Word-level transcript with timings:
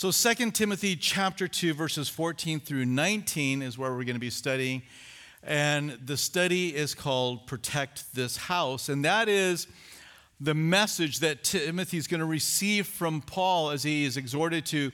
So 0.00 0.12
2 0.12 0.52
Timothy 0.52 0.94
chapter 0.94 1.48
2 1.48 1.74
verses 1.74 2.08
14 2.08 2.60
through 2.60 2.84
19 2.84 3.62
is 3.62 3.76
where 3.76 3.90
we're 3.90 4.04
going 4.04 4.14
to 4.14 4.20
be 4.20 4.30
studying. 4.30 4.82
And 5.42 5.98
the 6.06 6.16
study 6.16 6.68
is 6.68 6.94
called 6.94 7.48
Protect 7.48 8.14
This 8.14 8.36
House. 8.36 8.88
And 8.88 9.04
that 9.04 9.28
is 9.28 9.66
the 10.38 10.54
message 10.54 11.18
that 11.18 11.42
Timothy 11.42 11.96
is 11.96 12.06
going 12.06 12.20
to 12.20 12.26
receive 12.26 12.86
from 12.86 13.20
Paul 13.22 13.70
as 13.70 13.82
he 13.82 14.04
is 14.04 14.16
exhorted 14.16 14.64
to 14.66 14.92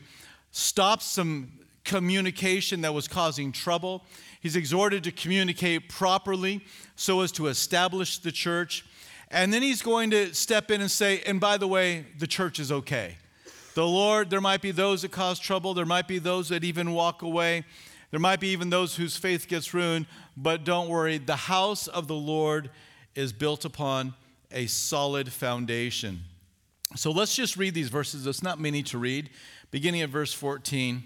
stop 0.52 1.02
some 1.02 1.52
communication 1.84 2.80
that 2.80 2.94
was 2.94 3.06
causing 3.06 3.52
trouble. 3.52 4.06
He's 4.40 4.56
exhorted 4.56 5.04
to 5.04 5.12
communicate 5.12 5.90
properly 5.90 6.64
so 6.96 7.20
as 7.20 7.30
to 7.32 7.48
establish 7.48 8.16
the 8.16 8.32
church. 8.32 8.86
And 9.30 9.52
then 9.52 9.60
he's 9.60 9.82
going 9.82 10.12
to 10.12 10.34
step 10.34 10.70
in 10.70 10.80
and 10.80 10.90
say, 10.90 11.20
and 11.26 11.38
by 11.38 11.58
the 11.58 11.68
way, 11.68 12.06
the 12.18 12.26
church 12.26 12.58
is 12.58 12.72
okay. 12.72 13.16
The 13.74 13.86
Lord, 13.86 14.30
there 14.30 14.40
might 14.40 14.62
be 14.62 14.70
those 14.70 15.02
that 15.02 15.10
cause 15.10 15.38
trouble, 15.38 15.74
there 15.74 15.84
might 15.84 16.06
be 16.06 16.18
those 16.18 16.48
that 16.50 16.62
even 16.64 16.92
walk 16.92 17.22
away, 17.22 17.64
there 18.10 18.20
might 18.20 18.38
be 18.38 18.48
even 18.48 18.70
those 18.70 18.94
whose 18.94 19.16
faith 19.16 19.48
gets 19.48 19.74
ruined, 19.74 20.06
but 20.36 20.64
don't 20.64 20.88
worry, 20.88 21.18
the 21.18 21.34
house 21.34 21.88
of 21.88 22.06
the 22.06 22.14
Lord 22.14 22.70
is 23.16 23.32
built 23.32 23.64
upon 23.64 24.14
a 24.52 24.66
solid 24.66 25.32
foundation. 25.32 26.20
So 26.94 27.10
let's 27.10 27.34
just 27.34 27.56
read 27.56 27.74
these 27.74 27.88
verses. 27.88 28.26
It's 28.26 28.42
not 28.42 28.60
many 28.60 28.84
to 28.84 28.98
read. 28.98 29.30
Beginning 29.72 30.02
at 30.02 30.10
verse 30.10 30.32
14. 30.32 31.02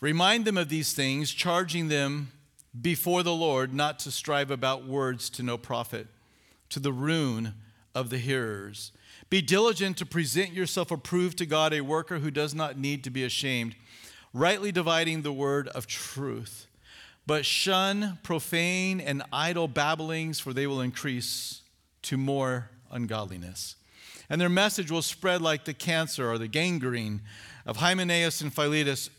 Remind 0.00 0.46
them 0.46 0.56
of 0.56 0.70
these 0.70 0.94
things, 0.94 1.30
charging 1.30 1.88
them 1.88 2.32
before 2.80 3.22
the 3.22 3.34
Lord 3.34 3.74
not 3.74 3.98
to 4.00 4.10
strive 4.10 4.50
about 4.50 4.86
words 4.86 5.28
to 5.30 5.42
no 5.42 5.58
profit, 5.58 6.06
to 6.70 6.80
the 6.80 6.92
ruin 6.92 7.52
of 7.94 8.08
the 8.08 8.16
hearers. 8.16 8.92
Be 9.30 9.40
diligent 9.40 9.96
to 9.98 10.06
present 10.06 10.52
yourself 10.52 10.90
approved 10.90 11.38
to 11.38 11.46
God, 11.46 11.72
a 11.72 11.82
worker 11.82 12.18
who 12.18 12.32
does 12.32 12.52
not 12.52 12.76
need 12.76 13.04
to 13.04 13.10
be 13.10 13.22
ashamed, 13.22 13.76
rightly 14.34 14.72
dividing 14.72 15.22
the 15.22 15.32
word 15.32 15.68
of 15.68 15.86
truth. 15.86 16.66
But 17.26 17.46
shun 17.46 18.18
profane 18.24 19.00
and 19.00 19.22
idle 19.32 19.68
babblings, 19.68 20.40
for 20.40 20.52
they 20.52 20.66
will 20.66 20.80
increase 20.80 21.62
to 22.02 22.16
more 22.16 22.70
ungodliness. 22.90 23.76
And 24.28 24.40
their 24.40 24.48
message 24.48 24.90
will 24.90 25.02
spread 25.02 25.40
like 25.40 25.64
the 25.64 25.74
cancer 25.74 26.28
or 26.28 26.36
the 26.36 26.48
gangrene 26.48 27.20
of 27.66 27.76
Hymenaeus 27.76 28.40
and 28.40 28.52
Philetus. 28.52 29.10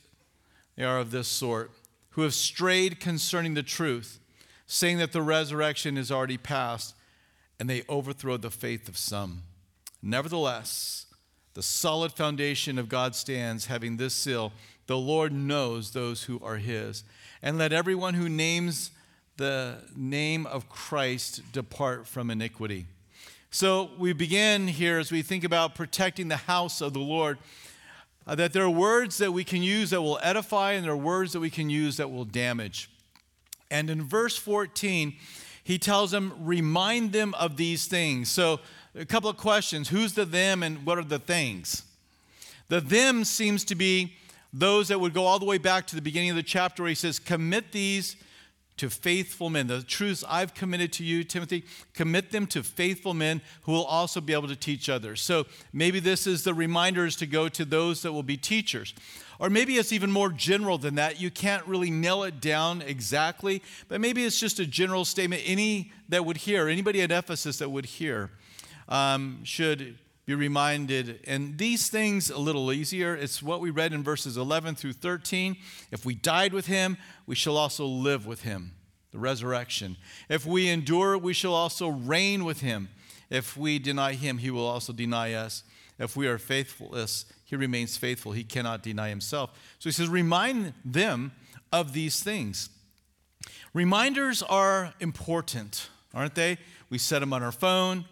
They 0.76 0.84
are 0.84 1.00
of 1.00 1.12
this 1.12 1.30
sort, 1.30 1.72
who 2.12 2.24
have 2.24 2.34
strayed 2.34 3.00
concerning 3.00 3.54
the 3.54 3.64
truth, 3.64 4.20
saying 4.68 4.98
that 4.98 5.14
the 5.14 5.22
resurrection 5.22 5.98
is 5.98 6.12
already 6.12 6.38
past, 6.38 6.96
and 7.60 7.70
they 7.70 7.84
overthrow 7.88 8.36
the 8.36 8.52
faith 8.52 8.90
of 8.90 8.98
some. 8.98 9.44
Nevertheless, 10.02 11.06
the 11.54 11.64
solid 11.64 12.14
foundation 12.14 12.78
of 12.78 12.90
God 12.90 13.16
stands, 13.16 13.68
having 13.68 13.98
this 13.98 14.14
seal 14.14 14.52
the 14.92 14.98
Lord 14.98 15.32
knows 15.32 15.92
those 15.92 16.24
who 16.24 16.38
are 16.44 16.58
his. 16.58 17.06
And 17.42 17.58
let 17.58 17.72
everyone 17.72 18.14
who 18.14 18.28
names 18.28 18.92
the 19.38 19.78
name 19.96 20.46
of 20.46 20.68
Christ 20.68 21.42
depart 21.54 22.06
from 22.08 22.30
iniquity. 22.30 22.88
So 23.52 23.92
we 23.98 24.12
begin 24.12 24.68
here 24.68 25.00
as 25.00 25.10
we 25.10 25.22
think 25.22 25.46
about 25.46 25.76
protecting 25.76 26.28
the 26.28 26.36
house 26.36 26.82
of 26.82 26.92
the 26.92 27.00
Lord. 27.00 27.38
Uh, 28.28 28.36
that 28.36 28.52
there 28.52 28.64
are 28.64 28.70
words 28.70 29.18
that 29.20 29.32
we 29.32 29.44
can 29.44 29.64
use 29.64 29.92
that 29.92 30.02
will 30.02 30.20
edify, 30.22 30.74
and 30.74 30.84
there 30.84 30.92
are 30.92 30.98
words 30.98 31.32
that 31.34 31.40
we 31.40 31.50
can 31.50 31.70
use 31.70 31.96
that 31.96 32.12
will 32.12 32.26
damage. 32.26 32.90
And 33.72 33.90
in 33.90 34.04
verse 34.04 34.38
14, 34.38 35.16
he 35.64 35.80
tells 35.80 36.12
them, 36.12 36.34
remind 36.38 37.14
them 37.14 37.34
of 37.36 37.56
these 37.56 37.86
things. 37.86 38.30
So 38.30 38.60
a 38.96 39.06
couple 39.06 39.30
of 39.30 39.38
questions 39.38 39.90
who's 39.90 40.14
the 40.14 40.26
them 40.26 40.64
and 40.64 40.86
what 40.86 40.98
are 40.98 41.04
the 41.04 41.20
things? 41.20 41.84
The 42.68 42.82
them 42.82 43.24
seems 43.24 43.64
to 43.66 43.76
be 43.76 44.14
those 44.54 44.90
that 44.90 45.00
would 45.00 45.14
go 45.14 45.26
all 45.26 45.40
the 45.40 45.46
way 45.46 45.58
back 45.58 45.88
to 45.88 45.96
the 45.96 46.02
beginning 46.02 46.30
of 46.30 46.36
the 46.36 46.44
chapter 46.44 46.84
where 46.84 46.90
he 46.90 46.96
says, 46.96 47.20
Commit 47.20 47.72
these 47.72 48.16
to 48.78 48.90
faithful 48.90 49.50
men. 49.50 49.68
The 49.68 49.84
truths 49.84 50.24
I've 50.28 50.54
committed 50.54 50.92
to 50.94 51.04
you, 51.04 51.24
Timothy, 51.24 51.64
commit 51.94 52.32
them 52.32 52.48
to 52.48 52.64
faithful 52.64 53.14
men 53.14 53.42
who 53.64 53.74
will 53.74 53.84
also 53.84 54.20
be 54.20 54.34
able 54.34 54.48
to 54.48 54.56
teach 54.56 54.90
others. 54.90 55.22
So 55.22 55.46
maybe 55.72 56.00
this 56.00 56.26
is 56.26 56.44
the 56.44 56.54
reminders 56.54 57.16
to 57.18 57.28
go 57.28 57.48
to 57.50 57.64
those 57.64 58.02
that 58.02 58.12
will 58.12 58.24
be 58.24 58.38
teachers. 58.38 58.94
Or 59.38 59.50
maybe 59.50 59.78
it's 59.78 59.92
even 59.92 60.12
more 60.12 60.30
general 60.30 60.78
than 60.78 60.96
that. 60.96 61.20
You 61.20 61.30
can't 61.30 61.66
really 61.68 61.92
nail 61.92 62.24
it 62.24 62.42
down 62.42 62.82
exactly, 62.82 63.62
but 63.88 64.02
maybe 64.02 64.24
it's 64.24 64.40
just 64.40 64.60
a 64.60 64.66
general 64.66 65.06
statement. 65.06 65.44
Any 65.46 65.92
that 66.10 66.26
would 66.26 66.38
hear, 66.38 66.68
anybody 66.68 67.02
at 67.02 67.12
Ephesus 67.12 67.58
that 67.58 67.70
would 67.70 67.86
hear, 67.86 68.32
um, 68.92 69.40
should 69.44 69.98
be 70.26 70.36
reminded. 70.36 71.22
And 71.26 71.58
these 71.58 71.90
things 71.90 72.30
a 72.30 72.38
little 72.38 72.72
easier. 72.72 73.16
It's 73.16 73.42
what 73.42 73.62
we 73.62 73.72
read 73.72 73.94
in 73.94 74.04
verses 74.04 74.38
11 74.38 74.76
through 74.76 74.94
13. 74.94 75.56
If 75.92 76.06
we 76.06 76.14
died 76.14 76.54
with 76.54 76.68
him, 76.68 76.98
we 77.26 77.34
shall 77.34 77.58
also 77.58 77.86
live 77.86 78.28
with 78.28 78.44
him. 78.44 78.74
The 79.12 79.20
resurrection. 79.20 79.98
If 80.30 80.46
we 80.46 80.70
endure, 80.70 81.18
we 81.18 81.34
shall 81.34 81.56
also 81.56 81.88
reign 81.90 82.46
with 82.46 82.62
him. 82.62 82.90
If 83.30 83.58
we 83.58 83.80
deny 83.80 84.14
him, 84.14 84.38
he 84.38 84.52
will 84.52 84.68
also 84.68 84.94
deny 84.94 85.34
us. 85.34 85.64
If 85.98 86.16
we 86.16 86.28
are 86.28 86.38
faithless, 86.38 87.26
he 87.46 87.56
remains 87.56 87.98
faithful. 87.98 88.32
He 88.32 88.44
cannot 88.44 88.84
deny 88.84 89.10
himself. 89.10 89.52
So 89.80 89.90
he 89.90 89.94
says, 89.94 90.10
remind 90.10 90.74
them 90.84 91.32
of 91.72 91.94
these 91.94 92.24
things. 92.24 92.70
Reminders 93.74 94.44
are 94.44 94.94
important, 95.00 95.90
aren't 96.14 96.36
they? 96.36 96.58
We 96.90 96.98
set 96.98 97.20
them 97.20 97.34
on 97.34 97.44
our 97.44 97.52
phone. 97.52 98.06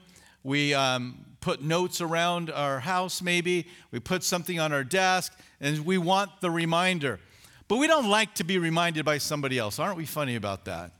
We 0.43 0.73
um, 0.73 1.25
put 1.41 1.61
notes 1.61 2.01
around 2.01 2.49
our 2.49 2.79
house, 2.79 3.21
maybe. 3.21 3.67
We 3.91 3.99
put 3.99 4.23
something 4.23 4.59
on 4.59 4.71
our 4.71 4.83
desk, 4.83 5.37
and 5.59 5.85
we 5.85 5.97
want 5.97 6.41
the 6.41 6.49
reminder. 6.49 7.19
But 7.67 7.77
we 7.77 7.87
don't 7.87 8.09
like 8.09 8.35
to 8.35 8.43
be 8.43 8.57
reminded 8.57 9.05
by 9.05 9.19
somebody 9.19 9.57
else. 9.57 9.79
Aren't 9.79 9.97
we 9.97 10.05
funny 10.05 10.35
about 10.35 10.65
that? 10.65 10.91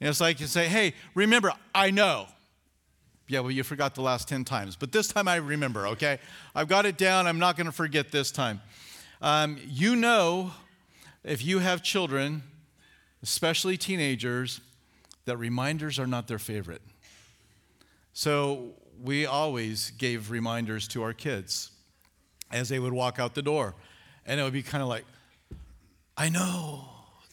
And 0.00 0.10
it's 0.10 0.20
like 0.20 0.40
you 0.40 0.46
say, 0.46 0.68
hey, 0.68 0.94
remember, 1.14 1.52
I 1.74 1.90
know. 1.90 2.26
Yeah, 3.28 3.40
well, 3.40 3.50
you 3.50 3.64
forgot 3.64 3.94
the 3.94 4.02
last 4.02 4.28
10 4.28 4.44
times, 4.44 4.76
but 4.76 4.92
this 4.92 5.08
time 5.08 5.26
I 5.26 5.36
remember, 5.36 5.88
okay? 5.88 6.18
I've 6.54 6.68
got 6.68 6.86
it 6.86 6.96
down. 6.96 7.26
I'm 7.26 7.38
not 7.38 7.56
going 7.56 7.66
to 7.66 7.72
forget 7.72 8.12
this 8.12 8.30
time. 8.30 8.60
Um, 9.20 9.58
you 9.66 9.96
know, 9.96 10.52
if 11.24 11.44
you 11.44 11.58
have 11.58 11.82
children, 11.82 12.42
especially 13.22 13.76
teenagers, 13.76 14.60
that 15.24 15.38
reminders 15.38 15.98
are 15.98 16.06
not 16.06 16.28
their 16.28 16.38
favorite. 16.38 16.82
So 18.18 18.70
we 18.98 19.26
always 19.26 19.90
gave 19.90 20.30
reminders 20.30 20.88
to 20.88 21.02
our 21.02 21.12
kids 21.12 21.70
as 22.50 22.70
they 22.70 22.78
would 22.78 22.94
walk 22.94 23.18
out 23.18 23.34
the 23.34 23.42
door. 23.42 23.74
And 24.24 24.40
it 24.40 24.42
would 24.42 24.54
be 24.54 24.62
kind 24.62 24.80
of 24.80 24.88
like, 24.88 25.04
I 26.16 26.30
know, 26.30 26.88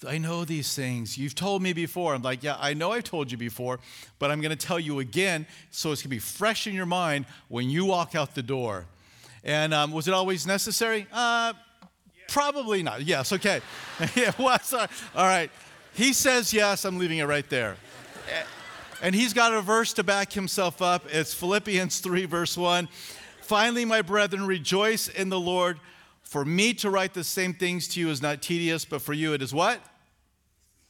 I 0.05 0.17
know 0.17 0.43
these 0.43 0.75
things. 0.75 1.17
You've 1.17 1.35
told 1.35 1.61
me 1.61 1.71
before. 1.71 2.13
I'm 2.13 2.21
like, 2.21 2.43
yeah, 2.43 2.57
I 2.59 2.73
know 2.73 2.91
I've 2.91 3.05
told 3.05 3.31
you 3.31 3.37
before, 3.37 3.79
but 4.19 4.29
I'm 4.29 4.41
going 4.41 4.49
to 4.49 4.57
tell 4.57 4.77
you 4.77 4.99
again 4.99 5.47
so 5.71 5.93
it's 5.93 6.01
going 6.01 6.09
to 6.09 6.15
be 6.15 6.19
fresh 6.19 6.67
in 6.67 6.73
your 6.73 6.85
mind 6.85 7.27
when 7.47 7.69
you 7.69 7.85
walk 7.85 8.13
out 8.13 8.35
the 8.35 8.43
door. 8.43 8.85
And 9.45 9.73
um, 9.73 9.93
was 9.93 10.09
it 10.09 10.13
always 10.13 10.45
necessary? 10.45 11.07
Uh, 11.13 11.53
Probably 12.27 12.83
not. 12.83 13.03
Yes, 13.03 13.31
okay. 13.31 13.61
yeah, 14.17 14.33
well, 14.37 14.59
sorry. 14.59 14.89
All 15.15 15.27
right. 15.27 15.49
He 15.93 16.11
says 16.11 16.53
yes, 16.53 16.83
I'm 16.83 16.99
leaving 16.99 17.19
it 17.19 17.25
right 17.25 17.49
there. 17.49 17.77
And 19.01 19.13
he's 19.13 19.33
got 19.33 19.53
a 19.53 19.61
verse 19.61 19.93
to 19.93 20.03
back 20.03 20.33
himself 20.33 20.81
up. 20.81 21.05
It's 21.09 21.33
Philippians 21.33 21.99
3, 21.99 22.25
verse 22.25 22.57
1. 22.57 22.87
Finally, 23.41 23.85
my 23.85 24.01
brethren, 24.01 24.45
rejoice 24.47 25.07
in 25.07 25.29
the 25.29 25.39
Lord. 25.39 25.79
For 26.21 26.45
me 26.45 26.73
to 26.75 26.89
write 26.89 27.13
the 27.13 27.23
same 27.23 27.53
things 27.53 27.87
to 27.89 27.99
you 27.99 28.09
is 28.09 28.21
not 28.21 28.41
tedious, 28.41 28.85
but 28.85 29.01
for 29.01 29.13
you 29.13 29.33
it 29.33 29.41
is 29.41 29.53
what? 29.53 29.79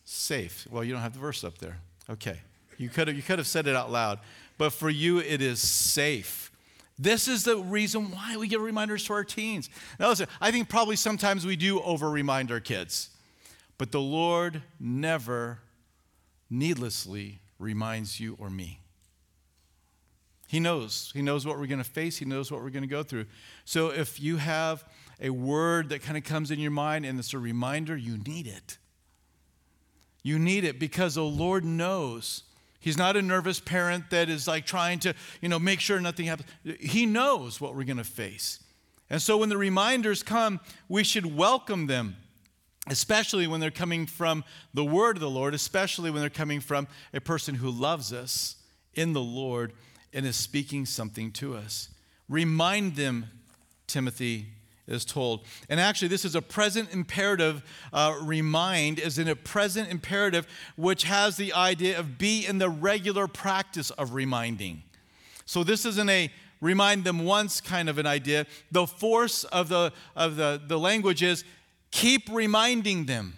Safe. 0.05 0.67
Well, 0.69 0.83
you 0.83 0.93
don't 0.93 1.01
have 1.01 1.13
the 1.13 1.19
verse 1.19 1.43
up 1.43 1.57
there. 1.57 1.79
Okay. 2.09 2.39
You 2.77 2.89
could 2.89 3.07
have, 3.07 3.17
you 3.17 3.23
could 3.23 3.39
have 3.39 3.47
said 3.47 3.67
it 3.67 3.75
out 3.75 3.91
loud. 3.91 4.19
But 4.57 4.71
for 4.71 4.89
you 4.89 5.19
it 5.19 5.41
is 5.41 5.59
safe. 5.59 6.51
This 6.99 7.27
is 7.27 7.43
the 7.43 7.57
reason 7.57 8.11
why 8.11 8.37
we 8.37 8.47
give 8.47 8.61
reminders 8.61 9.03
to 9.05 9.13
our 9.13 9.23
teens. 9.23 9.69
Now, 9.99 10.09
listen, 10.09 10.27
I 10.39 10.51
think 10.51 10.69
probably 10.69 10.95
sometimes 10.95 11.45
we 11.45 11.55
do 11.55 11.81
over 11.81 12.09
remind 12.09 12.51
our 12.51 12.59
kids, 12.59 13.09
but 13.77 13.91
the 13.91 13.99
Lord 13.99 14.61
never 14.79 15.59
needlessly 16.49 17.39
reminds 17.63 18.19
you 18.19 18.35
or 18.39 18.49
me. 18.49 18.79
He 20.47 20.59
knows. 20.59 21.11
He 21.15 21.23
knows 21.23 21.47
what 21.47 21.57
we're 21.57 21.65
going 21.65 21.83
to 21.83 21.89
face. 21.89 22.17
He 22.17 22.25
knows 22.25 22.51
what 22.51 22.61
we're 22.61 22.69
going 22.69 22.83
to 22.83 22.87
go 22.87 23.01
through. 23.01 23.25
So 23.65 23.89
if 23.89 24.21
you 24.21 24.37
have 24.37 24.85
a 25.19 25.31
word 25.31 25.89
that 25.89 26.03
kind 26.03 26.17
of 26.17 26.23
comes 26.23 26.51
in 26.51 26.59
your 26.59 26.69
mind 26.69 27.05
and 27.05 27.17
it's 27.17 27.33
a 27.33 27.39
reminder, 27.39 27.97
you 27.97 28.17
need 28.17 28.45
it. 28.45 28.77
You 30.21 30.37
need 30.37 30.63
it 30.63 30.79
because 30.79 31.15
the 31.15 31.23
Lord 31.23 31.65
knows. 31.65 32.43
He's 32.79 32.97
not 32.97 33.17
a 33.17 33.21
nervous 33.21 33.59
parent 33.59 34.09
that 34.11 34.29
is 34.29 34.47
like 34.47 34.65
trying 34.65 34.99
to, 34.99 35.15
you 35.41 35.49
know, 35.49 35.57
make 35.57 35.79
sure 35.79 35.99
nothing 35.99 36.27
happens. 36.27 36.49
He 36.79 37.05
knows 37.05 37.59
what 37.59 37.75
we're 37.75 37.83
going 37.83 37.97
to 37.97 38.03
face. 38.03 38.59
And 39.09 39.21
so 39.21 39.37
when 39.37 39.49
the 39.49 39.57
reminders 39.57 40.21
come, 40.21 40.59
we 40.87 41.03
should 41.03 41.35
welcome 41.35 41.87
them 41.87 42.17
especially 42.89 43.47
when 43.47 43.59
they're 43.59 43.71
coming 43.71 44.05
from 44.05 44.43
the 44.73 44.83
word 44.83 45.17
of 45.17 45.21
the 45.21 45.29
Lord, 45.29 45.53
especially 45.53 46.11
when 46.11 46.21
they're 46.21 46.29
coming 46.29 46.59
from 46.59 46.87
a 47.13 47.21
person 47.21 47.55
who 47.55 47.69
loves 47.69 48.11
us 48.11 48.57
in 48.93 49.13
the 49.13 49.21
Lord 49.21 49.73
and 50.13 50.25
is 50.25 50.35
speaking 50.35 50.85
something 50.85 51.31
to 51.33 51.55
us. 51.55 51.89
Remind 52.29 52.95
them, 52.95 53.25
Timothy, 53.87 54.47
is 54.87 55.05
told. 55.05 55.45
And 55.69 55.79
actually, 55.79 56.09
this 56.09 56.25
is 56.25 56.35
a 56.35 56.41
present 56.41 56.93
imperative. 56.93 57.63
Uh, 57.91 58.17
remind 58.21 58.99
is 58.99 59.17
in 59.17 59.27
a 59.27 59.35
present 59.35 59.89
imperative, 59.89 60.47
which 60.75 61.03
has 61.03 61.37
the 61.37 61.53
idea 61.53 61.97
of 61.97 62.17
be 62.17 62.45
in 62.45 62.57
the 62.57 62.69
regular 62.69 63.27
practice 63.27 63.91
of 63.91 64.13
reminding. 64.13 64.83
So 65.45 65.63
this 65.63 65.85
isn't 65.85 66.09
a 66.09 66.29
remind 66.59 67.03
them 67.03 67.25
once 67.25 67.59
kind 67.59 67.89
of 67.89 67.97
an 67.97 68.07
idea. 68.07 68.45
The 68.71 68.87
force 68.87 69.43
of 69.45 69.69
the 69.69 69.93
of 70.15 70.35
the, 70.35 70.61
the 70.65 70.79
language 70.79 71.23
is 71.23 71.43
keep 71.93 72.27
reminding 72.29 73.05
them. 73.05 73.35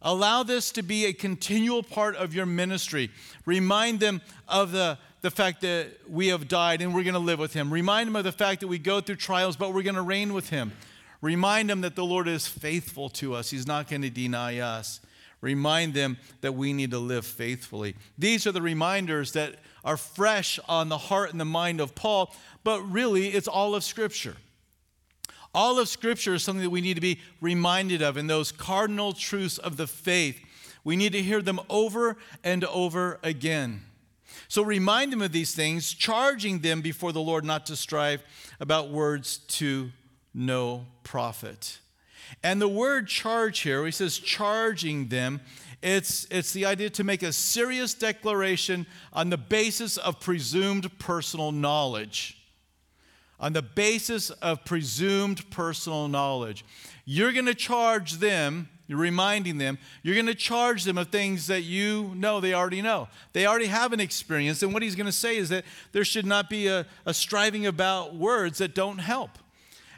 Allow 0.00 0.42
this 0.42 0.72
to 0.72 0.82
be 0.82 1.04
a 1.04 1.12
continual 1.12 1.82
part 1.82 2.16
of 2.16 2.34
your 2.34 2.46
ministry. 2.46 3.10
Remind 3.44 4.00
them 4.00 4.22
of 4.48 4.72
the, 4.72 4.98
the 5.20 5.30
fact 5.30 5.60
that 5.60 5.88
we 6.08 6.28
have 6.28 6.48
died 6.48 6.80
and 6.80 6.94
we're 6.94 7.02
going 7.02 7.14
to 7.14 7.20
live 7.20 7.38
with 7.38 7.52
him. 7.52 7.72
Remind 7.72 8.08
them 8.08 8.16
of 8.16 8.24
the 8.24 8.32
fact 8.32 8.60
that 8.60 8.68
we 8.68 8.78
go 8.78 9.00
through 9.00 9.16
trials, 9.16 9.56
but 9.56 9.74
we're 9.74 9.82
going 9.82 9.94
to 9.94 10.02
reign 10.02 10.32
with 10.32 10.48
him. 10.48 10.72
Remind 11.20 11.68
them 11.68 11.82
that 11.82 11.96
the 11.96 12.04
Lord 12.04 12.28
is 12.28 12.46
faithful 12.46 13.08
to 13.10 13.34
us, 13.34 13.50
He's 13.50 13.66
not 13.66 13.88
going 13.88 14.02
to 14.02 14.10
deny 14.10 14.58
us. 14.58 15.00
Remind 15.40 15.94
them 15.94 16.16
that 16.40 16.52
we 16.52 16.72
need 16.72 16.90
to 16.92 16.98
live 16.98 17.24
faithfully. 17.26 17.94
These 18.16 18.46
are 18.46 18.52
the 18.52 18.62
reminders 18.62 19.32
that 19.32 19.56
are 19.84 19.96
fresh 19.96 20.58
on 20.68 20.88
the 20.88 20.98
heart 20.98 21.30
and 21.30 21.40
the 21.40 21.44
mind 21.44 21.80
of 21.80 21.94
Paul, 21.94 22.34
but 22.64 22.82
really 22.82 23.28
it's 23.28 23.46
all 23.46 23.76
of 23.76 23.84
Scripture. 23.84 24.36
All 25.54 25.78
of 25.78 25.88
Scripture 25.88 26.34
is 26.34 26.42
something 26.42 26.62
that 26.62 26.70
we 26.70 26.80
need 26.80 26.94
to 26.94 27.00
be 27.00 27.20
reminded 27.40 28.02
of 28.02 28.16
in 28.16 28.26
those 28.26 28.52
cardinal 28.52 29.12
truths 29.12 29.58
of 29.58 29.76
the 29.76 29.86
faith. 29.86 30.38
We 30.84 30.96
need 30.96 31.12
to 31.12 31.22
hear 31.22 31.42
them 31.42 31.60
over 31.68 32.16
and 32.44 32.64
over 32.64 33.18
again. 33.22 33.82
So 34.48 34.62
remind 34.62 35.12
them 35.12 35.22
of 35.22 35.32
these 35.32 35.54
things, 35.54 35.92
charging 35.92 36.60
them 36.60 36.80
before 36.80 37.12
the 37.12 37.20
Lord 37.20 37.44
not 37.44 37.66
to 37.66 37.76
strive 37.76 38.22
about 38.60 38.90
words 38.90 39.38
to 39.38 39.90
no 40.32 40.86
profit. 41.02 41.78
And 42.42 42.60
the 42.60 42.68
word 42.68 43.08
charge 43.08 43.60
here, 43.60 43.84
he 43.84 43.90
says 43.90 44.18
charging 44.18 45.08
them, 45.08 45.40
it's, 45.82 46.26
it's 46.30 46.52
the 46.52 46.66
idea 46.66 46.90
to 46.90 47.04
make 47.04 47.22
a 47.22 47.32
serious 47.32 47.94
declaration 47.94 48.86
on 49.12 49.30
the 49.30 49.36
basis 49.36 49.96
of 49.96 50.20
presumed 50.20 50.98
personal 50.98 51.52
knowledge. 51.52 52.37
On 53.40 53.52
the 53.52 53.62
basis 53.62 54.30
of 54.30 54.64
presumed 54.64 55.48
personal 55.50 56.08
knowledge. 56.08 56.64
You're 57.04 57.32
going 57.32 57.46
to 57.46 57.54
charge 57.54 58.14
them, 58.14 58.68
you're 58.86 58.98
reminding 58.98 59.58
them, 59.58 59.78
you're 60.02 60.14
going 60.14 60.26
to 60.26 60.34
charge 60.34 60.84
them 60.84 60.98
of 60.98 61.08
things 61.08 61.46
that 61.46 61.62
you 61.62 62.12
know 62.16 62.40
they 62.40 62.52
already 62.52 62.82
know. 62.82 63.08
They 63.32 63.46
already 63.46 63.66
have 63.66 63.92
an 63.92 64.00
experience. 64.00 64.62
And 64.62 64.72
what 64.72 64.82
he's 64.82 64.96
going 64.96 65.06
to 65.06 65.12
say 65.12 65.36
is 65.36 65.48
that 65.50 65.64
there 65.92 66.04
should 66.04 66.26
not 66.26 66.50
be 66.50 66.66
a, 66.66 66.86
a 67.06 67.14
striving 67.14 67.66
about 67.66 68.14
words 68.14 68.58
that 68.58 68.74
don't 68.74 68.98
help. 68.98 69.30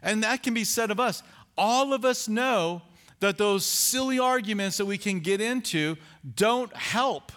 And 0.03 0.23
that 0.23 0.43
can 0.43 0.55
be 0.55 0.65
said 0.65 0.91
of 0.91 1.01
us. 1.01 1.23
All 1.57 1.93
of 1.93 2.05
us 2.05 2.29
know 2.29 2.83
that 3.21 3.39
those 3.39 3.65
silly 3.65 4.19
arguments 4.19 4.77
that 4.79 4.87
we 4.87 4.99
can 4.99 5.21
get 5.21 5.41
into 5.41 5.97
don't 6.37 6.75
help. 6.77 7.33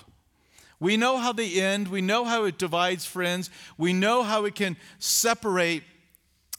We 0.79 0.97
know 0.97 1.17
how 1.17 1.31
they 1.31 1.61
end. 1.61 1.87
We 1.87 2.01
know 2.01 2.25
how 2.25 2.43
it 2.43 2.57
divides 2.57 3.05
friends. 3.05 3.49
We 3.77 3.93
know 3.93 4.23
how 4.23 4.45
it 4.45 4.55
can 4.55 4.75
separate 4.99 5.83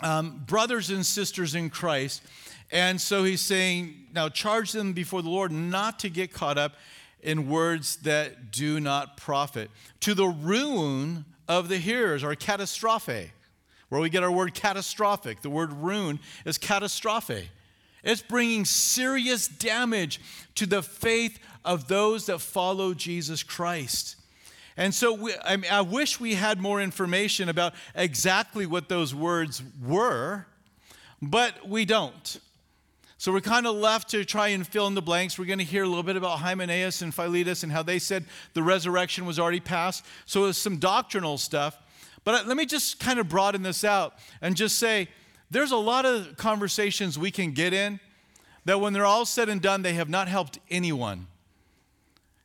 um, 0.01 0.43
brothers 0.47 0.91
and 0.91 1.05
sisters 1.05 1.55
in 1.55 1.71
Christ. 1.71 2.23
And 2.71 3.01
so 3.01 3.25
he's 3.25 3.41
saying, 3.41 4.09
now 4.13 4.29
charge 4.29 4.73
them 4.73 4.93
before 4.93 5.23
the 5.23 5.31
Lord 5.31 5.53
not 5.53 5.99
to 6.01 6.11
get 6.11 6.33
caught 6.33 6.59
up 6.59 6.75
in 7.23 7.49
words 7.49 7.97
that 7.99 8.51
do 8.51 8.81
not 8.81 9.17
profit, 9.17 9.71
to 10.01 10.15
the 10.15 10.27
ruin 10.27 11.25
of 11.49 11.69
the 11.69 11.79
hearers, 11.79 12.23
or 12.23 12.35
catastrophe 12.35 13.31
where 13.95 14.01
we 14.01 14.11
get 14.11 14.25
our 14.25 14.31
word 14.33 14.55
catastrophic. 14.55 15.41
The 15.41 15.51
word 15.51 15.73
ruin 15.73 16.19
is 16.45 16.59
catastrophe. 16.59 17.49
It's 18.03 18.23
bringing 18.23 18.65
serious 18.65 19.47
damage 19.47 20.21
to 20.57 20.67
the 20.67 20.83
faith 20.83 21.39
of 21.65 21.87
those 21.87 22.27
that 22.27 22.41
follow 22.41 22.93
Jesus 22.93 23.45
Christ. 23.45 24.17
And 24.77 24.93
so 24.93 25.13
we, 25.13 25.33
I, 25.45 25.57
mean, 25.57 25.71
I 25.71 25.83
wish 25.83 26.19
we 26.19 26.35
had 26.35 26.61
more 26.61 26.81
information 26.81 27.49
about 27.49 27.75
exactly 27.95 28.67
what 28.67 28.89
those 28.89 29.15
words 29.15 29.63
were, 29.85 30.47
but 31.23 31.69
we 31.69 31.85
don't. 31.85 32.41
So 33.19 33.33
we're 33.33 33.41
kind 33.41 33.67
of 33.67 33.77
left 33.77 34.11
to 34.11 34.25
try 34.25 34.49
and 34.49 34.67
fill 34.67 34.87
in 34.87 34.95
the 34.95 35.03
blanks. 35.03 35.39
We're 35.39 35.45
going 35.47 35.61
to 35.61 35.65
hear 35.65 35.85
a 35.85 35.89
little 35.89 36.03
bit 36.03 36.17
about 36.17 36.41
Hymenaeus 36.41 37.03
and 37.03 37.15
Philetus 37.15 37.63
and 37.63 37.71
how 37.71 37.83
they 37.83 37.99
said 37.99 38.25
the 38.53 38.63
resurrection 38.63 39.25
was 39.25 39.39
already 39.39 39.61
past. 39.61 40.05
So 40.27 40.47
it's 40.47 40.59
some 40.59 40.79
doctrinal 40.79 41.39
stuff. 41.39 41.79
But 42.25 42.47
let 42.47 42.57
me 42.57 42.67
just 42.67 42.99
kind 43.01 43.19
of 43.19 43.29
broaden 43.29 43.63
this 43.63 43.85
out 43.85 44.15
and 44.43 44.57
just 44.57 44.79
say 44.79 45.09
there's 45.51 45.71
a 45.71 45.77
lot 45.77 46.05
of 46.05 46.37
conversations 46.37 47.19
we 47.19 47.31
can 47.31 47.53
get 47.53 47.73
in 47.73 48.01
that 48.65 48.81
when 48.81 48.93
they're 48.93 49.07
all 49.07 49.27
said 49.27 49.49
and 49.49 49.61
done, 49.61 49.83
they 49.83 49.93
have 49.95 50.09
not 50.09 50.27
helped 50.27 50.59
anyone. 50.71 51.27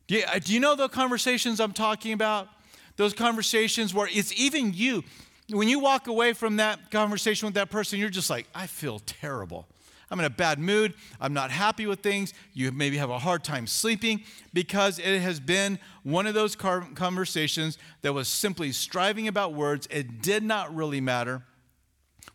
Do 0.10 0.16
you, 0.16 0.24
uh, 0.24 0.40
do 0.40 0.56
you 0.56 0.60
know 0.60 0.76
the 0.76 0.90
conversations 0.90 1.60
I'm 1.60 1.72
talking 1.72 2.14
about? 2.14 2.48
Those 2.96 3.14
conversations 3.14 3.94
where 3.94 4.10
it's 4.12 4.34
even 4.34 4.74
you. 4.74 5.04
When 5.52 5.70
you 5.70 5.78
walk 5.78 6.08
away 6.08 6.34
from 6.34 6.56
that 6.56 6.90
conversation 6.90 7.46
with 7.46 7.54
that 7.54 7.70
person, 7.70 8.00
you're 8.00 8.10
just 8.10 8.30
like, 8.30 8.48
I 8.56 8.66
feel 8.66 8.98
terrible. 9.06 9.68
I'm 10.10 10.18
in 10.18 10.26
a 10.26 10.32
bad 10.32 10.58
mood. 10.58 10.96
I'm 11.22 11.34
not 11.34 11.52
happy 11.52 11.86
with 11.86 12.00
things. 12.00 12.34
You 12.54 12.72
maybe 12.72 12.98
have 12.98 13.12
a 13.12 13.20
hard 13.20 13.44
time 13.44 13.68
sleeping 13.68 14.24
because 14.52 14.98
it 14.98 15.22
has 15.22 15.40
been 15.40 15.78
one 16.02 16.26
of 16.26 16.34
those 16.34 16.56
conversations 16.56 17.78
that 18.02 18.12
was 18.12 18.28
simply 18.28 18.72
striving 18.72 19.28
about 19.28 19.54
words. 19.54 19.88
It 19.92 20.24
did 20.24 20.42
not 20.42 20.76
really 20.76 21.02
matter. 21.02 21.44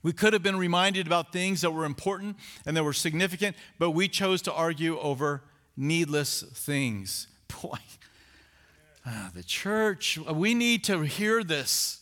We 0.04 0.12
could 0.12 0.32
have 0.32 0.44
been 0.44 0.58
reminded 0.58 1.08
about 1.08 1.32
things 1.32 1.62
that 1.62 1.72
were 1.72 1.86
important 1.86 2.36
and 2.66 2.76
that 2.76 2.84
were 2.84 2.92
significant, 2.92 3.56
but 3.80 3.90
we 3.90 4.06
chose 4.06 4.42
to 4.42 4.52
argue 4.52 4.96
over 5.00 5.42
needless 5.76 6.42
things. 6.42 7.26
Boy, 7.62 7.78
ah, 9.06 9.30
the 9.34 9.42
church, 9.42 10.18
we 10.18 10.54
need 10.54 10.84
to 10.84 11.00
hear 11.02 11.44
this 11.44 12.00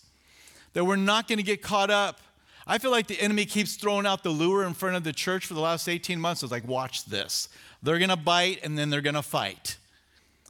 that 0.75 0.85
we're 0.85 0.97
not 0.97 1.29
going 1.29 1.39
to 1.39 1.45
get 1.45 1.61
caught 1.61 1.91
up 1.91 2.21
I 2.67 2.79
feel 2.79 2.91
like 2.91 3.09
the 3.09 3.21
enemy 3.21 3.45
keeps 3.45 3.75
throwing 3.75 4.07
out 4.07 4.23
the 4.23 4.31
lure 4.31 4.65
in 4.65 4.75
front 4.75 4.97
of 4.97 5.05
the 5.05 5.13
church 5.13 5.47
for 5.47 5.55
the 5.55 5.61
last 5.61 5.89
18 5.89 6.21
months. 6.21 6.43
It's 6.43 6.53
like, 6.53 6.67
watch 6.67 7.05
this. 7.07 7.49
They're 7.83 7.99
going 7.99 8.11
to 8.11 8.17
bite 8.17 8.61
and 8.63 8.79
then 8.79 8.91
they're 8.91 9.01
going 9.01 9.15
to 9.15 9.23
fight. 9.23 9.79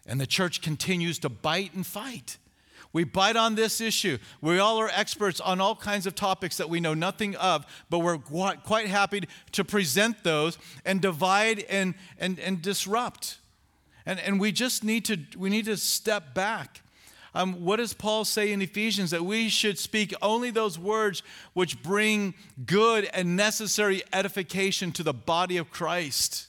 And 0.06 0.20
the 0.20 0.26
church 0.26 0.60
continues 0.60 1.18
to 1.20 1.28
bite 1.28 1.72
and 1.74 1.86
fight. 1.86 2.36
We 2.92 3.04
bite 3.04 3.36
on 3.36 3.54
this 3.54 3.80
issue. 3.80 4.18
We 4.42 4.58
all 4.58 4.76
are 4.78 4.90
experts 4.90 5.40
on 5.40 5.60
all 5.62 5.74
kinds 5.74 6.06
of 6.06 6.14
topics 6.14 6.58
that 6.58 6.68
we 6.68 6.78
know 6.78 6.92
nothing 6.92 7.34
of, 7.36 7.64
but 7.88 8.00
we're 8.00 8.18
quite 8.18 8.88
happy 8.88 9.22
to 9.52 9.64
present 9.64 10.22
those 10.22 10.58
and 10.84 11.00
divide 11.00 11.60
and, 11.70 11.94
and, 12.18 12.38
and 12.38 12.60
disrupt. 12.60 13.38
And, 14.04 14.18
and 14.20 14.40
we 14.40 14.52
just 14.52 14.84
need 14.84 15.04
to, 15.06 15.18
we 15.36 15.50
need 15.50 15.66
to 15.66 15.76
step 15.76 16.34
back 16.34 16.82
um, 17.34 17.64
what 17.64 17.76
does 17.76 17.94
Paul 17.94 18.24
say 18.24 18.52
in 18.52 18.60
Ephesians? 18.60 19.10
That 19.10 19.24
we 19.24 19.48
should 19.48 19.78
speak 19.78 20.14
only 20.20 20.50
those 20.50 20.78
words 20.78 21.22
which 21.54 21.82
bring 21.82 22.34
good 22.66 23.08
and 23.14 23.36
necessary 23.36 24.02
edification 24.12 24.92
to 24.92 25.02
the 25.02 25.14
body 25.14 25.56
of 25.56 25.70
Christ. 25.70 26.48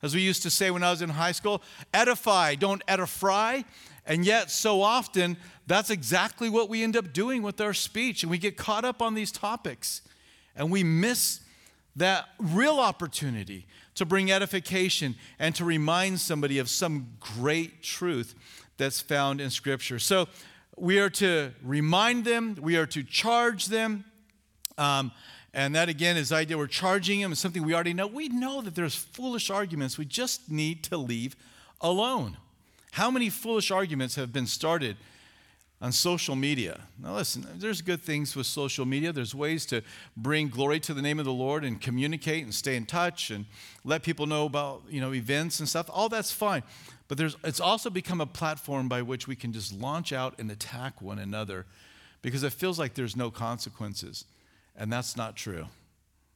As 0.00 0.14
we 0.14 0.22
used 0.22 0.42
to 0.44 0.50
say 0.50 0.70
when 0.70 0.82
I 0.82 0.90
was 0.90 1.02
in 1.02 1.10
high 1.10 1.32
school, 1.32 1.62
edify, 1.92 2.54
don't 2.54 2.82
edify. 2.88 3.62
And 4.06 4.24
yet, 4.24 4.50
so 4.50 4.80
often, 4.80 5.36
that's 5.66 5.90
exactly 5.90 6.48
what 6.48 6.70
we 6.70 6.82
end 6.82 6.96
up 6.96 7.12
doing 7.12 7.42
with 7.42 7.60
our 7.60 7.74
speech. 7.74 8.22
And 8.22 8.30
we 8.30 8.38
get 8.38 8.56
caught 8.56 8.84
up 8.84 9.02
on 9.02 9.14
these 9.14 9.30
topics 9.30 10.00
and 10.56 10.70
we 10.70 10.82
miss 10.82 11.40
that 11.96 12.28
real 12.38 12.78
opportunity 12.78 13.66
to 13.98 14.06
bring 14.06 14.30
edification 14.30 15.14
and 15.38 15.54
to 15.54 15.64
remind 15.64 16.20
somebody 16.20 16.58
of 16.58 16.68
some 16.68 17.08
great 17.20 17.82
truth 17.82 18.34
that's 18.76 19.00
found 19.00 19.40
in 19.40 19.50
Scripture. 19.50 19.98
So 19.98 20.28
we 20.76 20.98
are 21.00 21.10
to 21.10 21.52
remind 21.62 22.24
them, 22.24 22.56
we 22.60 22.76
are 22.76 22.86
to 22.86 23.02
charge 23.02 23.66
them. 23.66 24.04
Um, 24.76 25.10
and 25.52 25.74
that 25.74 25.88
again 25.88 26.16
is 26.16 26.28
the 26.28 26.36
idea 26.36 26.56
we're 26.56 26.68
charging 26.68 27.20
them 27.20 27.32
is 27.32 27.40
something 27.40 27.64
we 27.64 27.74
already 27.74 27.94
know. 27.94 28.06
We 28.06 28.28
know 28.28 28.60
that 28.60 28.74
there's 28.76 28.94
foolish 28.94 29.50
arguments. 29.50 29.98
We 29.98 30.04
just 30.04 30.50
need 30.50 30.84
to 30.84 30.96
leave 30.96 31.34
alone. 31.80 32.36
How 32.92 33.10
many 33.10 33.30
foolish 33.30 33.70
arguments 33.70 34.14
have 34.14 34.32
been 34.32 34.46
started 34.46 34.96
on 35.80 35.92
social 35.92 36.34
media? 36.34 36.80
Now, 36.98 37.14
listen, 37.14 37.46
there's 37.56 37.82
good 37.82 38.02
things 38.02 38.34
with 38.34 38.46
social 38.46 38.84
media. 38.84 39.12
There's 39.12 39.34
ways 39.34 39.64
to 39.66 39.82
bring 40.16 40.48
glory 40.48 40.80
to 40.80 40.94
the 40.94 41.02
name 41.02 41.18
of 41.18 41.24
the 41.24 41.32
Lord 41.32 41.64
and 41.64 41.80
communicate 41.80 42.44
and 42.44 42.54
stay 42.54 42.76
in 42.76 42.86
touch 42.86 43.30
and 43.30 43.46
let 43.84 44.02
people 44.02 44.26
know 44.26 44.46
about 44.46 44.82
you 44.88 45.00
know 45.00 45.14
events 45.14 45.60
and 45.60 45.68
stuff. 45.68 45.88
All 45.92 46.08
that's 46.08 46.32
fine. 46.32 46.62
But 47.08 47.16
there's, 47.16 47.36
it's 47.42 47.60
also 47.60 47.88
become 47.88 48.20
a 48.20 48.26
platform 48.26 48.88
by 48.88 49.00
which 49.02 49.26
we 49.26 49.34
can 49.34 49.52
just 49.52 49.72
launch 49.72 50.12
out 50.12 50.34
and 50.38 50.50
attack 50.50 51.00
one 51.00 51.18
another 51.18 51.64
because 52.20 52.42
it 52.42 52.52
feels 52.52 52.78
like 52.78 52.94
there's 52.94 53.16
no 53.16 53.30
consequences. 53.30 54.26
And 54.76 54.92
that's 54.92 55.16
not 55.16 55.34
true. 55.34 55.66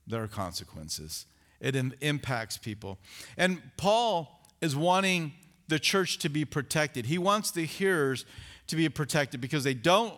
There 0.06 0.22
are 0.22 0.28
consequences, 0.28 1.26
it 1.60 1.76
Im- 1.76 1.92
impacts 2.00 2.58
people. 2.58 2.98
And 3.36 3.62
Paul 3.76 4.40
is 4.60 4.74
wanting 4.74 5.32
the 5.68 5.78
church 5.78 6.18
to 6.18 6.28
be 6.28 6.44
protected. 6.44 7.06
He 7.06 7.18
wants 7.18 7.50
the 7.50 7.64
hearers 7.64 8.24
to 8.66 8.76
be 8.76 8.88
protected 8.88 9.40
because 9.40 9.64
they 9.64 9.74
don't 9.74 10.14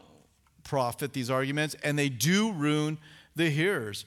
profit 0.63 1.13
these 1.13 1.31
arguments 1.31 1.77
and 1.83 1.99
they 1.99 2.09
do 2.09 2.53
ruin 2.53 2.99
the 3.37 3.51
hearers. 3.51 4.05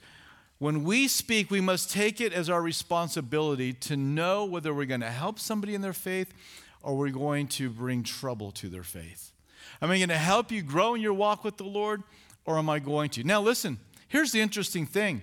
When 0.58 0.82
we 0.82 1.06
speak, 1.06 1.50
we 1.50 1.60
must 1.60 1.90
take 1.90 2.20
it 2.20 2.32
as 2.32 2.50
our 2.50 2.60
responsibility 2.60 3.72
to 3.74 3.96
know 3.96 4.44
whether 4.44 4.74
we're 4.74 4.86
going 4.86 5.02
to 5.02 5.10
help 5.10 5.38
somebody 5.38 5.74
in 5.74 5.82
their 5.82 5.92
faith 5.92 6.34
or 6.82 6.96
we're 6.96 7.10
going 7.10 7.46
to 7.48 7.70
bring 7.70 8.02
trouble 8.02 8.50
to 8.52 8.68
their 8.68 8.82
faith. 8.82 9.32
Am 9.80 9.90
I 9.90 9.98
going 9.98 10.08
to 10.08 10.16
help 10.16 10.50
you 10.50 10.62
grow 10.62 10.94
in 10.94 11.00
your 11.00 11.12
walk 11.14 11.44
with 11.44 11.56
the 11.56 11.64
Lord 11.64 12.02
or 12.44 12.58
am 12.58 12.68
I 12.68 12.80
going 12.80 13.10
to? 13.10 13.24
Now, 13.24 13.40
listen, 13.40 13.78
here's 14.08 14.32
the 14.32 14.40
interesting 14.40 14.86
thing 14.86 15.22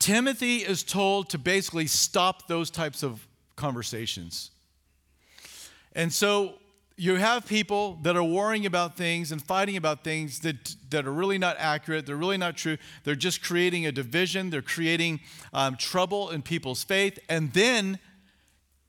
Timothy 0.00 0.58
is 0.58 0.82
told 0.82 1.30
to 1.30 1.38
basically 1.38 1.86
stop 1.86 2.48
those 2.48 2.70
types 2.70 3.02
of 3.02 3.26
conversations. 3.54 4.50
And 5.94 6.12
so 6.12 6.54
you 6.98 7.14
have 7.14 7.46
people 7.46 7.96
that 8.02 8.16
are 8.16 8.24
worrying 8.24 8.66
about 8.66 8.96
things 8.96 9.30
and 9.30 9.40
fighting 9.40 9.76
about 9.76 10.02
things 10.02 10.40
that, 10.40 10.74
that 10.90 11.06
are 11.06 11.12
really 11.12 11.38
not 11.38 11.54
accurate, 11.58 12.06
they're 12.06 12.16
really 12.16 12.36
not 12.36 12.56
true. 12.56 12.76
They're 13.04 13.14
just 13.14 13.40
creating 13.40 13.86
a 13.86 13.92
division, 13.92 14.50
they're 14.50 14.62
creating 14.62 15.20
um, 15.52 15.76
trouble 15.76 16.30
in 16.30 16.42
people's 16.42 16.82
faith. 16.82 17.18
And 17.28 17.52
then 17.52 18.00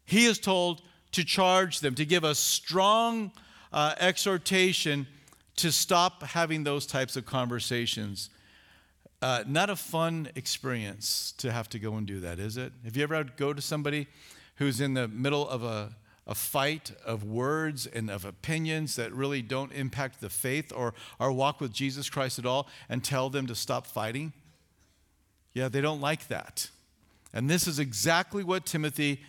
he 0.06 0.26
is 0.26 0.40
told 0.40 0.82
to 1.12 1.24
charge 1.24 1.82
them, 1.82 1.94
to 1.96 2.06
give 2.06 2.24
a 2.24 2.34
strong 2.34 3.32
uh, 3.72 3.94
exhortation 4.00 5.06
to 5.58 5.72
stop 5.72 6.24
having 6.24 6.64
those 6.64 6.88
types 6.88 7.16
of 7.16 7.28
conversations. 7.28 8.32
Uh, 9.22 9.44
not 9.46 9.70
a 9.70 9.76
fun 9.76 10.30
experience 10.34 11.34
to 11.38 11.52
have 11.52 11.70
to 11.70 11.78
go 11.78 11.96
and 11.96 12.08
do 12.08 12.20
that, 12.22 12.40
is 12.40 12.58
it? 12.58 12.74
Have 12.86 12.98
you 12.98 13.04
ever 13.04 13.16
had 13.16 13.28
to 13.28 13.34
go 13.36 13.54
to 13.54 13.62
somebody 13.62 14.08
who's 14.56 14.82
in 14.82 14.96
the 14.96 15.08
middle 15.08 15.48
of 15.48 15.64
a 15.64 15.96
a 16.30 16.36
fight 16.36 16.92
of 17.04 17.24
words 17.24 17.88
and 17.88 18.10
of 18.10 18.24
opinions 18.24 18.96
that 18.96 19.12
really 19.12 19.42
don't 19.42 19.74
impact 19.74 20.22
the 20.22 20.30
faith 20.30 20.72
or 20.74 20.94
our 21.20 21.32
walk 21.32 21.60
with 21.60 21.74
Jesus 21.74 22.08
Christ 22.08 22.38
at 22.38 22.46
all 22.46 22.68
and 22.88 23.04
tell 23.04 23.32
them 23.32 23.48
to 23.48 23.56
stop 23.56 23.88
fighting? 23.88 24.32
Yeah, 25.54 25.70
they 25.70 25.82
don't 25.82 26.00
like 26.00 26.28
that. 26.28 26.70
And 27.34 27.50
this 27.50 27.68
is 27.68 27.80
exactly 27.80 28.44
what 28.44 28.68
Timothy 28.68 29.22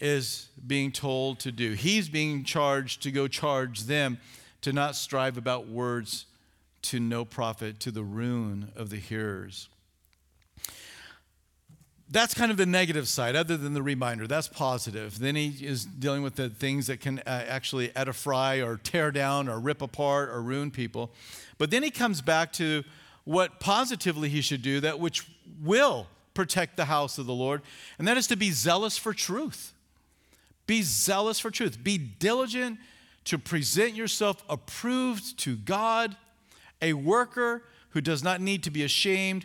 is 0.00 0.48
being 0.66 0.90
told 0.90 1.38
to 1.40 1.52
do. 1.52 1.74
He's 1.74 2.08
being 2.08 2.42
charged 2.42 3.04
to 3.04 3.12
go 3.12 3.28
charge 3.28 3.84
them 3.84 4.18
to 4.62 4.72
not 4.72 4.96
strive 4.96 5.38
about 5.38 5.68
words 5.68 6.26
to 6.82 6.98
no 6.98 7.24
profit, 7.24 7.78
to 7.80 7.92
the 7.92 8.02
ruin 8.02 8.72
of 8.74 8.90
the 8.90 8.96
hearers 8.96 9.68
that's 12.10 12.32
kind 12.32 12.50
of 12.50 12.56
the 12.56 12.66
negative 12.66 13.06
side, 13.06 13.36
other 13.36 13.56
than 13.56 13.74
the 13.74 13.82
reminder. 13.82 14.26
That's 14.26 14.48
positive. 14.48 15.18
Then 15.18 15.36
he 15.36 15.48
is 15.60 15.84
dealing 15.84 16.22
with 16.22 16.36
the 16.36 16.48
things 16.48 16.86
that 16.86 17.00
can 17.00 17.18
uh, 17.20 17.44
actually 17.46 17.94
edify 17.94 18.62
or 18.62 18.78
tear 18.78 19.10
down 19.10 19.48
or 19.48 19.58
rip 19.60 19.82
apart 19.82 20.30
or 20.30 20.40
ruin 20.40 20.70
people. 20.70 21.10
But 21.58 21.70
then 21.70 21.82
he 21.82 21.90
comes 21.90 22.22
back 22.22 22.52
to 22.54 22.84
what 23.24 23.60
positively 23.60 24.30
he 24.30 24.40
should 24.40 24.62
do, 24.62 24.80
that 24.80 24.98
which 24.98 25.28
will 25.62 26.06
protect 26.32 26.76
the 26.76 26.86
house 26.86 27.18
of 27.18 27.26
the 27.26 27.34
Lord, 27.34 27.60
and 27.98 28.08
that 28.08 28.16
is 28.16 28.26
to 28.28 28.36
be 28.36 28.52
zealous 28.52 28.96
for 28.96 29.12
truth. 29.12 29.74
Be 30.66 30.82
zealous 30.82 31.40
for 31.40 31.50
truth. 31.50 31.82
Be 31.82 31.98
diligent 31.98 32.78
to 33.24 33.38
present 33.38 33.94
yourself 33.94 34.42
approved 34.48 35.38
to 35.40 35.56
God, 35.56 36.16
a 36.80 36.94
worker 36.94 37.64
who 37.90 38.00
does 38.00 38.22
not 38.22 38.40
need 38.40 38.62
to 38.62 38.70
be 38.70 38.82
ashamed, 38.82 39.44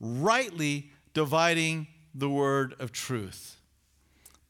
rightly 0.00 0.90
dividing 1.14 1.86
the 2.14 2.28
word 2.28 2.74
of 2.78 2.92
truth. 2.92 3.56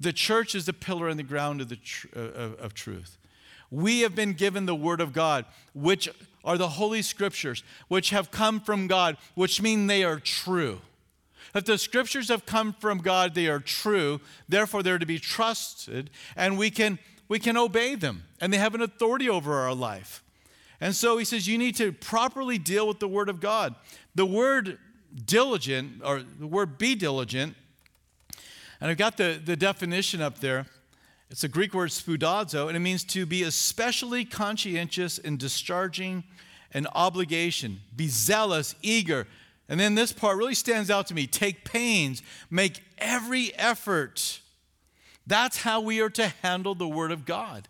The 0.01 0.13
church 0.13 0.55
is 0.55 0.67
the 0.67 0.73
pillar 0.73 1.09
and 1.09 1.19
the 1.19 1.25
ground 1.25 1.61
of, 1.61 1.69
the 1.69 1.77
tr- 1.77 2.09
uh, 2.17 2.21
of, 2.21 2.55
of 2.55 2.75
truth. 2.75 3.19
We 3.71 4.01
have 4.01 4.15
been 4.15 4.33
given 4.33 4.67
the 4.67 4.75
word 4.75 5.01
of 5.01 5.13
God, 5.13 5.47
which 5.75 6.09
are 6.45 6.59
the 6.59 6.69
holy 6.69 7.03
scriptures, 7.03 7.63
which 7.89 8.11
have 8.11 8.31
come 8.31 8.61
from 8.61 8.87
God, 8.87 9.17
which 9.35 9.63
mean 9.63 9.87
they 9.87 10.05
are 10.05 10.19
true. 10.19 10.81
If 11.55 11.65
the 11.65 11.79
scriptures 11.79 12.29
have 12.29 12.47
come 12.47 12.73
from 12.73 12.99
God, 12.99 13.35
they 13.35 13.47
are 13.47 13.61
true, 13.61 14.21
therefore 14.49 14.83
they're 14.83 14.99
to 14.99 15.07
be 15.07 15.19
trusted, 15.19 16.11
and 16.37 16.59
we 16.59 16.71
can, 16.71 16.99
we 17.29 17.39
can 17.39 17.57
obey 17.57 17.95
them, 17.95 18.25
and 18.41 18.53
they 18.53 18.59
have 18.59 18.75
an 18.75 18.83
authority 18.83 19.29
over 19.29 19.55
our 19.55 19.75
life. 19.75 20.23
And 20.81 20.97
so 20.97 21.17
he 21.17 21.25
says, 21.25 21.47
you 21.47 21.59
need 21.59 21.77
to 21.77 21.93
properly 21.93 22.59
deal 22.59 22.89
with 22.89 22.99
the 22.99 23.09
word 23.09 23.29
of 23.29 23.39
God. 23.39 23.75
The 24.15 24.27
word 24.27 24.79
diligent, 25.25 26.03
or 26.05 26.23
the 26.23 26.47
word 26.47 26.79
be 26.79 26.95
diligent, 26.95 27.55
and 28.81 28.91
I've 28.91 28.97
got 28.97 29.17
the, 29.17 29.41
the 29.43 29.57
definition 29.57 30.21
up 30.21 30.41
there. 30.41 30.67
It's 31.31 31.45
a 31.45 31.49
Greek 31.49 31.73
word 31.73 31.91
spoudazo, 31.91 32.67
and 32.67 32.77
it 32.77 32.81
means 32.81 33.05
to 33.05 33.25
be 33.25 33.43
especially 33.45 34.25
conscientious 34.25 35.19
in 35.19 35.37
discharging 35.37 36.25
an 36.75 36.87
obligation, 36.95 37.81
be 37.95 38.09
zealous, 38.09 38.75
eager. 38.83 39.27
And 39.69 39.79
then 39.79 39.95
this 39.95 40.13
part 40.13 40.37
really 40.37 40.55
stands 40.55 40.91
out 40.91 41.07
to 41.07 41.15
me 41.15 41.27
take 41.27 41.65
pains, 41.65 42.23
make 42.51 42.83
every 42.99 43.55
effort. 43.55 44.41
That's 45.27 45.59
how 45.59 45.81
we 45.81 46.01
are 46.01 46.11
to 46.11 46.29
handle 46.43 46.75
the 46.75 46.89
Word 46.89 47.13
of 47.13 47.25
God. 47.25 47.69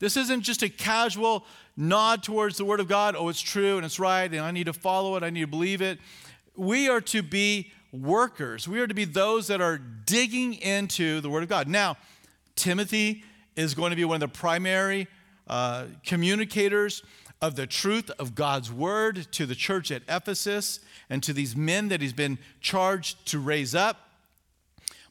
This 0.00 0.16
isn't 0.16 0.42
just 0.42 0.62
a 0.62 0.68
casual 0.68 1.44
nod 1.76 2.22
towards 2.22 2.56
the 2.56 2.64
Word 2.64 2.80
of 2.80 2.88
God. 2.88 3.14
Oh, 3.16 3.28
it's 3.28 3.40
true 3.40 3.76
and 3.76 3.86
it's 3.86 4.00
right, 4.00 4.30
and 4.30 4.40
I 4.40 4.50
need 4.50 4.64
to 4.64 4.72
follow 4.72 5.16
it, 5.16 5.22
I 5.22 5.30
need 5.30 5.42
to 5.42 5.46
believe 5.46 5.80
it 5.80 6.00
we 6.60 6.90
are 6.90 7.00
to 7.00 7.22
be 7.22 7.72
workers. 7.90 8.68
We 8.68 8.80
are 8.80 8.86
to 8.86 8.92
be 8.92 9.06
those 9.06 9.46
that 9.46 9.62
are 9.62 9.78
digging 9.78 10.52
into 10.54 11.22
the 11.22 11.30
Word 11.30 11.42
of 11.42 11.48
God. 11.48 11.66
Now, 11.66 11.96
Timothy 12.54 13.24
is 13.56 13.72
going 13.72 13.90
to 13.90 13.96
be 13.96 14.04
one 14.04 14.16
of 14.16 14.20
the 14.20 14.38
primary 14.38 15.08
uh, 15.46 15.86
communicators 16.04 17.02
of 17.40 17.56
the 17.56 17.66
truth 17.66 18.10
of 18.18 18.34
God's 18.34 18.70
Word 18.70 19.26
to 19.32 19.46
the 19.46 19.54
church 19.54 19.90
at 19.90 20.02
Ephesus 20.06 20.80
and 21.08 21.22
to 21.22 21.32
these 21.32 21.56
men 21.56 21.88
that 21.88 22.02
he's 22.02 22.12
been 22.12 22.38
charged 22.60 23.24
to 23.28 23.38
raise 23.38 23.74
up. 23.74 24.10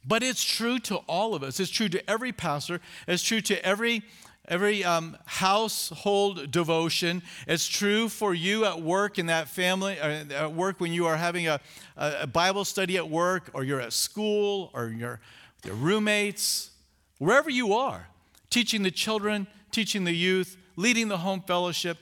But 0.05 0.21
it's 0.21 0.43
true 0.43 0.77
to 0.81 0.97
all 1.07 1.33
of 1.33 1.41
us. 1.41 1.59
It's 1.59 1.71
true 1.71 1.89
to 1.89 2.09
every 2.09 2.31
pastor. 2.31 2.79
It's 3.07 3.23
true 3.23 3.41
to 3.41 3.65
every 3.65 4.03
every 4.49 4.83
um, 4.83 5.15
household 5.25 6.51
devotion. 6.51 7.21
It's 7.47 7.67
true 7.67 8.09
for 8.09 8.33
you 8.33 8.65
at 8.65 8.81
work 8.81 9.19
in 9.19 9.27
that 9.27 9.47
family, 9.47 9.99
uh, 9.99 10.25
at 10.31 10.53
work 10.53 10.79
when 10.81 10.91
you 10.91 11.05
are 11.05 11.15
having 11.15 11.47
a, 11.47 11.61
a 11.95 12.27
Bible 12.27 12.65
study 12.65 12.97
at 12.97 13.09
work, 13.09 13.51
or 13.53 13.63
you're 13.63 13.79
at 13.79 13.93
school, 13.93 14.71
or 14.73 14.87
you're 14.87 15.19
your 15.65 15.75
roommates, 15.75 16.71
wherever 17.17 17.49
you 17.49 17.73
are, 17.73 18.07
teaching 18.49 18.83
the 18.83 18.91
children, 18.91 19.47
teaching 19.71 20.05
the 20.05 20.15
youth, 20.15 20.57
leading 20.75 21.07
the 21.07 21.17
home 21.17 21.43
fellowship. 21.45 21.97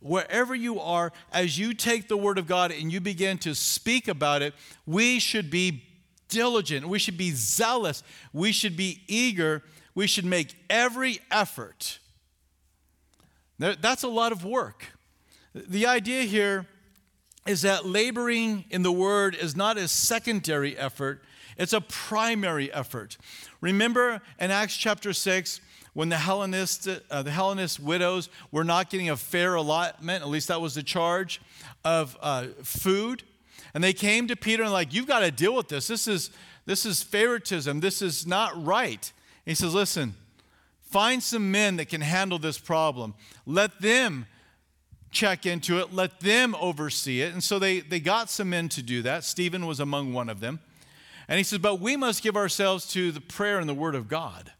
Wherever 0.00 0.54
you 0.54 0.78
are, 0.78 1.12
as 1.32 1.58
you 1.58 1.72
take 1.72 2.06
the 2.06 2.16
Word 2.16 2.38
of 2.38 2.46
God 2.46 2.70
and 2.70 2.92
you 2.92 3.00
begin 3.00 3.38
to 3.38 3.54
speak 3.54 4.08
about 4.08 4.42
it, 4.42 4.54
we 4.86 5.18
should 5.18 5.50
be 5.50 5.84
diligent. 6.28 6.86
We 6.86 6.98
should 6.98 7.16
be 7.16 7.30
zealous. 7.30 8.02
We 8.32 8.52
should 8.52 8.76
be 8.76 9.02
eager 9.08 9.62
we 9.96 10.06
should 10.06 10.26
make 10.26 10.54
every 10.70 11.18
effort. 11.30 11.98
That's 13.58 14.04
a 14.04 14.08
lot 14.08 14.30
of 14.30 14.44
work. 14.44 14.92
The 15.54 15.86
idea 15.86 16.22
here 16.22 16.66
is 17.46 17.62
that 17.62 17.86
laboring 17.86 18.66
in 18.70 18.82
the 18.82 18.92
word 18.92 19.34
is 19.34 19.56
not 19.56 19.78
a 19.78 19.88
secondary 19.88 20.76
effort, 20.76 21.24
it's 21.56 21.72
a 21.72 21.80
primary 21.80 22.70
effort. 22.72 23.16
Remember 23.62 24.20
in 24.38 24.50
Acts 24.50 24.76
chapter 24.76 25.14
6, 25.14 25.62
when 25.94 26.10
the 26.10 26.16
Hellenist, 26.16 26.86
uh, 27.10 27.22
the 27.22 27.30
Hellenist 27.30 27.80
widows 27.80 28.28
were 28.52 28.64
not 28.64 28.90
getting 28.90 29.08
a 29.08 29.16
fair 29.16 29.54
allotment, 29.54 30.22
at 30.22 30.28
least 30.28 30.48
that 30.48 30.60
was 30.60 30.74
the 30.74 30.82
charge, 30.82 31.40
of 31.82 32.18
uh, 32.20 32.48
food. 32.62 33.22
And 33.72 33.82
they 33.82 33.94
came 33.94 34.28
to 34.28 34.36
Peter 34.36 34.62
and 34.62 34.72
like, 34.72 34.92
you've 34.92 35.06
got 35.06 35.20
to 35.20 35.30
deal 35.30 35.54
with 35.54 35.68
this. 35.68 35.86
This 35.86 36.06
is, 36.06 36.30
this 36.66 36.84
is 36.84 37.02
favoritism. 37.02 37.80
This 37.80 38.02
is 38.02 38.26
not 38.26 38.62
right. 38.62 39.10
He 39.46 39.54
says, 39.54 39.72
Listen, 39.72 40.14
find 40.82 41.22
some 41.22 41.50
men 41.50 41.76
that 41.76 41.88
can 41.88 42.02
handle 42.02 42.38
this 42.38 42.58
problem. 42.58 43.14
Let 43.46 43.80
them 43.80 44.26
check 45.10 45.46
into 45.46 45.78
it, 45.78 45.94
let 45.94 46.20
them 46.20 46.54
oversee 46.60 47.22
it. 47.22 47.32
And 47.32 47.42
so 47.42 47.58
they, 47.58 47.80
they 47.80 48.00
got 48.00 48.28
some 48.28 48.50
men 48.50 48.68
to 48.70 48.82
do 48.82 49.00
that. 49.02 49.24
Stephen 49.24 49.64
was 49.64 49.80
among 49.80 50.12
one 50.12 50.28
of 50.28 50.40
them. 50.40 50.60
And 51.28 51.38
he 51.38 51.44
says, 51.44 51.58
But 51.58 51.80
we 51.80 51.96
must 51.96 52.22
give 52.22 52.36
ourselves 52.36 52.86
to 52.88 53.12
the 53.12 53.20
prayer 53.20 53.58
and 53.58 53.68
the 53.68 53.74
word 53.74 53.94
of 53.94 54.08
God. 54.08 54.52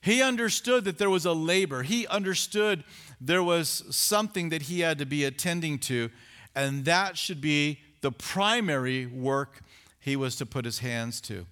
He 0.00 0.22
understood 0.22 0.84
that 0.84 0.98
there 0.98 1.10
was 1.10 1.24
a 1.24 1.32
labor, 1.32 1.82
he 1.82 2.06
understood 2.06 2.84
there 3.20 3.42
was 3.42 3.84
something 3.90 4.50
that 4.50 4.62
he 4.62 4.80
had 4.80 4.98
to 4.98 5.06
be 5.06 5.24
attending 5.24 5.78
to, 5.80 6.10
and 6.54 6.84
that 6.84 7.18
should 7.18 7.40
be 7.40 7.80
the 8.00 8.12
primary 8.12 9.06
work 9.06 9.60
he 9.98 10.14
was 10.14 10.36
to 10.36 10.46
put 10.46 10.64
his 10.64 10.78
hands 10.78 11.20
to. 11.22 11.46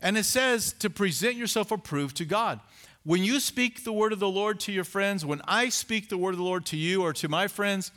And 0.00 0.16
it 0.16 0.24
says 0.24 0.72
to 0.74 0.90
present 0.90 1.36
yourself 1.36 1.70
approved 1.70 2.16
to 2.18 2.24
God. 2.24 2.60
When 3.04 3.24
you 3.24 3.40
speak 3.40 3.84
the 3.84 3.92
word 3.92 4.12
of 4.12 4.20
the 4.20 4.28
Lord 4.28 4.60
to 4.60 4.72
your 4.72 4.84
friends, 4.84 5.24
when 5.24 5.40
I 5.46 5.70
speak 5.70 6.08
the 6.08 6.18
word 6.18 6.30
of 6.30 6.38
the 6.38 6.44
Lord 6.44 6.66
to 6.66 6.76
you 6.76 7.02
or 7.02 7.12
to 7.14 7.28
my 7.28 7.48
friends, 7.48 7.90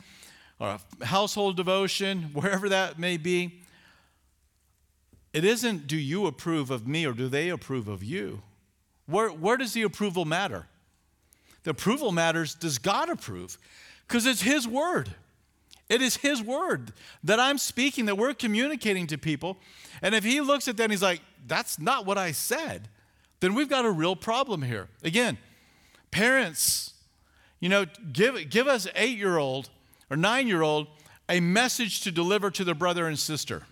or 0.58 0.78
a 1.00 1.04
household 1.04 1.56
devotion, 1.56 2.22
wherever 2.32 2.68
that 2.68 2.98
may 2.98 3.16
be, 3.16 3.60
it 5.32 5.44
isn't 5.44 5.86
do 5.86 5.96
you 5.96 6.26
approve 6.26 6.70
of 6.70 6.86
me 6.86 7.06
or 7.06 7.12
do 7.12 7.28
they 7.28 7.48
approve 7.48 7.88
of 7.88 8.02
you? 8.02 8.42
Where, 9.06 9.28
where 9.28 9.56
does 9.56 9.72
the 9.72 9.82
approval 9.82 10.24
matter? 10.24 10.66
The 11.64 11.70
approval 11.70 12.12
matters, 12.12 12.54
does 12.54 12.78
God 12.78 13.08
approve? 13.08 13.58
Because 14.06 14.26
it's 14.26 14.42
His 14.42 14.66
word. 14.66 15.14
It 15.88 16.02
is 16.02 16.16
His 16.16 16.42
word 16.42 16.92
that 17.24 17.38
I'm 17.38 17.58
speaking, 17.58 18.06
that 18.06 18.16
we're 18.16 18.34
communicating 18.34 19.06
to 19.08 19.18
people. 19.18 19.58
And 20.02 20.14
if 20.14 20.24
He 20.24 20.40
looks 20.40 20.68
at 20.68 20.76
that 20.76 20.84
and 20.84 20.92
He's 20.92 21.02
like, 21.02 21.20
that's 21.46 21.78
not 21.78 22.04
what 22.04 22.18
I 22.18 22.32
said, 22.32 22.88
then 23.40 23.54
we've 23.54 23.68
got 23.68 23.84
a 23.84 23.90
real 23.90 24.16
problem 24.16 24.62
here. 24.62 24.88
Again, 25.02 25.38
parents, 26.10 26.92
you 27.60 27.68
know, 27.68 27.86
give, 28.12 28.50
give 28.50 28.66
us 28.66 28.86
eight 28.94 29.16
year 29.16 29.38
old 29.38 29.70
or 30.10 30.16
nine 30.16 30.46
year 30.46 30.62
old 30.62 30.88
a 31.28 31.40
message 31.40 32.02
to 32.02 32.12
deliver 32.12 32.50
to 32.50 32.64
their 32.64 32.74
brother 32.74 33.06
and 33.06 33.18
sister. 33.18 33.64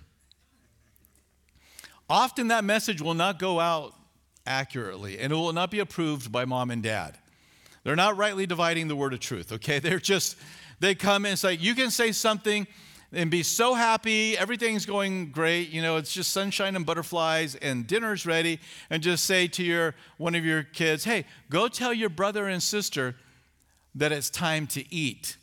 Often 2.09 2.49
that 2.49 2.65
message 2.65 3.01
will 3.01 3.15
not 3.15 3.39
go 3.39 3.61
out 3.61 3.95
accurately 4.47 5.19
and 5.19 5.33
it 5.33 5.37
will 5.37 5.53
not 5.53 5.71
be 5.71 5.79
approved 5.79 6.33
by 6.33 6.45
mom 6.45 6.71
and 6.71 6.83
dad. 6.83 7.19
They're 7.85 7.97
not 7.97 8.17
rightly 8.17 8.47
dividing 8.47 8.89
the 8.89 8.97
word 8.97 9.13
of 9.13 9.21
truth, 9.21 9.53
okay? 9.53 9.79
They're 9.81 10.01
just, 10.01 10.37
they 10.81 10.95
come 10.95 11.25
and 11.25 11.39
say, 11.39 11.55
you 11.55 11.75
can 11.75 11.91
say 11.91 12.13
something 12.13 12.67
and 13.13 13.31
be 13.31 13.43
so 13.43 13.75
happy, 13.75 14.39
everything's 14.39 14.87
going 14.87 15.33
great, 15.33 15.71
you 15.71 15.83
know, 15.83 15.97
it's 15.97 16.13
just 16.13 16.31
sunshine 16.31 16.77
and 16.77 16.87
butterflies 16.87 17.57
and 17.57 17.87
dinner's 17.87 18.25
ready, 18.25 18.61
and 18.89 19.03
just 19.03 19.25
say 19.25 19.49
to 19.49 19.63
your 19.63 19.95
one 20.17 20.35
of 20.35 20.45
your 20.45 20.63
kids, 20.63 21.05
hey, 21.05 21.25
go 21.49 21.67
tell 21.69 21.93
your 21.93 22.09
brother 22.09 22.47
and 22.47 22.63
sister 22.63 23.17
that 23.95 24.13
it's 24.13 24.31
time 24.31 24.67
to 24.69 24.95
eat. 24.95 25.37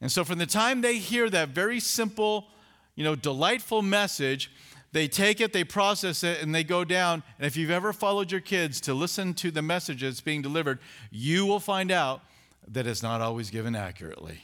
And 0.00 0.10
so 0.10 0.24
from 0.24 0.38
the 0.38 0.46
time 0.46 0.80
they 0.80 0.98
hear 0.98 1.28
that 1.30 1.48
very 1.48 1.80
simple, 1.80 2.46
you 2.94 3.04
know, 3.04 3.14
delightful 3.14 3.82
message, 3.82 4.50
they 4.92 5.08
take 5.08 5.40
it, 5.40 5.52
they 5.52 5.64
process 5.64 6.22
it, 6.22 6.42
and 6.42 6.54
they 6.54 6.64
go 6.64 6.84
down. 6.84 7.22
And 7.38 7.46
if 7.46 7.56
you've 7.56 7.70
ever 7.70 7.92
followed 7.92 8.30
your 8.30 8.40
kids 8.40 8.80
to 8.82 8.94
listen 8.94 9.34
to 9.34 9.50
the 9.50 9.62
message 9.62 10.02
that's 10.02 10.20
being 10.20 10.42
delivered, 10.42 10.78
you 11.10 11.46
will 11.46 11.60
find 11.60 11.90
out 11.90 12.20
that 12.68 12.86
it's 12.86 13.02
not 13.02 13.20
always 13.20 13.50
given 13.50 13.74
accurately. 13.74 14.42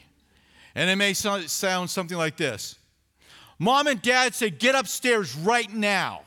And 0.74 0.90
it 0.90 0.96
may 0.96 1.12
sound 1.12 1.90
something 1.90 2.16
like 2.16 2.36
this 2.36 2.76
Mom 3.58 3.86
and 3.86 4.00
dad 4.00 4.34
said, 4.34 4.58
Get 4.58 4.74
upstairs 4.74 5.34
right 5.34 5.72
now. 5.72 6.22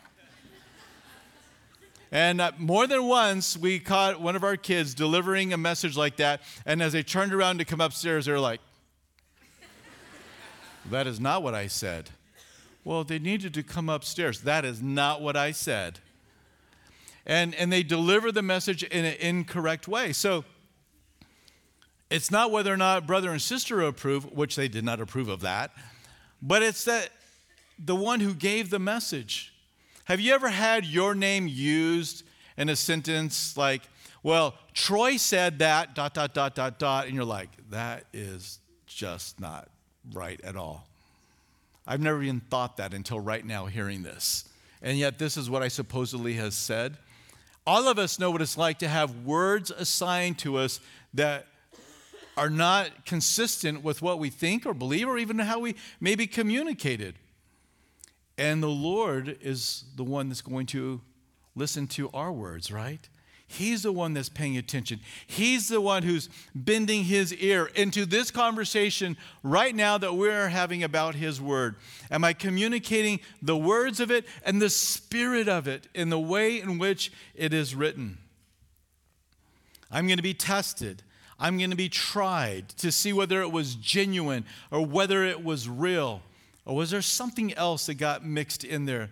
And 2.14 2.42
uh, 2.42 2.52
more 2.58 2.88
than 2.88 3.06
once, 3.06 3.56
we 3.56 3.80
caught 3.80 4.20
one 4.20 4.36
of 4.36 4.44
our 4.44 4.58
kids 4.58 4.94
delivering 4.94 5.54
a 5.54 5.58
message 5.58 5.96
like 5.96 6.18
that. 6.18 6.42
And 6.66 6.82
as 6.82 6.92
they 6.92 7.04
turned 7.04 7.34
around 7.34 7.60
to 7.60 7.66
come 7.66 7.80
upstairs, 7.80 8.26
they 8.26 8.34
were 8.34 8.40
like, 8.40 8.60
That 10.90 11.08
is 11.08 11.20
not 11.20 11.42
what 11.42 11.56
I 11.56 11.68
said. 11.68 12.10
Well, 12.84 13.04
they 13.04 13.20
needed 13.20 13.54
to 13.54 13.64
come 13.64 13.90
upstairs. 13.90 14.42
That 14.42 14.66
is 14.66 14.82
not 14.82 15.22
what 15.22 15.38
I 15.38 15.52
said. 15.52 16.00
And, 17.26 17.54
and 17.56 17.72
they 17.72 17.84
deliver 17.84 18.32
the 18.32 18.42
message 18.42 18.84
in 18.84 19.06
an 19.06 19.16
incorrect 19.20 19.88
way. 19.88 20.12
So 20.12 20.44
it's 22.12 22.30
not 22.30 22.52
whether 22.52 22.72
or 22.74 22.78
not 22.78 23.08
brother 23.08 23.32
and 23.32 23.42
sister 23.42 23.82
approve, 23.82 24.32
which 24.34 24.56
they 24.56 24.68
did 24.68 24.84
not 24.84 25.00
approve 25.00 25.30
of 25.30 25.42
that, 25.42 25.72
but 26.42 26.62
it's 26.62 26.84
that 26.84 27.10
the 27.80 27.96
one 27.96 28.20
who 28.20 28.34
gave 28.34 28.70
the 28.70 28.80
message. 28.80 29.54
Have 30.06 30.20
you 30.20 30.34
ever 30.34 30.50
had 30.50 30.86
your 30.86 31.16
name 31.16 31.48
used 31.48 32.24
in 32.58 32.70
a 32.70 32.76
sentence 32.76 33.56
like, 33.56 33.82
well, 34.24 34.56
Troy 34.74 35.18
said 35.18 35.60
that, 35.60 35.96
dot, 35.96 36.14
dot, 36.14 36.34
dot, 36.34 36.54
dot, 36.54 36.78
dot, 36.78 37.06
and 37.08 37.16
you're 37.16 37.24
like, 37.24 37.50
that 37.70 38.04
is 38.14 38.60
just 38.86 39.40
not 39.40 39.70
right 40.14 40.40
at 40.44 40.56
all. 40.56 40.88
I've 41.88 42.02
never 42.02 42.22
even 42.22 42.42
thought 42.42 42.78
that 42.78 42.94
until 42.94 43.20
right 43.20 43.46
now 43.46 43.66
hearing 43.66 44.04
this. 44.04 44.48
And 44.82 44.98
yet, 44.98 45.18
this 45.18 45.38
is 45.38 45.50
what 45.50 45.64
I 45.64 45.70
supposedly 45.70 46.34
has 46.34 46.56
said. 46.56 46.98
All 47.66 47.88
of 47.88 47.98
us 47.98 48.20
know 48.20 48.32
what 48.32 48.42
it's 48.42 48.58
like 48.58 48.80
to 48.80 48.88
have 48.88 49.26
words 49.26 49.72
assigned 49.72 50.40
to 50.40 50.58
us 50.58 50.80
that 51.14 51.48
are 52.38 52.50
not 52.50 53.06
consistent 53.06 53.84
with 53.84 54.02
what 54.02 54.20
we 54.20 54.30
think 54.30 54.66
or 54.66 54.74
believe 54.74 55.08
or 55.08 55.18
even 55.18 55.40
how 55.40 55.60
we 55.60 55.76
maybe 56.00 56.28
communicated. 56.28 57.16
And 58.38 58.64
the 58.64 58.70
Lord 58.70 59.38
is 59.42 59.86
the 59.96 60.04
one 60.04 60.30
that's 60.30 60.42
going 60.42 60.66
to 60.68 61.02
listen 61.56 61.88
to 61.88 62.10
our 62.12 62.32
words, 62.32 62.72
right? 62.72 63.08
He's 63.52 63.84
the 63.84 63.92
one 63.92 64.14
that's 64.14 64.30
paying 64.30 64.58
attention. 64.58 65.02
He's 65.28 65.68
the 65.68 65.82
one 65.82 66.04
who's 66.04 66.30
bending 66.56 67.04
his 67.04 67.34
ear 67.34 67.66
into 67.76 68.06
this 68.06 68.32
conversation 68.32 69.18
right 69.44 69.76
now 69.76 69.98
that 69.98 70.16
we're 70.16 70.48
having 70.48 70.84
about 70.84 71.16
his 71.16 71.42
word. 71.42 71.76
Am 72.10 72.24
I 72.24 72.32
communicating 72.32 73.20
the 73.42 73.58
words 73.58 74.00
of 74.00 74.10
it 74.10 74.26
and 74.46 74.62
the 74.62 74.70
spirit 74.70 75.50
of 75.50 75.68
it 75.68 75.90
in 75.94 76.10
the 76.10 76.20
way 76.20 76.62
in 76.62 76.78
which 76.78 77.12
it 77.36 77.54
is 77.54 77.76
written? 77.76 78.20
I'm 79.92 80.08
going 80.08 80.18
to 80.18 80.24
be 80.24 80.34
tested. 80.34 81.04
I'm 81.42 81.58
going 81.58 81.72
to 81.72 81.76
be 81.76 81.90
tried 81.90 82.70
to 82.78 82.92
see 82.92 83.12
whether 83.12 83.42
it 83.42 83.52
was 83.52 83.74
genuine 83.74 84.46
or 84.70 84.86
whether 84.86 85.24
it 85.26 85.44
was 85.44 85.68
real. 85.68 86.22
Or 86.66 86.76
was 86.76 86.92
there 86.92 87.02
something 87.02 87.52
else 87.56 87.88
that 87.88 87.96
got 87.96 88.24
mixed 88.24 88.64
in 88.64 88.86
there 88.86 89.10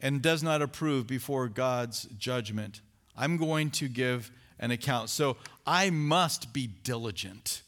and 0.00 0.22
does 0.22 0.44
not 0.44 0.62
approve 0.62 1.08
before 1.08 1.48
God's 1.48 2.04
judgment? 2.18 2.80
I'm 3.16 3.36
going 3.36 3.72
to 3.72 3.88
give 3.88 4.30
an 4.60 4.70
account. 4.70 5.10
So 5.10 5.38
I 5.66 5.90
must 5.90 6.52
be 6.52 6.68
diligent. 6.68 7.62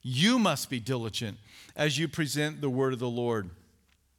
You 0.00 0.38
must 0.38 0.70
be 0.70 0.80
diligent 0.80 1.36
as 1.76 1.98
you 1.98 2.08
present 2.08 2.62
the 2.62 2.70
word 2.70 2.94
of 2.94 2.98
the 2.98 3.10
Lord 3.10 3.50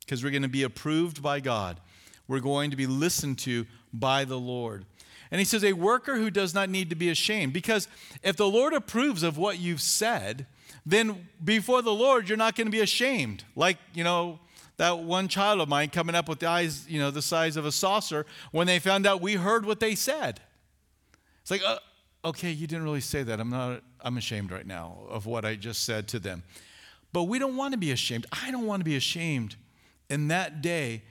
because 0.01 0.23
we're 0.23 0.29
going 0.29 0.43
to 0.43 0.47
be 0.47 0.63
approved 0.63 1.23
by 1.23 1.39
God. 1.39 1.79
We're 2.27 2.41
going 2.41 2.69
to 2.69 2.77
be 2.77 2.85
listened 2.85 3.39
to 3.39 3.65
by 3.91 4.25
the 4.25 4.37
Lord. 4.37 4.85
And 5.31 5.39
he 5.39 5.45
says, 5.45 5.63
a 5.63 5.73
worker 5.73 6.15
who 6.17 6.29
does 6.29 6.53
not 6.53 6.69
need 6.69 6.89
to 6.89 6.95
be 6.95 7.09
ashamed. 7.09 7.53
Because 7.53 7.87
if 8.23 8.35
the 8.35 8.47
Lord 8.47 8.73
approves 8.73 9.23
of 9.23 9.37
what 9.37 9.59
you've 9.59 9.81
said, 9.81 10.45
then 10.85 11.27
before 11.43 11.81
the 11.81 11.93
Lord, 11.93 12.29
you're 12.29 12.37
not 12.37 12.55
going 12.55 12.67
to 12.67 12.71
be 12.71 12.81
ashamed. 12.81 13.43
Like, 13.55 13.77
you 13.93 14.03
know, 14.03 14.39
that 14.77 14.99
one 14.99 15.27
child 15.27 15.61
of 15.61 15.69
mine 15.69 15.89
coming 15.89 16.15
up 16.15 16.29
with 16.29 16.39
the 16.39 16.47
eyes, 16.47 16.87
you 16.87 16.99
know, 16.99 17.11
the 17.11 17.21
size 17.21 17.57
of 17.57 17.65
a 17.65 17.71
saucer 17.71 18.25
when 18.51 18.67
they 18.67 18.79
found 18.79 19.07
out 19.07 19.21
we 19.21 19.33
heard 19.33 19.65
what 19.65 19.79
they 19.79 19.95
said. 19.95 20.41
It's 21.41 21.51
like, 21.51 21.63
uh, 21.65 21.77
okay, 22.23 22.51
you 22.51 22.67
didn't 22.67 22.83
really 22.83 23.01
say 23.01 23.23
that. 23.23 23.39
I'm 23.39 23.49
not, 23.49 23.81
I'm 24.01 24.17
ashamed 24.17 24.51
right 24.51 24.65
now 24.65 24.97
of 25.09 25.25
what 25.25 25.45
I 25.45 25.55
just 25.55 25.85
said 25.85 26.07
to 26.09 26.19
them. 26.19 26.43
But 27.13 27.23
we 27.23 27.39
don't 27.39 27.55
want 27.55 27.71
to 27.71 27.77
be 27.77 27.91
ashamed. 27.91 28.25
I 28.31 28.51
don't 28.51 28.65
want 28.65 28.81
to 28.81 28.83
be 28.83 28.95
ashamed 28.95 29.55
in 30.09 30.27
that 30.27 30.61
day 30.61 31.03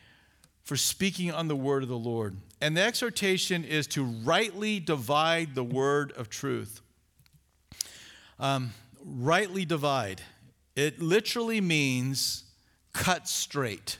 for 0.62 0.76
speaking 0.76 1.30
on 1.32 1.48
the 1.48 1.56
word 1.56 1.82
of 1.82 1.88
the 1.88 1.96
Lord. 1.96 2.36
And 2.60 2.76
the 2.76 2.82
exhortation 2.82 3.64
is 3.64 3.86
to 3.88 4.04
rightly 4.04 4.80
divide 4.80 5.54
the 5.54 5.64
word 5.64 6.12
of 6.12 6.28
truth. 6.30 6.80
Um, 8.38 8.72
rightly 9.04 9.64
divide. 9.64 10.22
It 10.74 11.00
literally 11.00 11.60
means 11.60 12.44
cut 12.92 13.28
straight 13.28 13.98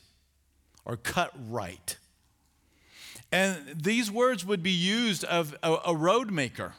or 0.84 0.96
cut 0.96 1.32
right. 1.48 1.96
And 3.30 3.82
these 3.82 4.10
words 4.10 4.44
would 4.44 4.62
be 4.62 4.70
used 4.70 5.24
of 5.24 5.56
a, 5.62 5.76
a 5.86 5.96
road 5.96 6.30
maker, 6.30 6.74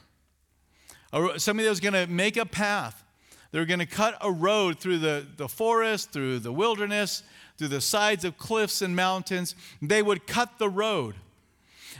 a, 1.12 1.38
somebody 1.38 1.64
that 1.64 1.70
was 1.70 1.80
going 1.80 1.94
to 1.94 2.06
make 2.06 2.36
a 2.36 2.46
path. 2.46 3.04
They 3.52 3.58
were 3.58 3.66
going 3.66 3.80
to 3.80 3.86
cut 3.86 4.16
a 4.20 4.30
road 4.30 4.78
through 4.78 4.98
the, 4.98 5.26
the 5.36 5.48
forest, 5.48 6.12
through 6.12 6.40
the 6.40 6.52
wilderness, 6.52 7.22
through 7.58 7.68
the 7.68 7.80
sides 7.80 8.24
of 8.24 8.38
cliffs 8.38 8.82
and 8.82 8.96
mountains. 8.96 9.54
They 9.80 10.02
would 10.02 10.26
cut 10.26 10.58
the 10.58 10.68
road. 10.68 11.14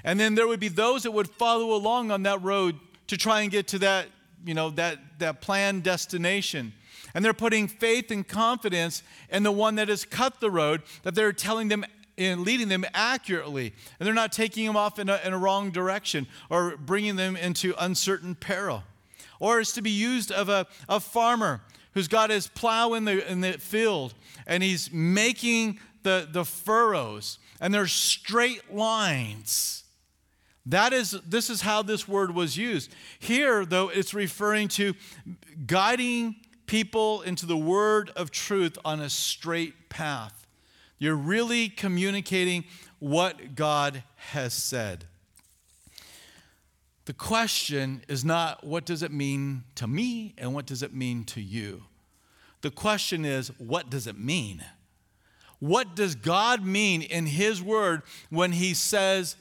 And 0.05 0.19
then 0.19 0.35
there 0.35 0.47
would 0.47 0.61
be 0.61 0.69
those 0.69 1.03
that 1.05 1.13
would 1.13 1.29
follow 1.29 1.75
along 1.75 2.11
on 2.11 2.23
that 2.25 2.43
road 2.43 2.79
to 3.09 3.17
try 3.17 3.43
and 3.43 3.51
get 3.51 3.69
to 3.69 3.79
that, 3.81 4.07
you 4.45 4.55
know, 4.55 4.71
that, 4.71 4.99
that 5.19 5.41
planned 5.41 5.83
destination. 5.83 6.73
And 7.15 7.25
they're 7.25 7.35
putting 7.35 7.69
faith 7.69 8.11
and 8.11 8.27
confidence 8.27 9.03
in 9.31 9.43
the 9.43 9.53
one 9.53 9.77
that 9.77 9.89
has 9.89 10.05
cut 10.05 10.41
the 10.41 10.51
road, 10.51 10.83
that 11.03 11.15
they're 11.15 11.33
telling 11.33 11.69
them 11.69 11.85
and 12.19 12.43
leading 12.43 12.69
them 12.69 12.85
accurately, 12.95 13.75
and 13.99 14.07
they're 14.07 14.15
not 14.15 14.33
taking 14.33 14.67
them 14.67 14.77
off 14.77 14.99
in 14.99 15.09
a, 15.09 15.21
in 15.25 15.33
a 15.33 15.39
wrong 15.39 15.71
direction 15.71 16.27
or 16.49 16.77
bringing 16.77 17.17
them 17.17 17.37
into 17.37 17.75
uncertain 17.79 18.35
peril. 18.35 18.83
Or 19.39 19.61
it's 19.61 19.73
to 19.73 19.83
be 19.83 19.91
used 19.91 20.33
of 20.33 20.49
a, 20.49 20.67
a 20.89 20.99
farmer 20.99 21.61
who's 21.93 22.09
got 22.09 22.31
his 22.31 22.47
plow 22.47 22.95
in 22.95 23.05
the, 23.05 23.31
in 23.31 23.43
the 23.43 23.53
field 23.55 24.15
and 24.47 24.63
he's 24.63 24.91
making 24.93 25.79
the, 26.05 26.29
the 26.31 26.45
furrows, 26.45 27.39
and 27.61 27.75
there's 27.75 27.93
straight 27.93 28.73
lines. 28.73 29.85
That 30.67 30.93
is, 30.93 31.13
this 31.27 31.49
is 31.49 31.61
how 31.61 31.83
this 31.83 32.09
word 32.09 32.35
was 32.35 32.57
used. 32.57 32.93
Here, 33.21 33.65
though, 33.65 33.89
it's 33.89 34.13
referring 34.13 34.69
to 34.69 34.95
guiding 35.67 36.37
people 36.67 37.23
into 37.23 37.47
the 37.47 37.57
word 37.57 38.11
of 38.17 38.33
truth 38.33 38.77
on 38.85 39.01
a 39.01 39.09
straight 39.09 39.89
path. 39.89 40.47
You're 40.99 41.15
really 41.15 41.69
communicating 41.69 42.65
what 42.99 43.55
God 43.55 44.03
has 44.17 44.53
said. 44.53 45.05
The 47.05 47.13
question 47.13 48.03
is 48.09 48.25
not 48.25 48.65
what 48.65 48.85
does 48.85 49.05
it 49.05 49.13
mean 49.13 49.63
to 49.77 49.87
me 49.87 50.35
and 50.37 50.53
what 50.53 50.67
does 50.67 50.83
it 50.83 50.93
mean 50.93 51.23
to 51.27 51.41
you? 51.41 51.85
The 52.63 52.71
question 52.73 53.25
is 53.25 53.53
what 53.59 53.91
does 53.91 54.09
it 54.09 54.19
mean? 54.19 54.65
What 55.61 55.95
does 55.95 56.17
God 56.17 56.65
mean 56.65 57.03
in 57.03 57.27
His 57.27 57.63
Word 57.63 58.03
when 58.29 58.53
He 58.53 58.75
says 58.75 59.37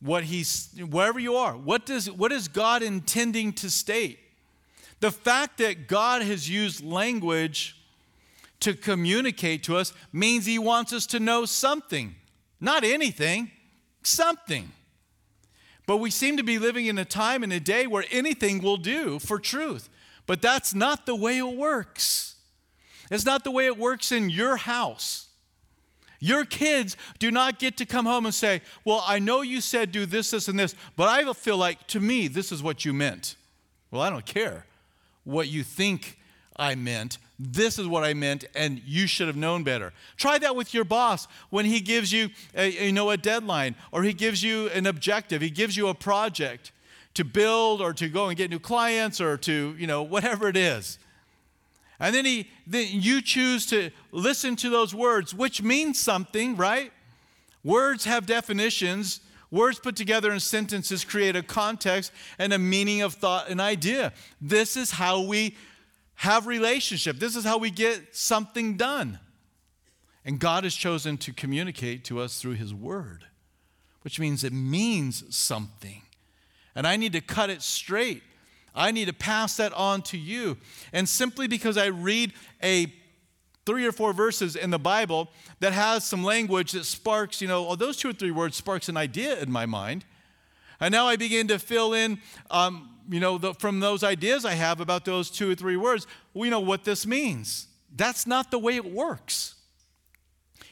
what 0.00 0.24
He's, 0.24 0.70
wherever 0.90 1.18
you 1.18 1.36
are, 1.36 1.56
what, 1.56 1.86
does, 1.86 2.10
what 2.10 2.32
is 2.32 2.48
God 2.48 2.82
intending 2.82 3.52
to 3.54 3.70
state? 3.70 4.18
The 5.00 5.10
fact 5.10 5.58
that 5.58 5.86
God 5.86 6.22
has 6.22 6.48
used 6.48 6.84
language 6.84 7.76
to 8.60 8.74
communicate 8.74 9.62
to 9.64 9.76
us 9.76 9.92
means 10.12 10.46
he 10.46 10.58
wants 10.58 10.92
us 10.92 11.04
to 11.06 11.20
know 11.20 11.44
something. 11.44 12.14
Not 12.60 12.84
anything, 12.84 13.50
something. 14.02 14.72
But 15.86 15.98
we 15.98 16.10
seem 16.10 16.38
to 16.38 16.42
be 16.42 16.58
living 16.58 16.86
in 16.86 16.96
a 16.96 17.04
time 17.04 17.42
and 17.42 17.52
a 17.52 17.60
day 17.60 17.86
where 17.86 18.06
anything 18.10 18.62
will 18.62 18.78
do 18.78 19.18
for 19.18 19.38
truth. 19.38 19.90
But 20.26 20.40
that's 20.40 20.74
not 20.74 21.04
the 21.04 21.14
way 21.14 21.38
it 21.38 21.56
works. 21.56 22.36
It's 23.10 23.26
not 23.26 23.44
the 23.44 23.50
way 23.50 23.66
it 23.66 23.76
works 23.76 24.10
in 24.10 24.30
your 24.30 24.56
house. 24.56 25.28
Your 26.24 26.46
kids 26.46 26.96
do 27.18 27.30
not 27.30 27.58
get 27.58 27.76
to 27.76 27.84
come 27.84 28.06
home 28.06 28.24
and 28.24 28.34
say, 28.34 28.62
Well, 28.82 29.04
I 29.06 29.18
know 29.18 29.42
you 29.42 29.60
said 29.60 29.92
do 29.92 30.06
this, 30.06 30.30
this, 30.30 30.48
and 30.48 30.58
this, 30.58 30.74
but 30.96 31.06
I 31.06 31.30
feel 31.34 31.58
like 31.58 31.86
to 31.88 32.00
me, 32.00 32.28
this 32.28 32.50
is 32.50 32.62
what 32.62 32.82
you 32.82 32.94
meant. 32.94 33.36
Well, 33.90 34.00
I 34.00 34.08
don't 34.08 34.24
care 34.24 34.64
what 35.24 35.48
you 35.48 35.62
think 35.62 36.18
I 36.56 36.76
meant. 36.76 37.18
This 37.38 37.78
is 37.78 37.86
what 37.86 38.04
I 38.04 38.14
meant, 38.14 38.46
and 38.54 38.80
you 38.86 39.06
should 39.06 39.26
have 39.26 39.36
known 39.36 39.64
better. 39.64 39.92
Try 40.16 40.38
that 40.38 40.56
with 40.56 40.72
your 40.72 40.84
boss 40.84 41.28
when 41.50 41.66
he 41.66 41.80
gives 41.80 42.10
you, 42.10 42.30
a, 42.54 42.86
you 42.86 42.92
know, 42.92 43.10
a 43.10 43.18
deadline, 43.18 43.74
or 43.92 44.02
he 44.02 44.14
gives 44.14 44.42
you 44.42 44.68
an 44.68 44.86
objective. 44.86 45.42
He 45.42 45.50
gives 45.50 45.76
you 45.76 45.88
a 45.88 45.94
project 45.94 46.72
to 47.12 47.24
build, 47.24 47.82
or 47.82 47.92
to 47.92 48.08
go 48.08 48.28
and 48.28 48.36
get 48.38 48.48
new 48.48 48.58
clients, 48.58 49.20
or 49.20 49.36
to, 49.36 49.76
you 49.78 49.86
know, 49.86 50.02
whatever 50.02 50.48
it 50.48 50.56
is. 50.56 50.98
And 52.00 52.14
then 52.14 52.24
he, 52.24 52.50
then 52.66 52.88
you 52.90 53.22
choose 53.22 53.66
to 53.66 53.90
listen 54.10 54.56
to 54.56 54.70
those 54.70 54.94
words, 54.94 55.34
which 55.34 55.62
means 55.62 55.98
something, 55.98 56.56
right? 56.56 56.92
Words 57.62 58.04
have 58.04 58.26
definitions. 58.26 59.20
Words 59.50 59.78
put 59.78 59.96
together 59.96 60.32
in 60.32 60.40
sentences 60.40 61.04
create 61.04 61.36
a 61.36 61.42
context 61.42 62.12
and 62.38 62.52
a 62.52 62.58
meaning 62.58 63.02
of 63.02 63.14
thought 63.14 63.48
and 63.48 63.60
idea. 63.60 64.12
This 64.40 64.76
is 64.76 64.90
how 64.90 65.22
we 65.22 65.56
have 66.16 66.46
relationship. 66.46 67.18
This 67.18 67.36
is 67.36 67.44
how 67.44 67.58
we 67.58 67.70
get 67.70 68.14
something 68.14 68.76
done. 68.76 69.18
And 70.24 70.38
God 70.38 70.64
has 70.64 70.74
chosen 70.74 71.18
to 71.18 71.32
communicate 71.32 72.04
to 72.04 72.20
us 72.20 72.40
through 72.40 72.54
his 72.54 72.72
word, 72.74 73.26
which 74.02 74.18
means 74.18 74.42
it 74.42 74.52
means 74.52 75.24
something. 75.34 76.02
And 76.74 76.86
I 76.86 76.96
need 76.96 77.12
to 77.12 77.20
cut 77.20 77.50
it 77.50 77.62
straight. 77.62 78.22
I 78.74 78.90
need 78.90 79.06
to 79.06 79.12
pass 79.12 79.56
that 79.58 79.72
on 79.72 80.02
to 80.02 80.18
you. 80.18 80.56
And 80.92 81.08
simply 81.08 81.46
because 81.46 81.76
I 81.76 81.86
read 81.86 82.32
a 82.62 82.92
three 83.66 83.86
or 83.86 83.92
four 83.92 84.12
verses 84.12 84.56
in 84.56 84.70
the 84.70 84.78
Bible 84.78 85.30
that 85.60 85.72
has 85.72 86.04
some 86.04 86.24
language 86.24 86.72
that 86.72 86.84
sparks, 86.84 87.40
you 87.40 87.48
know, 87.48 87.68
oh, 87.68 87.76
those 87.76 87.96
two 87.96 88.10
or 88.10 88.12
three 88.12 88.30
words 88.30 88.56
sparks 88.56 88.88
an 88.88 88.96
idea 88.96 89.40
in 89.40 89.50
my 89.50 89.66
mind. 89.66 90.04
And 90.80 90.92
now 90.92 91.06
I 91.06 91.16
begin 91.16 91.48
to 91.48 91.58
fill 91.58 91.94
in, 91.94 92.18
um, 92.50 92.90
you 93.08 93.20
know, 93.20 93.38
the, 93.38 93.54
from 93.54 93.80
those 93.80 94.02
ideas 94.02 94.44
I 94.44 94.54
have 94.54 94.80
about 94.80 95.04
those 95.04 95.30
two 95.30 95.50
or 95.50 95.54
three 95.54 95.76
words, 95.76 96.06
we 96.34 96.50
know 96.50 96.60
what 96.60 96.84
this 96.84 97.06
means. 97.06 97.68
That's 97.94 98.26
not 98.26 98.50
the 98.50 98.58
way 98.58 98.76
it 98.76 98.84
works. 98.84 99.54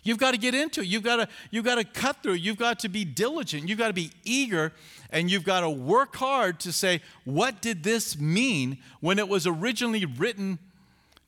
You've 0.03 0.19
got 0.19 0.33
to 0.33 0.38
get 0.38 0.55
into 0.55 0.81
it. 0.81 0.87
You've 0.87 1.03
got 1.03 1.17
to, 1.17 1.29
you've 1.51 1.65
got 1.65 1.77
to 1.77 1.85
cut 1.85 2.23
through. 2.23 2.35
You've 2.35 2.59
got 2.59 2.81
to 2.81 2.88
be 2.88 3.05
diligent. 3.05 3.69
You've 3.69 3.79
got 3.79 3.88
to 3.88 3.95
be 3.95 4.11
eager. 4.25 4.73
And 5.11 5.31
you've 5.31 5.45
got 5.45 5.61
to 5.61 5.71
work 5.71 6.17
hard 6.17 6.59
to 6.61 6.73
say, 6.73 7.03
what 7.25 7.61
did 7.61 7.83
this 7.83 8.19
mean 8.19 8.79
when 9.01 9.19
it 9.19 9.29
was 9.29 9.47
originally 9.47 10.05
written 10.05 10.59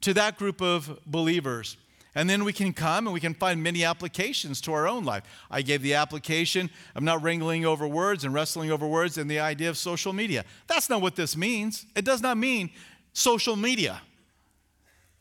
to 0.00 0.14
that 0.14 0.38
group 0.38 0.60
of 0.60 0.98
believers? 1.06 1.76
And 2.16 2.30
then 2.30 2.44
we 2.44 2.52
can 2.52 2.72
come 2.72 3.06
and 3.06 3.14
we 3.14 3.20
can 3.20 3.34
find 3.34 3.62
many 3.62 3.84
applications 3.84 4.60
to 4.62 4.72
our 4.72 4.87
own 4.87 5.04
life. 5.04 5.24
I 5.50 5.62
gave 5.62 5.82
the 5.82 5.94
application 5.94 6.70
of 6.94 7.02
not 7.02 7.22
wrangling 7.22 7.66
over 7.66 7.88
words 7.88 8.24
and 8.24 8.32
wrestling 8.32 8.70
over 8.70 8.87
words 8.87 9.18
and 9.18 9.28
the 9.30 9.40
idea 9.40 9.68
of 9.68 9.76
social 9.76 10.12
media. 10.12 10.44
That's 10.68 10.88
not 10.88 11.02
what 11.02 11.16
this 11.16 11.37
means. 11.37 11.87
It 11.96 12.04
does 12.04 12.22
not 12.22 12.38
mean 12.38 12.70
social 13.12 13.56
media. 13.56 14.00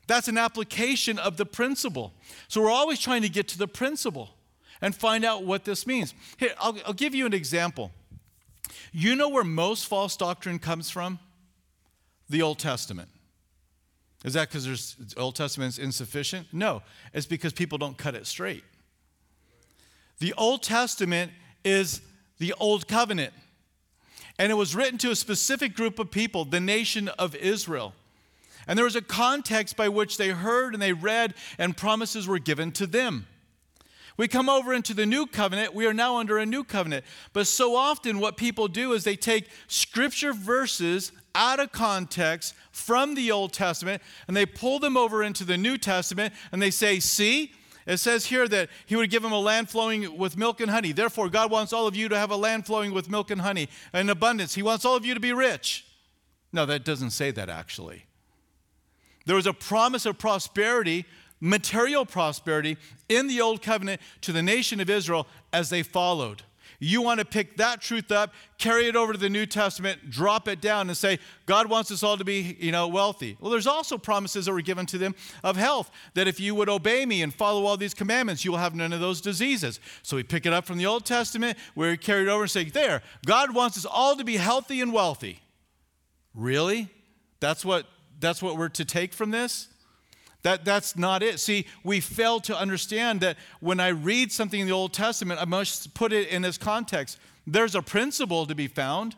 That's 0.08 0.28
an 0.28 0.38
application 0.38 1.18
of 1.18 1.38
the 1.38 1.46
principle. 1.46 2.14
So 2.48 2.62
we're 2.62 2.72
always 2.72 3.00
trying 3.00 3.22
to 3.22 3.30
get 3.30 3.48
to 3.50 3.58
the 3.58 3.68
principle 3.68 4.32
and 4.82 4.94
find 4.94 5.24
out 5.24 5.44
what 5.44 5.64
this 5.64 5.88
means. 5.88 6.14
Here, 6.38 6.52
I'll, 6.60 6.78
I'll 6.86 6.94
give 6.94 7.16
you 7.16 7.26
an 7.26 7.34
example. 7.34 7.92
You 8.92 9.16
know 9.16 9.30
where 9.30 9.44
most 9.44 9.88
false 9.88 10.18
doctrine 10.18 10.60
comes 10.60 10.90
from? 10.90 11.20
The 12.30 12.42
Old 12.42 12.60
Testament. 12.60 13.10
Is 14.24 14.34
that 14.34 14.50
because 14.50 14.66
there's 14.66 14.96
Old 15.18 15.36
Testament 15.36 15.70
is 15.74 15.80
insufficient? 15.80 16.48
No, 16.54 16.82
it's 17.14 17.26
because 17.26 17.54
people 17.54 17.78
don't 17.78 17.98
cut 17.98 18.16
it 18.16 18.26
straight. 18.26 18.64
The 20.20 20.34
Old 20.34 20.64
Testament 20.64 21.32
is 21.66 22.02
the 22.38 22.54
Old 22.60 22.88
Covenant, 22.88 23.34
and 24.40 24.52
it 24.52 24.56
was 24.56 24.76
written 24.76 24.98
to 25.00 25.12
a 25.12 25.16
specific 25.16 25.76
group 25.76 26.00
of 26.00 26.12
people, 26.12 26.46
the 26.46 26.60
nation 26.60 27.10
of 27.10 27.36
Israel. 27.36 27.94
And 28.68 28.78
there 28.78 28.86
was 28.86 28.96
a 28.96 29.02
context 29.02 29.76
by 29.76 29.90
which 29.90 30.18
they 30.18 30.30
heard 30.30 30.74
and 30.74 30.82
they 30.82 30.94
read, 30.94 31.34
and 31.58 31.76
promises 31.76 32.28
were 32.28 32.40
given 32.40 32.72
to 32.74 32.88
them. 32.88 33.28
We 34.16 34.28
come 34.28 34.48
over 34.48 34.74
into 34.74 34.94
the 34.94 35.06
new 35.06 35.26
covenant, 35.26 35.74
we 35.74 35.88
are 35.88 35.94
now 35.94 36.18
under 36.18 36.38
a 36.38 36.46
new 36.46 36.64
covenant. 36.64 37.04
But 37.34 37.48
so 37.48 37.76
often, 37.76 38.20
what 38.20 38.38
people 38.38 38.68
do 38.68 38.94
is 38.94 39.04
they 39.04 39.16
take 39.16 39.50
scripture 39.68 40.34
verses 40.34 41.12
out 41.36 41.60
of 41.60 41.72
context 41.72 42.54
from 42.72 43.16
the 43.16 43.32
Old 43.32 43.54
Testament 43.54 44.04
and 44.28 44.38
they 44.38 44.46
pull 44.46 44.78
them 44.78 44.96
over 44.98 45.24
into 45.24 45.44
the 45.44 45.58
New 45.58 45.80
Testament 45.80 46.34
and 46.52 46.62
they 46.62 46.70
say, 46.70 47.00
See, 47.00 47.54
it 47.88 47.98
says 47.98 48.28
here 48.28 48.48
that 48.48 48.70
he 48.86 48.96
would 48.96 49.10
give 49.10 49.24
them 49.24 49.32
a 49.32 49.40
land 49.40 49.70
flowing 49.70 50.18
with 50.18 50.38
milk 50.38 50.62
and 50.62 50.70
honey. 50.70 50.92
Therefore, 50.92 51.28
God 51.28 51.52
wants 51.52 51.74
all 51.74 51.88
of 51.88 51.96
you 51.96 52.08
to 52.10 52.18
have 52.18 52.32
a 52.32 52.36
land 52.36 52.66
flowing 52.66 52.94
with 52.94 53.10
milk 53.10 53.32
and 53.32 53.42
honey 53.42 53.68
in 53.94 54.10
abundance. 54.10 54.56
He 54.56 54.64
wants 54.64 54.86
all 54.86 54.96
of 54.96 55.06
you 55.06 55.14
to 55.14 55.20
be 55.20 55.34
rich. 55.34 55.86
No, 56.52 56.66
that 56.68 56.86
doesn't 56.86 57.10
say 57.10 57.32
that 57.32 57.50
actually. 57.50 58.06
There 59.26 59.36
was 59.36 59.48
a 59.48 59.54
promise 59.54 60.06
of 60.06 60.18
prosperity, 60.18 61.06
material 61.40 62.06
prosperity, 62.06 62.78
in 63.10 63.28
the 63.28 63.42
Old 63.42 63.62
Covenant 63.62 64.02
to 64.22 64.32
the 64.32 64.44
nation 64.44 64.80
of 64.80 64.90
Israel 64.90 65.28
as 65.52 65.70
they 65.70 65.84
followed. 65.84 66.44
You 66.80 67.02
want 67.02 67.22
to 67.22 67.26
pick 67.26 67.56
that 67.58 67.80
truth 67.82 68.12
up, 68.12 68.34
carry 68.58 68.88
it 68.88 68.96
over 68.98 69.14
to 69.14 69.20
the 69.20 69.30
New 69.30 69.46
Testament, 69.46 70.10
drop 70.10 70.50
it 70.50 70.60
down, 70.60 70.90
and 70.90 70.98
say, 70.98 71.18
God 71.46 71.70
wants 71.70 71.92
us 71.92 72.04
all 72.04 72.18
to 72.18 72.26
be, 72.26 72.58
you 72.60 72.74
know, 72.74 72.90
wealthy. 72.90 73.38
Well, 73.40 73.52
there's 73.52 73.68
also 73.68 73.98
promises 73.98 74.46
that 74.46 74.52
were 74.52 74.62
given 74.62 74.86
to 74.88 74.98
them 74.98 75.16
of 75.46 75.56
health, 75.56 75.92
that 76.14 76.28
if 76.28 76.42
you 76.42 76.56
would 76.56 76.68
obey 76.68 77.06
me 77.06 77.22
and 77.22 77.34
follow 77.34 77.66
all 77.66 77.78
these 77.78 77.94
commandments, 77.94 78.44
you 78.44 78.52
will 78.52 78.58
have 78.58 78.76
none 78.76 78.92
of 78.92 79.00
those 79.00 79.22
diseases. 79.22 79.80
So 80.02 80.18
we 80.18 80.24
pick 80.24 80.46
it 80.46 80.52
up 80.52 80.66
from 80.66 80.78
the 80.78 80.86
Old 80.86 81.06
Testament, 81.06 81.58
we 81.74 81.96
carry 81.96 82.24
it 82.24 82.30
over 82.30 82.44
and 82.44 82.52
say, 82.52 82.66
there, 82.66 83.02
God 83.26 83.56
wants 83.56 83.78
us 83.78 83.86
all 83.86 84.18
to 84.18 84.26
be 84.26 84.36
healthy 84.36 84.82
and 84.82 84.92
wealthy. 84.92 85.40
Really? 86.36 86.90
That's 87.40 87.64
what 87.64 87.86
that's 88.24 88.42
what 88.42 88.58
we're 88.58 88.70
to 88.70 88.86
take 88.86 89.14
from 89.14 89.32
this? 89.32 89.68
That, 90.44 90.66
that's 90.66 90.98
not 90.98 91.24
it. 91.24 91.40
See, 91.40 91.66
we 91.84 92.00
fail 92.00 92.40
to 92.42 92.58
understand 92.58 93.22
that 93.22 93.38
when 93.60 93.80
I 93.80 93.90
read 93.90 94.32
something 94.32 94.60
in 94.60 94.68
the 94.68 94.74
Old 94.74 94.94
Testament, 94.94 95.42
I 95.42 95.46
must 95.46 95.94
put 95.94 96.12
it 96.12 96.28
in 96.30 96.44
its 96.44 96.58
context. 96.58 97.18
There's 97.48 97.76
a 97.76 97.82
principle 97.82 98.46
to 98.46 98.56
be 98.56 98.68
found. 98.68 99.16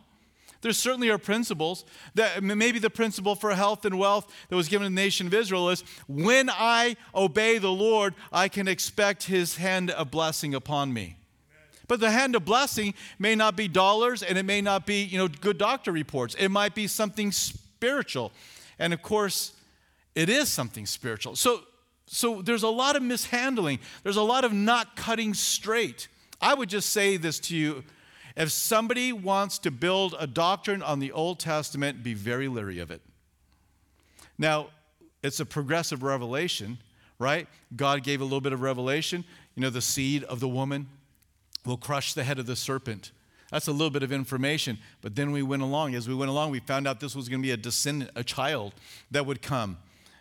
There 0.61 0.71
certainly 0.71 1.09
are 1.09 1.17
principles. 1.17 1.85
That 2.15 2.43
maybe 2.43 2.79
the 2.79 2.89
principle 2.89 3.35
for 3.35 3.53
health 3.53 3.85
and 3.85 3.97
wealth 3.97 4.31
that 4.49 4.55
was 4.55 4.67
given 4.67 4.85
to 4.85 4.89
the 4.89 5.01
nation 5.01 5.27
of 5.27 5.33
Israel 5.33 5.69
is 5.69 5.83
when 6.07 6.49
I 6.49 6.95
obey 7.13 7.57
the 7.57 7.71
Lord, 7.71 8.13
I 8.31 8.47
can 8.47 8.67
expect 8.67 9.23
his 9.23 9.57
hand 9.57 9.91
of 9.91 10.11
blessing 10.11 10.53
upon 10.53 10.93
me. 10.93 11.17
But 11.87 11.99
the 11.99 12.11
hand 12.11 12.35
of 12.35 12.45
blessing 12.45 12.93
may 13.19 13.35
not 13.35 13.55
be 13.55 13.67
dollars 13.67 14.23
and 14.23 14.37
it 14.37 14.43
may 14.43 14.61
not 14.61 14.85
be, 14.85 15.03
you 15.03 15.17
know, 15.17 15.27
good 15.27 15.57
doctor 15.57 15.91
reports. 15.91 16.35
It 16.35 16.49
might 16.49 16.73
be 16.73 16.87
something 16.87 17.31
spiritual. 17.31 18.31
And 18.79 18.93
of 18.93 19.01
course, 19.01 19.53
it 20.15 20.29
is 20.29 20.49
something 20.49 20.85
spiritual. 20.85 21.35
So, 21.35 21.61
so 22.05 22.41
there's 22.41 22.63
a 22.63 22.69
lot 22.69 22.95
of 22.95 23.03
mishandling, 23.03 23.79
there's 24.03 24.17
a 24.17 24.21
lot 24.21 24.43
of 24.43 24.53
not 24.53 24.95
cutting 24.95 25.33
straight. 25.33 26.07
I 26.41 26.53
would 26.53 26.69
just 26.69 26.89
say 26.89 27.17
this 27.17 27.39
to 27.41 27.55
you 27.55 27.83
if 28.35 28.51
somebody 28.51 29.13
wants 29.13 29.59
to 29.59 29.71
build 29.71 30.15
a 30.19 30.27
doctrine 30.27 30.81
on 30.81 30.99
the 30.99 31.11
Old 31.11 31.39
Testament, 31.39 32.03
be 32.03 32.13
very 32.13 32.47
leery 32.47 32.79
of 32.79 32.91
it. 32.91 33.01
Now, 34.37 34.67
it's 35.23 35.39
a 35.39 35.45
progressive 35.45 36.03
revelation, 36.03 36.77
right? 37.17 37.47
God 37.75 38.03
gave 38.03 38.19
a 38.19 38.25
little 38.25 38.41
bit 38.41 38.51
of 38.51 38.61
revelation. 38.61 39.23
You 39.55 39.61
know, 39.61 39.69
the 39.69 39.81
seed 39.81 40.23
of 40.25 40.41
the 40.41 40.49
woman 40.49 40.87
will 41.65 41.77
crush 41.77 42.13
the 42.13 42.25
head 42.25 42.37
of 42.37 42.45
the 42.45 42.57
serpent. 42.57 43.11
That's 43.51 43.67
a 43.67 43.71
little 43.71 43.89
bit 43.89 44.03
of 44.03 44.11
information. 44.11 44.77
But 45.01 45.15
then 45.15 45.31
we 45.31 45.43
went 45.43 45.61
along. 45.61 45.95
As 45.95 46.07
we 46.07 46.15
went 46.15 46.29
along, 46.29 46.51
we 46.51 46.59
found 46.59 46.87
out 46.87 46.99
this 46.99 47.15
was 47.15 47.29
going 47.29 47.41
to 47.41 47.45
be 47.45 47.51
a 47.51 47.57
descendant, 47.57 48.11
a 48.15 48.23
child 48.23 48.73
that 49.11 49.25
would 49.25 49.41
come. 49.41 49.77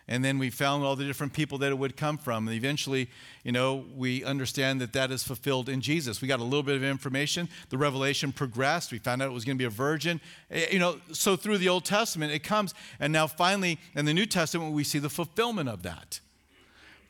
And 0.07 0.23
then 0.23 0.37
we 0.37 0.51
found 0.51 0.83
all 0.83 0.95
the 0.95 1.03
different 1.03 1.33
people 1.33 1.57
that 1.59 1.71
it 1.71 1.77
would 1.79 1.97
come 1.97 2.19
from. 2.19 2.47
And 2.47 2.55
eventually, 2.55 3.09
you 3.43 3.51
know, 3.51 3.85
we 3.95 4.23
understand 4.23 4.79
that 4.81 4.93
that 4.93 5.09
is 5.09 5.23
fulfilled 5.23 5.67
in 5.67 5.81
Jesus. 5.81 6.21
We 6.21 6.27
got 6.27 6.39
a 6.39 6.43
little 6.43 6.61
bit 6.61 6.75
of 6.75 6.83
information. 6.83 7.49
The 7.69 7.77
revelation 7.79 8.31
progressed. 8.31 8.91
We 8.91 8.99
found 8.99 9.23
out 9.23 9.29
it 9.29 9.33
was 9.33 9.45
going 9.45 9.57
to 9.57 9.61
be 9.61 9.65
a 9.65 9.69
virgin. 9.69 10.21
Eh, 10.51 10.67
you 10.73 10.79
know, 10.79 10.97
so 11.11 11.35
through 11.35 11.57
the 11.57 11.69
Old 11.69 11.85
Testament, 11.85 12.31
it 12.31 12.43
comes. 12.43 12.75
And 12.99 13.11
now 13.11 13.25
finally, 13.25 13.79
in 13.95 14.05
the 14.05 14.13
New 14.13 14.27
Testament, 14.27 14.73
we 14.73 14.83
see 14.83 14.99
the 14.99 15.09
fulfillment 15.09 15.69
of 15.69 15.81
that. 15.81 16.19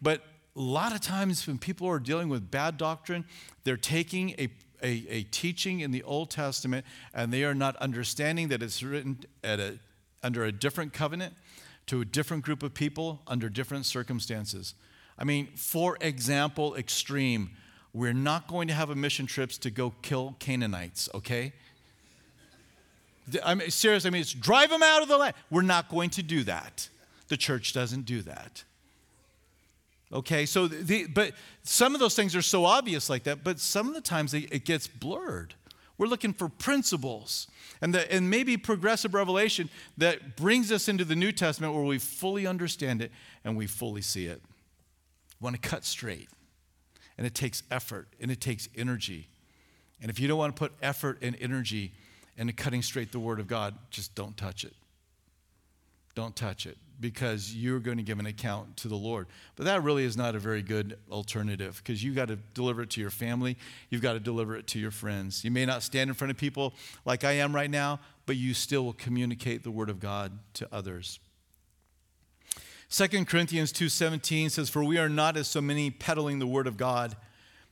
But 0.01 0.21
a 0.55 0.61
lot 0.61 0.93
of 0.93 1.01
times 1.01 1.45
when 1.47 1.57
people 1.57 1.87
are 1.87 1.99
dealing 1.99 2.29
with 2.29 2.49
bad 2.49 2.77
doctrine, 2.77 3.25
they're 3.65 3.75
taking 3.75 4.35
a 4.39 4.47
a, 4.81 5.05
a 5.09 5.23
teaching 5.23 5.79
in 5.79 5.91
the 5.91 6.03
Old 6.03 6.29
Testament 6.29 6.85
and 7.13 7.31
they 7.31 7.43
are 7.43 7.55
not 7.55 7.75
understanding 7.77 8.47
that 8.49 8.61
it's 8.61 8.81
written 8.83 9.19
a, 9.43 9.73
under 10.23 10.43
a 10.43 10.51
different 10.51 10.93
covenant 10.93 11.33
to 11.87 12.01
a 12.01 12.05
different 12.05 12.43
group 12.43 12.63
of 12.63 12.73
people 12.73 13.21
under 13.27 13.49
different 13.49 13.85
circumstances. 13.85 14.73
I 15.17 15.23
mean, 15.23 15.47
for 15.55 15.97
example, 16.01 16.75
extreme, 16.75 17.51
we're 17.93 18.13
not 18.13 18.47
going 18.47 18.67
to 18.67 18.73
have 18.73 18.89
a 18.89 18.95
mission 18.95 19.25
trips 19.25 19.57
to 19.59 19.69
go 19.69 19.93
kill 20.01 20.35
Canaanites, 20.39 21.09
okay? 21.13 21.53
I 23.43 23.55
mean, 23.55 23.69
seriously, 23.71 24.09
I 24.09 24.11
mean, 24.11 24.21
it's 24.21 24.33
drive 24.33 24.69
them 24.69 24.83
out 24.83 25.01
of 25.01 25.07
the 25.07 25.17
land. 25.17 25.35
We're 25.49 25.61
not 25.61 25.89
going 25.89 26.09
to 26.11 26.23
do 26.23 26.43
that. 26.43 26.89
The 27.27 27.37
church 27.37 27.73
doesn't 27.73 28.05
do 28.05 28.21
that. 28.23 28.63
Okay, 30.15 30.45
so 30.45 30.69
the, 30.69 31.07
but 31.07 31.33
some 31.63 31.93
of 31.93 31.99
those 31.99 32.15
things 32.15 32.37
are 32.37 32.41
so 32.41 32.63
obvious 32.63 33.09
like 33.09 33.23
that, 33.23 33.43
but 33.43 33.59
some 33.59 33.89
of 33.89 33.93
the 33.93 34.01
times 34.01 34.33
it 34.33 34.63
gets 34.63 34.87
blurred. 34.87 35.55
We're 35.97 36.07
looking 36.07 36.31
for 36.31 36.47
principles 36.47 37.47
and, 37.81 37.93
the, 37.93 38.09
and 38.11 38.29
maybe 38.29 38.55
progressive 38.55 39.13
revelation 39.13 39.69
that 39.97 40.37
brings 40.37 40.71
us 40.71 40.87
into 40.87 41.03
the 41.03 41.17
New 41.17 41.33
Testament 41.33 41.73
where 41.73 41.83
we 41.83 41.97
fully 41.97 42.47
understand 42.47 43.01
it 43.01 43.11
and 43.43 43.57
we 43.57 43.67
fully 43.67 44.01
see 44.01 44.27
it. 44.27 44.41
We 45.41 45.45
want 45.45 45.61
to 45.61 45.69
cut 45.69 45.83
straight. 45.83 46.29
And 47.17 47.27
it 47.27 47.35
takes 47.35 47.63
effort 47.69 48.07
and 48.21 48.31
it 48.31 48.39
takes 48.39 48.69
energy. 48.75 49.27
And 50.01 50.09
if 50.09 50.17
you 50.17 50.29
don't 50.29 50.37
want 50.37 50.55
to 50.55 50.59
put 50.59 50.71
effort 50.81 51.17
and 51.21 51.35
energy 51.41 51.91
into 52.37 52.53
cutting 52.53 52.81
straight 52.81 53.11
the 53.11 53.19
Word 53.19 53.41
of 53.41 53.47
God, 53.47 53.75
just 53.89 54.15
don't 54.15 54.37
touch 54.37 54.63
it. 54.63 54.73
Don't 56.13 56.37
touch 56.37 56.65
it 56.65 56.77
because 56.99 57.53
you're 57.53 57.79
going 57.79 57.97
to 57.97 58.03
give 58.03 58.19
an 58.19 58.25
account 58.25 58.77
to 58.77 58.87
the 58.87 58.95
Lord. 58.95 59.27
But 59.55 59.65
that 59.65 59.83
really 59.83 60.03
is 60.03 60.15
not 60.15 60.35
a 60.35 60.39
very 60.39 60.61
good 60.61 60.97
alternative 61.11 61.81
because 61.83 62.03
you've 62.03 62.15
got 62.15 62.29
to 62.29 62.37
deliver 62.53 62.81
it 62.81 62.89
to 62.91 63.01
your 63.01 63.09
family, 63.09 63.57
you've 63.89 64.01
got 64.01 64.13
to 64.13 64.19
deliver 64.19 64.55
it 64.55 64.67
to 64.67 64.79
your 64.79 64.91
friends. 64.91 65.43
You 65.43 65.51
may 65.51 65.65
not 65.65 65.83
stand 65.83 66.09
in 66.09 66.13
front 66.13 66.31
of 66.31 66.37
people 66.37 66.73
like 67.05 67.23
I 67.23 67.33
am 67.33 67.53
right 67.53 67.69
now, 67.69 67.99
but 68.25 68.35
you 68.37 68.53
still 68.53 68.85
will 68.85 68.93
communicate 68.93 69.63
the 69.63 69.71
word 69.71 69.89
of 69.89 69.99
God 69.99 70.31
to 70.55 70.67
others. 70.71 71.19
2 72.89 73.25
Corinthians 73.25 73.73
2:17 73.73 74.51
says 74.51 74.69
for 74.69 74.83
we 74.83 74.97
are 74.97 75.09
not 75.09 75.37
as 75.37 75.47
so 75.47 75.59
many 75.59 75.89
peddling 75.89 76.39
the 76.39 76.47
word 76.47 76.67
of 76.67 76.77
God 76.77 77.15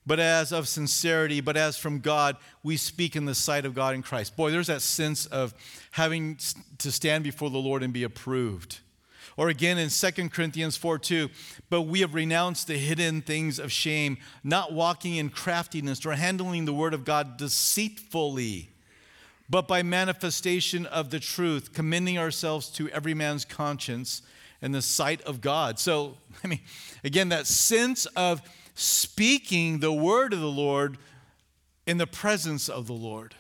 but 0.06 0.20
as 0.20 0.52
of 0.52 0.68
sincerity, 0.68 1.42
but 1.42 1.56
as 1.56 1.78
from 1.78 2.00
God, 2.00 2.38
we 2.62 2.78
speak 2.78 3.16
in 3.16 3.26
the 3.26 3.36
sight 3.36 3.66
of 3.66 3.74
God 3.74 3.96
in 3.96 4.02
Christ. 4.02 4.36
Boy, 4.36 4.52
there's 4.52 4.68
that 4.68 4.82
sense 4.82 5.26
of 5.28 5.54
having 5.92 6.38
to 6.80 6.92
stand 6.92 7.24
before 7.24 7.50
the 7.50 7.58
Lord 7.58 7.84
and 7.84 7.94
be 7.94 8.04
approved. 8.04 8.80
Or 9.36 9.50
again 9.50 9.78
in 9.78 9.90
2 9.90 10.30
Corinthians 10.30 10.78
4 10.78 11.00
2, 11.00 11.30
but 11.70 11.84
we 11.84 12.02
have 12.02 12.14
renounced 12.14 12.68
the 12.68 12.78
hidden 12.78 13.22
things 13.22 13.60
of 13.60 13.72
shame, 13.72 14.18
not 14.44 14.74
walking 14.74 15.16
in 15.16 15.30
craftiness 15.30 16.06
or 16.06 16.14
handling 16.14 16.66
the 16.66 16.74
word 16.74 16.94
of 16.94 17.04
God 17.04 17.38
deceitfully, 17.38 18.70
but 19.50 19.68
by 19.68 19.82
manifestation 19.82 20.86
of 20.86 21.10
the 21.10 21.20
truth, 21.20 21.74
commending 21.74 22.18
ourselves 22.18 22.70
to 22.72 22.90
every 22.90 23.14
man's 23.14 23.46
conscience 23.46 24.22
in 24.62 24.72
the 24.72 24.82
sight 24.82 25.22
of 25.24 25.42
God. 25.42 25.80
So, 25.80 26.18
I 26.44 26.48
mean, 26.48 26.62
again, 27.04 27.30
that 27.30 27.48
sense 27.48 28.06
of 28.16 28.42
speaking 28.76 29.80
the 29.80 29.94
word 29.94 30.34
of 30.34 30.40
the 30.40 30.46
Lord 30.46 30.98
in 31.86 31.98
the 31.98 32.08
presence 32.08 32.70
of 32.70 32.88
the 32.88 32.94
Lord. 32.94 33.36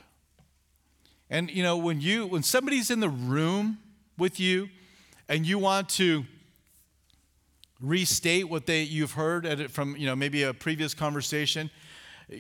And 1.29 1.49
you 1.49 1.63
know, 1.63 1.77
when 1.77 2.01
you 2.01 2.27
when 2.27 2.43
somebody's 2.43 2.91
in 2.91 2.99
the 2.99 3.09
room 3.09 3.79
with 4.17 4.39
you, 4.39 4.69
and 5.29 5.45
you 5.45 5.57
want 5.57 5.89
to 5.89 6.25
restate 7.79 8.49
what 8.49 8.65
they, 8.65 8.83
you've 8.83 9.11
heard 9.11 9.45
it 9.45 9.69
from 9.69 9.95
you 9.97 10.05
know, 10.05 10.15
maybe 10.15 10.43
a 10.43 10.53
previous 10.53 10.93
conversation, 10.93 11.69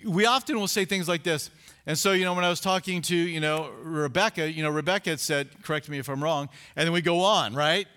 we 0.05 0.25
often 0.25 0.57
will 0.57 0.67
say 0.67 0.85
things 0.85 1.07
like 1.07 1.23
this. 1.23 1.49
And 1.85 1.97
so, 1.97 2.13
you 2.13 2.23
know, 2.23 2.33
when 2.33 2.45
I 2.45 2.49
was 2.49 2.61
talking 2.61 3.01
to, 3.03 3.15
you 3.15 3.41
know, 3.41 3.69
Rebecca, 3.81 4.49
you 4.49 4.63
know, 4.63 4.69
Rebecca 4.69 5.11
had 5.11 5.19
said, 5.19 5.49
correct 5.61 5.89
me 5.89 5.99
if 5.99 6.09
I'm 6.09 6.23
wrong, 6.23 6.49
and 6.75 6.85
then 6.85 6.93
we 6.93 7.01
go 7.01 7.19
on, 7.19 7.53
right? 7.53 7.87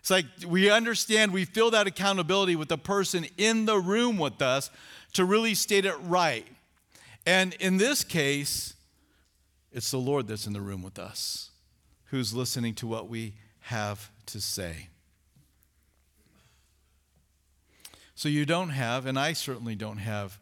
It's 0.00 0.10
like 0.10 0.26
we 0.46 0.70
understand, 0.70 1.32
we 1.32 1.44
feel 1.44 1.70
that 1.70 1.86
accountability 1.86 2.56
with 2.56 2.68
the 2.68 2.78
person 2.78 3.26
in 3.36 3.66
the 3.66 3.78
room 3.78 4.18
with 4.18 4.42
us 4.42 4.70
to 5.12 5.24
really 5.24 5.54
state 5.54 5.84
it 5.84 5.94
right. 6.02 6.46
And 7.26 7.54
in 7.54 7.76
this 7.76 8.04
case, 8.04 8.74
it's 9.70 9.90
the 9.90 9.98
Lord 9.98 10.26
that's 10.26 10.46
in 10.46 10.52
the 10.52 10.60
room 10.60 10.82
with 10.82 10.98
us, 10.98 11.50
who's 12.06 12.34
listening 12.34 12.74
to 12.76 12.86
what 12.86 13.08
we 13.08 13.34
have 13.60 14.10
to 14.28 14.40
say. 14.40 14.88
So 18.14 18.28
you 18.28 18.44
don't 18.44 18.70
have, 18.70 19.06
and 19.06 19.18
I 19.18 19.32
certainly 19.32 19.74
don't 19.74 19.98
have, 19.98 20.38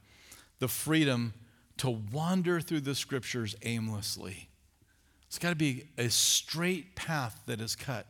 the 0.61 0.69
freedom 0.69 1.35
to 1.79 1.91
wander 1.91 2.61
through 2.61 2.81
the 2.81 2.95
scriptures 2.95 3.55
aimlessly. 3.63 4.49
It's 5.27 5.39
got 5.39 5.51
to 5.51 5.57
be 5.57 5.85
a 5.99 6.09
straight 6.09 6.97
path 6.97 7.39
that 7.47 7.61
is 7.61 7.77
cut. 7.77 8.07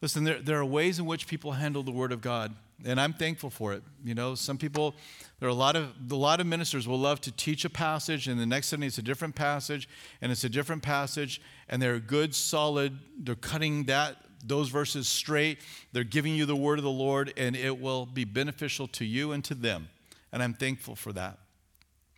Listen, 0.00 0.24
there, 0.24 0.40
there 0.40 0.58
are 0.58 0.64
ways 0.64 0.98
in 0.98 1.06
which 1.06 1.26
people 1.26 1.52
handle 1.52 1.82
the 1.82 1.90
Word 1.90 2.12
of 2.12 2.20
God, 2.20 2.54
and 2.84 3.00
I'm 3.00 3.12
thankful 3.12 3.50
for 3.50 3.74
it. 3.74 3.82
You 4.04 4.14
know, 4.14 4.34
some 4.34 4.58
people, 4.58 4.94
there 5.38 5.48
are 5.48 5.52
a 5.52 5.54
lot 5.54 5.76
of 5.76 5.92
a 6.10 6.14
lot 6.16 6.40
of 6.40 6.46
ministers 6.46 6.88
will 6.88 6.98
love 6.98 7.20
to 7.22 7.32
teach 7.32 7.64
a 7.64 7.70
passage, 7.70 8.26
and 8.26 8.40
the 8.40 8.46
next 8.46 8.68
Sunday 8.68 8.86
it's 8.86 8.98
a 8.98 9.02
different 9.02 9.34
passage, 9.34 9.88
and 10.20 10.32
it's 10.32 10.44
a 10.44 10.48
different 10.48 10.82
passage, 10.82 11.40
and 11.68 11.80
they're 11.82 12.00
good, 12.00 12.34
solid. 12.34 12.98
They're 13.18 13.34
cutting 13.34 13.84
that 13.84 14.16
those 14.44 14.68
verses 14.68 15.08
straight. 15.08 15.58
They're 15.92 16.04
giving 16.04 16.34
you 16.34 16.46
the 16.46 16.56
word 16.56 16.78
of 16.78 16.84
the 16.84 16.90
Lord, 16.90 17.32
and 17.36 17.56
it 17.56 17.80
will 17.80 18.06
be 18.06 18.24
beneficial 18.24 18.88
to 18.88 19.04
you 19.04 19.32
and 19.32 19.44
to 19.44 19.54
them. 19.54 19.88
And 20.32 20.42
I'm 20.42 20.54
thankful 20.54 20.96
for 20.96 21.12
that. 21.12 21.38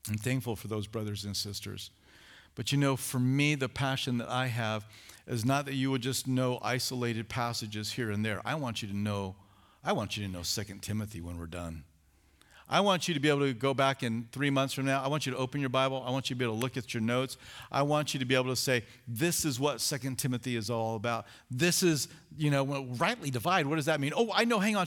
I'm 0.08 0.18
thankful 0.18 0.56
for 0.56 0.68
those 0.68 0.86
brothers 0.86 1.24
and 1.24 1.36
sisters. 1.36 1.90
But 2.54 2.72
you 2.72 2.78
know, 2.78 2.96
for 2.96 3.20
me, 3.20 3.54
the 3.54 3.68
passion 3.68 4.18
that 4.18 4.28
I 4.28 4.46
have 4.46 4.84
is 5.26 5.44
not 5.44 5.66
that 5.66 5.74
you 5.74 5.90
would 5.90 6.02
just 6.02 6.26
know 6.26 6.58
isolated 6.62 7.28
passages 7.28 7.92
here 7.92 8.10
and 8.10 8.24
there. 8.24 8.40
I 8.44 8.56
want 8.56 8.82
you 8.82 8.88
to 8.88 8.96
know, 8.96 9.36
I 9.84 9.92
want 9.92 10.16
you 10.16 10.26
to 10.26 10.32
know 10.32 10.42
2 10.42 10.62
Timothy 10.80 11.20
when 11.20 11.38
we're 11.38 11.46
done. 11.46 11.84
I 12.72 12.80
want 12.80 13.08
you 13.08 13.14
to 13.14 13.20
be 13.20 13.28
able 13.28 13.40
to 13.40 13.52
go 13.52 13.74
back 13.74 14.04
in 14.04 14.28
three 14.30 14.48
months 14.48 14.74
from 14.74 14.84
now. 14.84 15.02
I 15.02 15.08
want 15.08 15.26
you 15.26 15.32
to 15.32 15.38
open 15.38 15.60
your 15.60 15.70
Bible. 15.70 16.04
I 16.06 16.10
want 16.12 16.30
you 16.30 16.36
to 16.36 16.38
be 16.38 16.44
able 16.44 16.54
to 16.54 16.60
look 16.60 16.76
at 16.76 16.94
your 16.94 17.00
notes. 17.00 17.36
I 17.72 17.82
want 17.82 18.14
you 18.14 18.20
to 18.20 18.24
be 18.24 18.36
able 18.36 18.50
to 18.50 18.54
say, 18.54 18.84
this 19.08 19.44
is 19.44 19.58
what 19.58 19.80
Second 19.80 20.20
Timothy 20.20 20.54
is 20.54 20.70
all 20.70 20.94
about. 20.94 21.26
This 21.50 21.82
is, 21.82 22.06
you 22.38 22.48
know, 22.48 22.84
rightly 22.96 23.28
divide. 23.28 23.66
What 23.66 23.74
does 23.74 23.86
that 23.86 24.00
mean? 24.00 24.12
Oh, 24.14 24.30
I 24.32 24.44
know, 24.44 24.60
hang 24.60 24.76
on. 24.76 24.86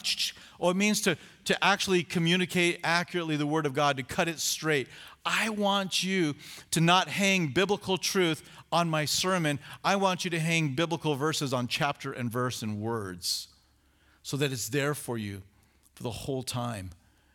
Oh, 0.62 0.70
it 0.70 0.78
means 0.78 1.02
to, 1.02 1.18
to 1.44 1.62
actually 1.62 2.04
communicate 2.04 2.80
accurately 2.86 3.36
the 3.36 3.46
Word 3.46 3.66
of 3.66 3.74
God, 3.74 3.98
to 3.98 4.04
cut 4.04 4.30
it 4.30 4.40
straight. 4.40 4.88
I 5.26 5.50
want 5.50 6.04
you 6.04 6.36
to 6.72 6.80
not 6.80 7.10
hang 7.10 7.48
biblical 7.48 7.98
truth 7.98 8.50
on 8.72 8.90
my 8.90 9.04
sermon. 9.04 9.60
I 9.84 9.98
want 9.98 10.24
you 10.24 10.32
to 10.32 10.40
hang 10.40 10.70
biblical 10.70 11.16
verses 11.16 11.52
on 11.52 11.68
chapter 11.68 12.14
and 12.14 12.32
verse 12.32 12.62
and 12.62 12.80
words 12.80 13.50
so 14.22 14.38
that 14.38 14.54
it's 14.54 14.70
there 14.70 14.96
for 14.96 15.18
you 15.18 15.42
for 15.96 16.04
the 16.04 16.12
whole 16.12 16.44
time 16.44 16.92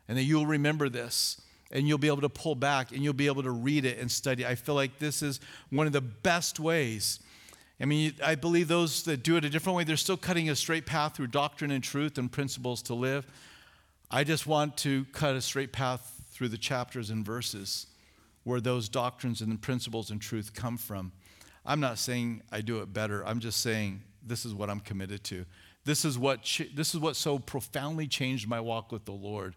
and 0.09 0.17
that 0.17 0.25
you'll 0.25 0.47
remember 0.47 0.89
this 0.89 1.41
and 1.71 1.87
you'll 1.87 1.99
be 1.99 2.09
able 2.09 2.23
to 2.23 2.29
pull 2.29 2.55
back 2.55 2.93
and 2.93 3.03
you'll 3.03 3.13
be 3.13 3.27
able 3.27 3.43
to 3.43 3.51
read 3.51 3.85
it 3.85 3.99
and 3.99 4.11
study. 4.11 4.47
I 4.47 4.55
feel 4.55 4.75
like 4.75 4.99
this 4.99 5.23
is 5.23 5.39
one 5.71 5.87
of 5.87 5.93
the 5.93 6.01
best 6.01 6.59
ways. 6.59 7.21
I 7.81 7.85
mean, 7.85 8.15
I 8.25 8.35
believe 8.35 8.69
those 8.69 9.05
that 9.05 9.23
do 9.23 9.37
it 9.37 9.45
a 9.45 9.51
different 9.51 9.77
way, 9.77 9.85
they're 9.85 9.97
still 9.97 10.17
cutting 10.17 10.51
a 10.51 10.57
straight 10.57 10.87
path 10.87 11.15
through 11.15 11.29
doctrine 11.29 11.71
and 11.71 11.85
truth 11.85 12.19
and 12.19 12.33
principles 12.33 12.83
to 12.83 12.95
live. 12.95 13.27
I 14.11 14.25
just 14.25 14.47
want 14.47 14.77
to 14.79 15.05
cut 15.13 15.37
a 15.37 15.41
straight 15.41 15.73
path 15.73 16.27
through 16.31 16.49
the 16.49 16.59
chapters 16.59 17.11
and 17.11 17.25
verses 17.25 17.87
where 18.45 18.61
those 18.61 18.89
doctrines 18.89 19.43
and 19.43 19.61
principles 19.61 20.11
and 20.11 20.21
truth 20.21 20.55
come 20.55 20.79
from. 20.79 21.13
I'm 21.67 21.81
not 21.81 21.99
saying 21.99 22.43
I 22.51 22.63
do 22.63 22.81
it 22.81 22.93
better. 22.93 23.25
I'm 23.27 23.41
just 23.41 23.61
saying 23.61 24.03
this 24.27 24.47
is 24.47 24.55
what 24.55 24.71
I'm 24.71 24.81
committed 24.81 25.23
to. 25.25 25.45
This 25.85 26.05
is 26.05 26.19
what, 26.19 26.43
this 26.75 26.95
is 26.95 27.01
what 27.01 27.15
so 27.17 27.39
profoundly 27.39 28.07
changed 28.07 28.49
my 28.49 28.61
walk 28.61 28.91
with 28.91 29.05
the 29.05 29.13
Lord. 29.13 29.55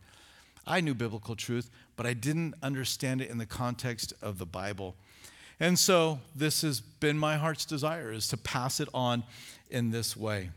I 0.65 0.81
knew 0.81 0.93
biblical 0.93 1.35
truth, 1.35 1.69
but 1.95 2.05
I 2.05 2.13
didn't 2.13 2.55
understand 2.61 3.21
it 3.21 3.29
in 3.29 3.37
the 3.37 3.45
context 3.45 4.13
of 4.21 4.37
the 4.37 4.45
Bible. 4.45 4.95
And 5.59 5.77
so 5.77 6.19
this 6.35 6.61
has 6.63 6.79
been 6.79 7.17
my 7.17 7.37
heart's 7.37 7.65
desire 7.65 8.11
is 8.11 8.27
to 8.29 8.37
pass 8.37 8.79
it 8.79 8.89
on 8.93 9.23
in 9.69 9.91
this 9.91 10.17
way. 10.17 10.49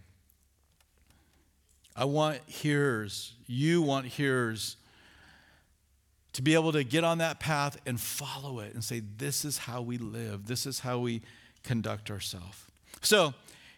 I 1.96 2.06
want 2.06 2.40
hearers, 2.46 3.34
you 3.46 3.82
want 3.82 4.06
hearers 4.06 4.76
to 6.32 6.42
be 6.42 6.54
able 6.54 6.72
to 6.72 6.82
get 6.82 7.04
on 7.04 7.18
that 7.18 7.38
path 7.38 7.80
and 7.86 8.00
follow 8.00 8.58
it 8.58 8.74
and 8.74 8.82
say, 8.82 9.00
this 9.18 9.44
is 9.44 9.58
how 9.58 9.80
we 9.80 9.98
live, 9.98 10.46
this 10.46 10.66
is 10.66 10.80
how 10.80 10.98
we 10.98 11.22
conduct 11.62 12.10
ourselves. 12.10 12.58
So, 13.02 13.34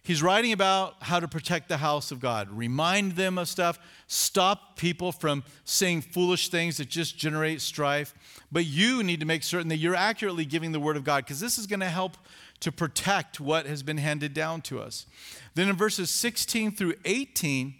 He's 0.07 0.23
writing 0.23 0.53
about 0.53 0.95
how 1.01 1.19
to 1.19 1.27
protect 1.27 1.69
the 1.69 1.79
house 1.79 2.12
of 2.12 2.21
God, 2.21 2.49
remind 2.53 3.16
them 3.16 3.38
of 3.38 3.49
stuff, 3.49 3.77
stop 4.07 4.77
people 4.77 5.11
from 5.11 5.42
saying 5.64 6.03
foolish 6.03 6.49
things 6.49 6.77
that 6.77 6.88
just 6.88 7.19
generate 7.19 7.61
strife. 7.61 8.14
But 8.53 8.66
you 8.66 9.03
need 9.03 9.19
to 9.19 9.27
make 9.27 9.42
certain 9.42 9.66
that 9.66 9.79
you're 9.79 9.97
accurately 9.97 10.45
giving 10.45 10.71
the 10.71 10.79
word 10.79 10.97
of 10.97 11.03
God 11.03 11.25
because 11.25 11.40
this 11.40 11.59
is 11.59 11.66
going 11.66 11.81
to 11.81 11.88
help 11.88 12.16
to 12.61 12.71
protect 12.71 13.40
what 13.40 13.66
has 13.66 13.83
been 13.83 13.97
handed 13.97 14.33
down 14.33 14.61
to 14.62 14.79
us. 14.79 15.07
Then 15.57 15.69
in 15.69 15.75
verses 15.75 16.09
16 16.09 16.71
through 16.71 16.95
18, 17.05 17.75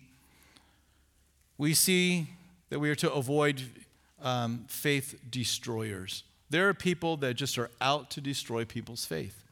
we 1.59 1.75
see 1.75 2.27
that 2.71 2.81
we 2.81 2.91
are 2.91 2.97
to 2.97 3.13
avoid 3.13 3.63
um, 4.21 4.65
faith 4.67 5.15
destroyers. 5.31 6.25
There 6.51 6.69
are 6.69 6.75
people 6.75 7.17
that 7.19 7.35
just 7.35 7.57
are 7.57 7.71
out 7.81 8.11
to 8.11 8.21
destroy 8.21 8.65
people's 8.65 9.05
faith. 9.05 9.46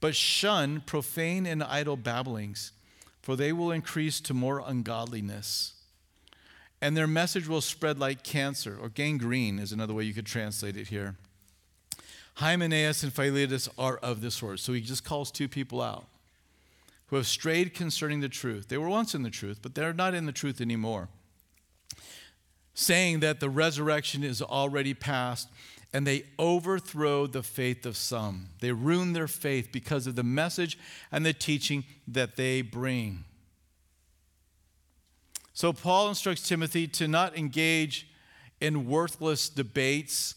But 0.00 0.14
shun 0.14 0.80
profane 0.80 1.46
and 1.46 1.62
idle 1.62 1.96
babblings, 1.96 2.72
for 3.20 3.36
they 3.36 3.52
will 3.52 3.72
increase 3.72 4.20
to 4.20 4.34
more 4.34 4.62
ungodliness. 4.64 5.74
And 6.80 6.96
their 6.96 7.08
message 7.08 7.48
will 7.48 7.60
spread 7.60 7.98
like 7.98 8.22
cancer, 8.22 8.78
or 8.80 8.88
gangrene 8.88 9.58
is 9.58 9.72
another 9.72 9.94
way 9.94 10.04
you 10.04 10.14
could 10.14 10.26
translate 10.26 10.76
it 10.76 10.88
here. 10.88 11.16
Hymenaeus 12.34 13.02
and 13.02 13.12
Philetus 13.12 13.68
are 13.76 13.96
of 13.96 14.20
this 14.20 14.36
sort. 14.36 14.60
So 14.60 14.72
he 14.72 14.80
just 14.80 15.04
calls 15.04 15.32
two 15.32 15.48
people 15.48 15.82
out 15.82 16.06
who 17.08 17.16
have 17.16 17.26
strayed 17.26 17.74
concerning 17.74 18.20
the 18.20 18.28
truth. 18.28 18.68
They 18.68 18.78
were 18.78 18.88
once 18.88 19.14
in 19.14 19.22
the 19.22 19.30
truth, 19.30 19.58
but 19.60 19.74
they're 19.74 19.92
not 19.92 20.14
in 20.14 20.26
the 20.26 20.32
truth 20.32 20.60
anymore. 20.60 21.08
Saying 22.80 23.18
that 23.20 23.40
the 23.40 23.50
resurrection 23.50 24.22
is 24.22 24.40
already 24.40 24.94
past, 24.94 25.48
and 25.92 26.06
they 26.06 26.26
overthrow 26.38 27.26
the 27.26 27.42
faith 27.42 27.84
of 27.84 27.96
some. 27.96 28.50
They 28.60 28.70
ruin 28.70 29.14
their 29.14 29.26
faith 29.26 29.70
because 29.72 30.06
of 30.06 30.14
the 30.14 30.22
message 30.22 30.78
and 31.10 31.26
the 31.26 31.32
teaching 31.32 31.82
that 32.06 32.36
they 32.36 32.62
bring. 32.62 33.24
So, 35.54 35.72
Paul 35.72 36.10
instructs 36.10 36.48
Timothy 36.48 36.86
to 36.86 37.08
not 37.08 37.36
engage 37.36 38.06
in 38.60 38.86
worthless 38.86 39.48
debates, 39.48 40.36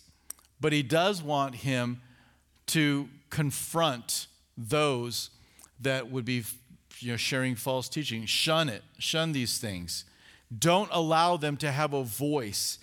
but 0.60 0.74
he 0.74 0.82
does 0.82 1.22
want 1.22 1.54
him 1.54 2.02
to 2.68 3.08
confront 3.30 4.26
those 4.58 5.30
that 5.80 6.10
would 6.10 6.26
be 6.26 6.44
you 7.02 7.12
know, 7.12 7.18
sharing 7.18 7.54
false 7.54 7.88
teaching. 7.88 8.26
Shun 8.26 8.68
it, 8.68 8.82
shun 8.98 9.32
these 9.32 9.60
things. 9.60 10.06
Don't 10.58 10.90
allow 10.92 11.38
them 11.38 11.58
to 11.58 11.72
have 11.72 11.94
a 11.94 12.04
voice. 12.04 12.80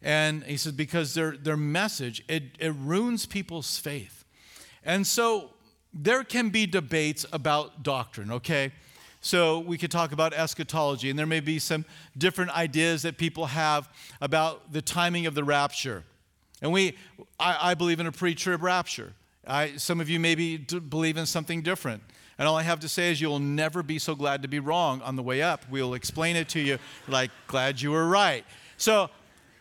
And 0.00 0.42
he 0.44 0.56
says, 0.56 0.72
because 0.72 1.14
their, 1.14 1.36
their 1.36 1.56
message, 1.56 2.24
it, 2.28 2.44
it 2.58 2.74
ruins 2.76 3.26
people's 3.26 3.78
faith. 3.78 4.24
And 4.84 5.06
so 5.06 5.50
there 5.94 6.24
can 6.24 6.48
be 6.48 6.66
debates 6.66 7.24
about 7.32 7.82
doctrine, 7.82 8.32
okay? 8.32 8.72
So 9.20 9.60
we 9.60 9.78
could 9.78 9.92
talk 9.92 10.10
about 10.10 10.32
eschatology, 10.32 11.08
and 11.08 11.16
there 11.16 11.26
may 11.26 11.38
be 11.38 11.60
some 11.60 11.84
different 12.18 12.50
ideas 12.56 13.02
that 13.02 13.18
people 13.18 13.46
have 13.46 13.88
about 14.20 14.72
the 14.72 14.82
timing 14.82 15.26
of 15.26 15.34
the 15.36 15.44
rapture. 15.44 16.02
And 16.60 16.72
we, 16.72 16.96
I, 17.38 17.70
I 17.70 17.74
believe 17.74 18.00
in 18.00 18.06
a 18.06 18.12
pre-trib 18.12 18.62
rapture. 18.62 19.12
I, 19.46 19.76
some 19.76 20.00
of 20.00 20.08
you 20.08 20.18
maybe 20.18 20.56
believe 20.56 21.16
in 21.16 21.26
something 21.26 21.62
different. 21.62 22.02
And 22.42 22.48
all 22.48 22.56
I 22.56 22.64
have 22.64 22.80
to 22.80 22.88
say 22.88 23.12
is 23.12 23.20
you'll 23.20 23.38
never 23.38 23.84
be 23.84 24.00
so 24.00 24.16
glad 24.16 24.42
to 24.42 24.48
be 24.48 24.58
wrong 24.58 25.00
on 25.02 25.14
the 25.14 25.22
way 25.22 25.42
up. 25.42 25.64
We'll 25.70 25.94
explain 25.94 26.34
it 26.34 26.48
to 26.48 26.60
you 26.60 26.80
like, 27.06 27.30
glad 27.46 27.80
you 27.80 27.92
were 27.92 28.08
right. 28.08 28.44
So, 28.78 29.10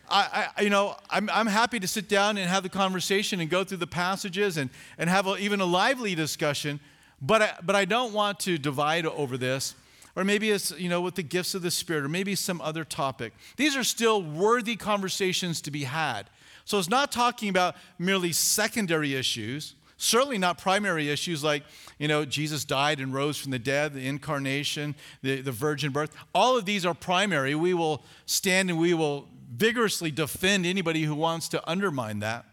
I, 0.09 0.49
I, 0.57 0.61
you 0.63 0.71
know, 0.71 0.95
I'm, 1.07 1.29
I'm 1.31 1.45
happy 1.45 1.79
to 1.79 1.87
sit 1.87 2.09
down 2.09 2.39
and 2.39 2.49
have 2.49 2.63
the 2.63 2.69
conversation 2.69 3.39
and 3.39 3.51
go 3.51 3.63
through 3.63 3.77
the 3.77 3.85
passages 3.85 4.57
and, 4.57 4.71
and 4.97 5.11
have 5.11 5.27
a, 5.27 5.37
even 5.37 5.61
a 5.61 5.65
lively 5.65 6.15
discussion, 6.15 6.79
but 7.21 7.43
I, 7.43 7.53
but 7.63 7.75
I 7.75 7.85
don't 7.85 8.13
want 8.13 8.39
to 8.39 8.57
divide 8.57 9.05
over 9.05 9.37
this. 9.37 9.75
Or 10.15 10.23
maybe 10.23 10.49
it's, 10.49 10.71
you 10.71 10.89
know, 10.89 11.01
with 11.01 11.13
the 11.13 11.21
gifts 11.21 11.53
of 11.53 11.61
the 11.61 11.69
Spirit, 11.69 12.03
or 12.03 12.09
maybe 12.09 12.33
some 12.33 12.61
other 12.61 12.83
topic. 12.83 13.33
These 13.57 13.77
are 13.77 13.83
still 13.83 14.23
worthy 14.23 14.75
conversations 14.75 15.61
to 15.61 15.69
be 15.69 15.83
had. 15.83 16.31
So 16.65 16.79
it's 16.79 16.89
not 16.89 17.11
talking 17.11 17.49
about 17.49 17.75
merely 17.99 18.31
secondary 18.31 19.13
issues, 19.13 19.75
certainly 20.01 20.37
not 20.37 20.57
primary 20.57 21.09
issues 21.09 21.43
like, 21.43 21.63
you 21.99 22.07
know, 22.07 22.25
Jesus 22.25 22.65
died 22.65 22.99
and 22.99 23.13
rose 23.13 23.37
from 23.37 23.51
the 23.51 23.59
dead, 23.59 23.93
the 23.93 24.07
incarnation, 24.07 24.95
the, 25.21 25.41
the 25.41 25.51
virgin 25.51 25.91
birth. 25.91 26.11
All 26.33 26.57
of 26.57 26.65
these 26.65 26.85
are 26.85 26.95
primary. 26.95 27.53
We 27.53 27.73
will 27.73 28.03
stand 28.25 28.69
and 28.71 28.79
we 28.79 28.93
will 28.95 29.27
vigorously 29.53 30.09
defend 30.09 30.65
anybody 30.65 31.03
who 31.03 31.13
wants 31.13 31.47
to 31.49 31.69
undermine 31.69 32.19
that. 32.19 32.45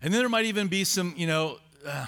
And 0.00 0.14
then 0.14 0.20
there 0.20 0.28
might 0.30 0.46
even 0.46 0.68
be 0.68 0.84
some, 0.84 1.12
you 1.16 1.26
know, 1.26 1.58
uh, 1.86 2.06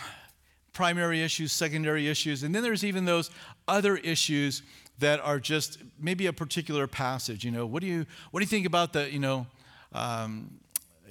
primary 0.73 1.23
issues, 1.23 1.53
secondary 1.53 2.09
issues. 2.09 2.43
And 2.43 2.55
then 2.55 2.63
there's 2.63 2.85
even 2.85 3.05
those 3.05 3.31
other 3.69 3.99
issues 3.99 4.63
that 5.01 5.21
are 5.21 5.39
just 5.39 5.79
maybe 6.01 6.27
a 6.27 6.33
particular 6.33 6.87
passage. 6.87 7.45
You 7.45 7.51
know, 7.51 7.67
what 7.67 7.83
do 7.83 7.89
you, 7.89 8.07
what 8.31 8.41
do 8.41 8.45
you 8.45 8.49
think 8.49 8.65
about 8.65 8.95
the, 8.95 9.13
you 9.13 9.19
know, 9.19 9.47
um, 9.93 10.62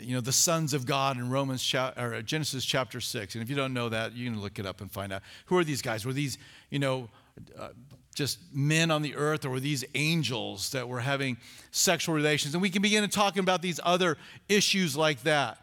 you 0.01 0.15
know, 0.15 0.21
the 0.21 0.31
sons 0.31 0.73
of 0.73 0.85
God 0.85 1.17
in 1.17 1.29
Romans 1.29 1.73
or 1.97 2.21
Genesis 2.21 2.65
chapter 2.65 2.99
6. 2.99 3.35
And 3.35 3.43
if 3.43 3.49
you 3.49 3.55
don't 3.55 3.73
know 3.73 3.89
that, 3.89 4.13
you 4.13 4.29
can 4.29 4.41
look 4.41 4.59
it 4.59 4.65
up 4.65 4.81
and 4.81 4.91
find 4.91 5.13
out. 5.13 5.21
Who 5.45 5.57
are 5.57 5.63
these 5.63 5.81
guys? 5.81 6.05
Were 6.05 6.13
these, 6.13 6.37
you 6.69 6.79
know, 6.79 7.09
uh, 7.57 7.69
just 8.13 8.39
men 8.53 8.91
on 8.91 9.01
the 9.01 9.15
earth 9.15 9.45
or 9.45 9.49
were 9.49 9.59
these 9.59 9.85
angels 9.95 10.71
that 10.71 10.87
were 10.87 10.99
having 10.99 11.37
sexual 11.71 12.13
relations? 12.15 12.53
And 12.53 12.61
we 12.61 12.69
can 12.69 12.81
begin 12.81 13.03
to 13.03 13.09
talk 13.09 13.37
about 13.37 13.61
these 13.61 13.79
other 13.83 14.17
issues 14.49 14.97
like 14.97 15.23
that. 15.23 15.57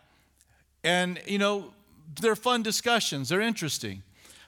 And, 0.85 1.21
you 1.27 1.39
know, 1.39 1.73
they're 2.21 2.37
fun 2.37 2.63
discussions, 2.63 3.29
they're 3.29 3.41
interesting. 3.41 4.03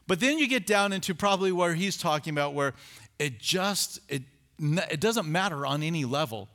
But 0.07 0.21
then 0.21 0.39
you 0.39 0.49
get 0.49 0.67
down 0.67 0.93
into 0.93 1.15
probably 1.15 1.53
where 1.53 1.75
he's 1.75 1.97
talking 1.97 2.33
about 2.33 2.55
where 2.55 2.75
it 3.19 3.39
just, 3.39 4.01
it, 4.09 4.23
it 4.59 5.01
doesn't 5.01 5.27
matter 5.27 5.67
on 5.67 5.83
any 5.83 6.05
level 6.05 6.49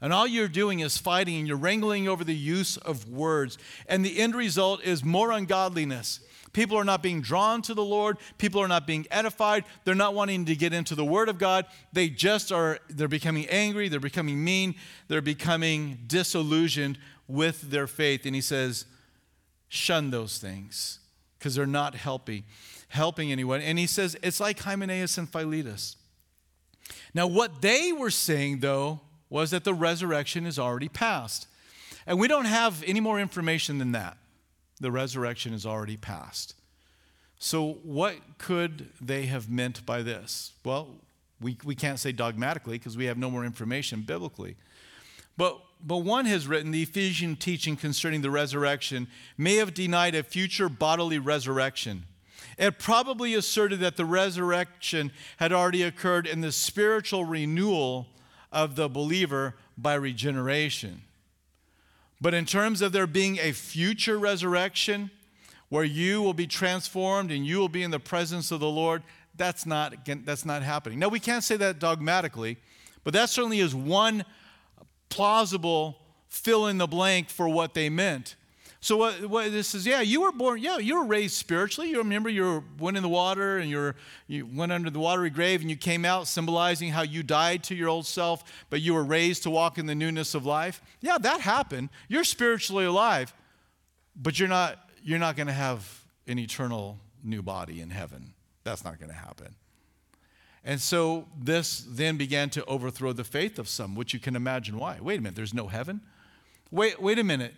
and 0.00 0.12
all 0.12 0.26
you're 0.26 0.48
doing 0.48 0.80
is 0.80 0.96
fighting 0.96 1.36
and 1.36 1.46
you're 1.46 1.56
wrangling 1.56 2.08
over 2.08 2.24
the 2.24 2.34
use 2.34 2.76
of 2.78 3.08
words. 3.08 3.58
And 3.86 4.04
the 4.04 4.18
end 4.18 4.34
result 4.34 4.82
is 4.82 5.04
more 5.04 5.30
ungodliness. 5.30 6.20
People 6.52 6.76
are 6.76 6.84
not 6.84 7.02
being 7.02 7.20
drawn 7.20 7.62
to 7.62 7.74
the 7.74 7.84
Lord. 7.84 8.16
People 8.38 8.60
are 8.60 8.68
not 8.68 8.86
being 8.86 9.06
edified. 9.10 9.64
They're 9.84 9.94
not 9.94 10.14
wanting 10.14 10.46
to 10.46 10.56
get 10.56 10.72
into 10.72 10.94
the 10.94 11.04
Word 11.04 11.28
of 11.28 11.38
God. 11.38 11.66
They 11.92 12.08
just 12.08 12.50
are, 12.50 12.78
they're 12.88 13.08
becoming 13.08 13.46
angry. 13.48 13.88
They're 13.88 14.00
becoming 14.00 14.42
mean. 14.42 14.74
They're 15.06 15.22
becoming 15.22 16.00
disillusioned 16.06 16.98
with 17.28 17.70
their 17.70 17.86
faith. 17.86 18.26
And 18.26 18.34
he 18.34 18.40
says, 18.40 18.86
shun 19.68 20.10
those 20.10 20.38
things 20.38 20.98
because 21.38 21.54
they're 21.54 21.66
not 21.66 21.94
helping, 21.94 22.44
helping 22.88 23.30
anyone. 23.30 23.60
And 23.60 23.78
he 23.78 23.86
says, 23.86 24.16
it's 24.22 24.40
like 24.40 24.58
Hymenaeus 24.58 25.18
and 25.18 25.28
Philetus. 25.28 25.96
Now, 27.14 27.28
what 27.28 27.62
they 27.62 27.92
were 27.92 28.10
saying, 28.10 28.58
though, 28.58 29.00
was 29.30 29.52
that 29.52 29.64
the 29.64 29.72
resurrection 29.72 30.44
is 30.44 30.58
already 30.58 30.88
past. 30.88 31.46
And 32.06 32.18
we 32.18 32.28
don't 32.28 32.46
have 32.46 32.82
any 32.86 33.00
more 33.00 33.20
information 33.20 33.78
than 33.78 33.92
that. 33.92 34.18
The 34.80 34.90
resurrection 34.90 35.54
is 35.54 35.64
already 35.64 35.96
past. 35.96 36.54
So, 37.38 37.78
what 37.84 38.16
could 38.38 38.90
they 39.00 39.26
have 39.26 39.48
meant 39.48 39.86
by 39.86 40.02
this? 40.02 40.52
Well, 40.64 40.88
we, 41.40 41.56
we 41.64 41.74
can't 41.74 41.98
say 41.98 42.12
dogmatically 42.12 42.78
because 42.78 42.96
we 42.96 43.06
have 43.06 43.16
no 43.16 43.30
more 43.30 43.44
information 43.44 44.02
biblically. 44.02 44.56
But, 45.36 45.58
but 45.82 45.98
one 45.98 46.26
has 46.26 46.46
written 46.46 46.70
the 46.70 46.82
Ephesian 46.82 47.36
teaching 47.36 47.76
concerning 47.76 48.20
the 48.20 48.30
resurrection 48.30 49.08
may 49.38 49.56
have 49.56 49.72
denied 49.72 50.14
a 50.14 50.22
future 50.22 50.68
bodily 50.68 51.18
resurrection. 51.18 52.04
It 52.58 52.78
probably 52.78 53.32
asserted 53.34 53.80
that 53.80 53.96
the 53.96 54.04
resurrection 54.04 55.12
had 55.38 55.50
already 55.50 55.82
occurred 55.82 56.26
in 56.26 56.42
the 56.42 56.52
spiritual 56.52 57.24
renewal 57.24 58.08
of 58.52 58.76
the 58.76 58.88
believer 58.88 59.54
by 59.76 59.94
regeneration. 59.94 61.02
But 62.20 62.34
in 62.34 62.44
terms 62.44 62.82
of 62.82 62.92
there 62.92 63.06
being 63.06 63.38
a 63.38 63.52
future 63.52 64.18
resurrection 64.18 65.10
where 65.68 65.84
you 65.84 66.20
will 66.20 66.34
be 66.34 66.46
transformed 66.46 67.30
and 67.30 67.46
you 67.46 67.58
will 67.58 67.68
be 67.68 67.82
in 67.82 67.90
the 67.90 68.00
presence 68.00 68.50
of 68.50 68.60
the 68.60 68.68
Lord, 68.68 69.02
that's 69.36 69.64
not, 69.64 69.94
that's 70.24 70.44
not 70.44 70.62
happening. 70.62 70.98
Now, 70.98 71.08
we 71.08 71.20
can't 71.20 71.44
say 71.44 71.56
that 71.56 71.78
dogmatically, 71.78 72.58
but 73.04 73.14
that 73.14 73.30
certainly 73.30 73.60
is 73.60 73.74
one 73.74 74.24
plausible 75.08 75.96
fill 76.28 76.66
in 76.66 76.78
the 76.78 76.86
blank 76.86 77.30
for 77.30 77.48
what 77.48 77.74
they 77.74 77.88
meant. 77.88 78.36
So 78.82 78.96
what, 78.96 79.26
what, 79.26 79.52
this 79.52 79.74
is, 79.74 79.86
yeah, 79.86 80.00
you 80.00 80.22
were 80.22 80.32
born, 80.32 80.58
yeah, 80.58 80.78
you 80.78 80.98
were 80.98 81.04
raised 81.04 81.34
spiritually. 81.34 81.90
You 81.90 81.98
remember 81.98 82.30
you 82.30 82.64
went 82.78 82.96
in 82.96 83.02
the 83.02 83.10
water 83.10 83.58
and 83.58 83.68
you 83.68 83.92
you 84.26 84.46
went 84.46 84.72
under 84.72 84.88
the 84.88 84.98
watery 84.98 85.28
grave 85.28 85.60
and 85.60 85.68
you 85.68 85.76
came 85.76 86.06
out 86.06 86.26
symbolizing 86.26 86.90
how 86.90 87.02
you 87.02 87.22
died 87.22 87.62
to 87.64 87.74
your 87.74 87.90
old 87.90 88.06
self, 88.06 88.42
but 88.70 88.80
you 88.80 88.94
were 88.94 89.04
raised 89.04 89.42
to 89.42 89.50
walk 89.50 89.76
in 89.76 89.84
the 89.84 89.94
newness 89.94 90.34
of 90.34 90.46
life. 90.46 90.80
Yeah, 91.02 91.18
that 91.18 91.42
happened. 91.42 91.90
You're 92.08 92.24
spiritually 92.24 92.86
alive, 92.86 93.34
but 94.16 94.38
you're 94.38 94.48
not, 94.48 94.78
you're 95.02 95.18
not 95.18 95.36
going 95.36 95.48
to 95.48 95.52
have 95.52 96.02
an 96.26 96.38
eternal 96.38 96.98
new 97.22 97.42
body 97.42 97.82
in 97.82 97.90
heaven. 97.90 98.32
That's 98.64 98.82
not 98.82 98.98
going 98.98 99.10
to 99.10 99.16
happen. 99.16 99.56
And 100.64 100.80
so 100.80 101.26
this 101.38 101.84
then 101.86 102.16
began 102.16 102.48
to 102.50 102.64
overthrow 102.64 103.12
the 103.12 103.24
faith 103.24 103.58
of 103.58 103.68
some, 103.68 103.94
which 103.94 104.14
you 104.14 104.20
can 104.20 104.36
imagine 104.36 104.78
why. 104.78 104.98
Wait 105.00 105.18
a 105.18 105.22
minute, 105.22 105.36
there's 105.36 105.54
no 105.54 105.68
heaven? 105.68 106.00
Wait, 106.70 107.00
wait 107.00 107.18
a 107.18 107.24
minute. 107.24 107.54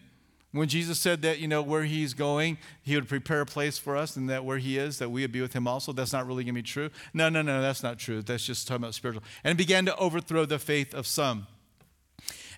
When 0.53 0.69
Jesus 0.69 0.99
said 0.99 1.23
that, 1.23 1.39
you 1.39 1.49
know, 1.49 1.63
where 1.63 1.85
he's 1.85 2.13
going, 2.13 2.59
he 2.83 2.95
would 2.95 3.09
prepare 3.09 3.41
a 3.41 3.47
place 3.47 3.79
for 3.79 3.97
us, 3.97 4.17
and 4.17 4.29
that 4.29 4.45
where 4.45 4.59
he 4.59 4.77
is, 4.77 4.99
that 4.99 5.09
we 5.09 5.23
would 5.23 5.33
be 5.33 5.41
with 5.41 5.55
him 5.55 5.67
also, 5.67 5.93
that's 5.93 6.13
not 6.13 6.27
really 6.27 6.45
going 6.45 6.55
to 6.55 6.59
be 6.59 6.63
true. 6.63 6.91
No, 7.15 7.31
no, 7.31 7.41
no, 7.41 7.63
that's 7.63 7.83
not 7.83 7.99
true. 7.99 8.21
That's 8.21 8.45
just 8.45 8.69
talking 8.69 8.85
about 8.85 8.95
spiritual. 8.95 9.23
And 9.45 9.53
it 9.53 9.57
began 9.57 9.87
to 9.87 9.97
overthrow 9.97 10.45
the 10.45 10.59
faith 10.59 10.93
of 10.93 11.07
some. 11.07 11.47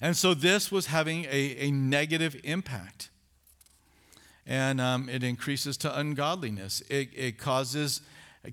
And 0.00 0.16
so 0.16 0.34
this 0.34 0.72
was 0.72 0.86
having 0.86 1.24
a, 1.26 1.56
a 1.58 1.70
negative 1.70 2.36
impact. 2.42 3.10
And 4.44 4.80
um, 4.80 5.08
it 5.08 5.22
increases 5.22 5.76
to 5.78 5.98
ungodliness. 5.98 6.82
It, 6.90 7.10
it 7.14 7.38
causes 7.38 8.00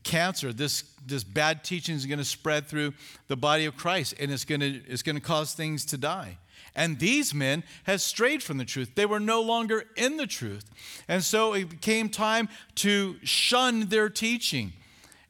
cancer. 0.04 0.54
This, 0.54 0.84
this 1.06 1.24
bad 1.24 1.64
teaching 1.64 1.96
is 1.96 2.06
going 2.06 2.20
to 2.20 2.26
spread 2.26 2.68
through 2.68 2.94
the 3.28 3.36
body 3.36 3.66
of 3.66 3.76
Christ, 3.76 4.14
and 4.20 4.32
it's 4.32 4.46
going 4.46 4.62
to, 4.62 4.82
it's 4.88 5.02
going 5.02 5.16
to 5.16 5.22
cause 5.22 5.54
things 5.54 5.84
to 5.86 5.98
die. 5.98 6.38
And 6.76 6.99
these 6.99 7.34
men 7.34 7.63
had 7.84 7.99
strayed 7.99 8.41
from 8.41 8.57
the 8.57 8.65
truth. 8.65 8.95
They 8.95 9.05
were 9.05 9.19
no 9.19 9.41
longer 9.41 9.84
in 9.97 10.17
the 10.17 10.28
truth. 10.28 10.65
And 11.07 11.24
so 11.24 11.53
it 11.53 11.69
became 11.69 12.07
time 12.07 12.47
to 12.76 13.17
shun 13.24 13.88
their 13.88 14.09
teaching. 14.09 14.74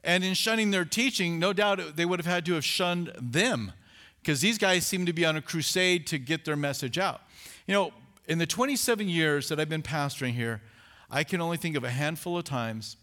And 0.04 0.24
in 0.24 0.34
shunning 0.34 0.70
their 0.70 0.84
teaching, 0.84 1.38
no 1.38 1.52
doubt 1.52 1.96
they 1.96 2.04
would 2.04 2.20
have 2.20 2.32
had 2.32 2.44
to 2.46 2.54
have 2.54 2.64
shunned 2.64 3.12
them 3.20 3.72
because 4.20 4.40
these 4.40 4.56
guys 4.56 4.86
seem 4.86 5.04
to 5.06 5.12
be 5.12 5.24
on 5.24 5.36
a 5.36 5.42
crusade 5.42 6.06
to 6.08 6.18
get 6.18 6.44
their 6.44 6.56
message 6.56 6.96
out. 6.96 7.22
You 7.66 7.74
know, 7.74 7.92
in 8.28 8.38
the 8.38 8.46
27 8.46 9.08
years 9.08 9.48
that 9.48 9.58
I've 9.58 9.68
been 9.68 9.82
pastoring 9.82 10.32
here, 10.32 10.62
I 11.10 11.24
can 11.24 11.40
only 11.40 11.56
think 11.56 11.76
of 11.76 11.82
a 11.84 11.90
handful 11.90 12.38
of 12.38 12.44
times 12.44 12.96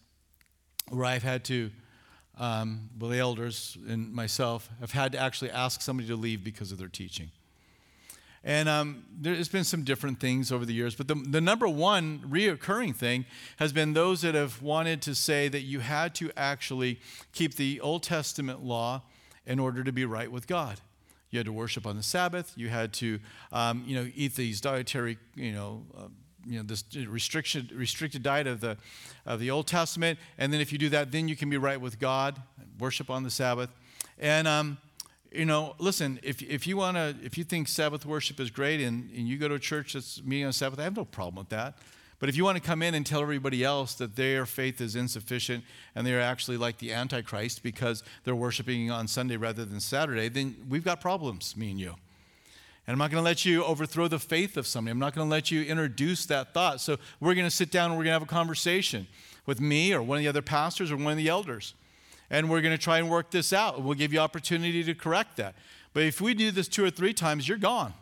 where 0.89 1.05
I've 1.05 1.23
had 1.23 1.43
to, 1.45 1.71
um, 2.37 2.89
well, 2.97 3.09
the 3.09 3.19
elders 3.19 3.77
and 3.87 4.13
myself 4.13 4.69
have 4.79 4.91
had 4.91 5.11
to 5.11 5.19
actually 5.19 5.51
ask 5.51 5.81
somebody 5.81 6.07
to 6.07 6.15
leave 6.15 6.43
because 6.43 6.71
of 6.71 6.77
their 6.77 6.87
teaching. 6.87 7.31
And 8.43 8.69
um, 8.69 9.03
there's 9.19 9.49
been 9.49 9.65
some 9.65 9.83
different 9.83 10.19
things 10.19 10.51
over 10.51 10.65
the 10.65 10.73
years, 10.73 10.95
but 10.95 11.07
the, 11.07 11.15
the 11.15 11.41
number 11.41 11.67
one 11.67 12.19
reoccurring 12.19 12.95
thing 12.95 13.25
has 13.57 13.73
been 13.73 13.93
those 13.93 14.21
that 14.21 14.33
have 14.33 14.61
wanted 14.61 15.01
to 15.03 15.15
say 15.15 15.49
that 15.49 15.61
you 15.61 15.81
had 15.81 16.15
to 16.15 16.31
actually 16.37 16.99
keep 17.33 17.55
the 17.55 17.81
Old 17.81 18.03
Testament 18.03 18.63
law 18.63 19.01
in 19.45 19.59
order 19.59 19.83
to 19.83 19.91
be 19.91 20.05
right 20.05 20.31
with 20.31 20.47
God. 20.47 20.79
You 21.31 21.39
had 21.39 21.45
to 21.47 21.53
worship 21.53 21.85
on 21.85 21.97
the 21.97 22.03
Sabbath. 22.03 22.53
You 22.55 22.69
had 22.69 22.93
to, 22.93 23.19
um, 23.51 23.83
you 23.85 23.95
know, 23.95 24.09
eat 24.15 24.35
these 24.35 24.61
dietary, 24.61 25.17
you 25.35 25.51
know, 25.51 25.83
uh, 25.97 26.07
you 26.45 26.57
know, 26.57 26.63
this 26.63 26.85
restriction, 27.07 27.69
restricted 27.73 28.23
diet 28.23 28.47
of 28.47 28.61
the, 28.61 28.77
of 29.25 29.39
the 29.39 29.51
Old 29.51 29.67
Testament. 29.67 30.17
And 30.37 30.53
then 30.53 30.61
if 30.61 30.71
you 30.71 30.77
do 30.77 30.89
that, 30.89 31.11
then 31.11 31.27
you 31.27 31.35
can 31.35 31.49
be 31.49 31.57
right 31.57 31.79
with 31.79 31.99
God, 31.99 32.41
worship 32.79 33.09
on 33.09 33.23
the 33.23 33.29
Sabbath. 33.29 33.69
And, 34.17 34.47
um, 34.47 34.77
you 35.31 35.45
know, 35.45 35.75
listen, 35.77 36.19
if, 36.23 36.41
if 36.41 36.65
you 36.65 36.77
want 36.77 36.97
to, 36.97 37.15
if 37.23 37.37
you 37.37 37.43
think 37.43 37.67
Sabbath 37.67 38.05
worship 38.05 38.39
is 38.39 38.49
great 38.49 38.81
and, 38.81 39.09
and 39.11 39.27
you 39.27 39.37
go 39.37 39.47
to 39.47 39.55
a 39.55 39.59
church 39.59 39.93
that's 39.93 40.23
meeting 40.23 40.45
on 40.45 40.53
Sabbath, 40.53 40.79
I 40.79 40.83
have 40.83 40.95
no 40.95 41.05
problem 41.05 41.35
with 41.35 41.49
that. 41.49 41.77
But 42.19 42.27
if 42.27 42.35
you 42.35 42.43
want 42.43 42.57
to 42.57 42.63
come 42.63 42.81
in 42.81 42.95
and 42.95 43.05
tell 43.05 43.21
everybody 43.21 43.63
else 43.63 43.93
that 43.95 44.15
their 44.17 44.45
faith 44.45 44.81
is 44.81 44.95
insufficient 44.95 45.63
and 45.95 46.05
they're 46.05 46.19
actually 46.19 46.57
like 46.57 46.79
the 46.79 46.91
Antichrist 46.91 47.63
because 47.63 48.03
they're 48.23 48.35
worshiping 48.35 48.91
on 48.91 49.07
Sunday 49.07 49.37
rather 49.37 49.63
than 49.63 49.79
Saturday, 49.79 50.27
then 50.27 50.55
we've 50.67 50.83
got 50.83 50.99
problems, 50.99 51.55
me 51.55 51.71
and 51.71 51.79
you. 51.79 51.95
And 52.85 52.93
I'm 52.93 52.97
not 52.97 53.11
going 53.11 53.21
to 53.21 53.25
let 53.25 53.45
you 53.45 53.63
overthrow 53.63 54.07
the 54.07 54.19
faith 54.19 54.57
of 54.57 54.67
somebody. 54.67 54.91
I'm 54.91 54.99
not 54.99 55.13
going 55.13 55.27
to 55.27 55.31
let 55.31 55.51
you 55.51 55.61
introduce 55.61 56.25
that 56.25 56.53
thought. 56.53 56.81
So 56.81 56.97
we're 57.19 57.35
going 57.35 57.45
to 57.47 57.55
sit 57.55 57.71
down 57.71 57.91
and 57.91 57.97
we're 57.97 58.03
going 58.03 58.15
to 58.15 58.19
have 58.19 58.23
a 58.23 58.25
conversation 58.25 59.07
with 59.45 59.61
me 59.61 59.93
or 59.93 60.01
one 60.01 60.17
of 60.17 60.23
the 60.23 60.27
other 60.27 60.41
pastors 60.41 60.91
or 60.91 60.97
one 60.97 61.11
of 61.11 61.17
the 61.17 61.29
elders. 61.29 61.73
And 62.29 62.49
we're 62.49 62.61
going 62.61 62.75
to 62.75 62.83
try 62.83 62.99
and 62.99 63.09
work 63.09 63.31
this 63.31 63.53
out. 63.53 63.81
We'll 63.81 63.95
give 63.95 64.13
you 64.13 64.19
opportunity 64.19 64.83
to 64.83 64.93
correct 64.93 65.37
that. 65.37 65.55
But 65.93 66.03
if 66.03 66.21
we 66.21 66.33
do 66.33 66.51
this 66.51 66.67
two 66.67 66.85
or 66.85 66.91
three 66.91 67.13
times, 67.13 67.47
you're 67.47 67.57
gone. 67.57 67.93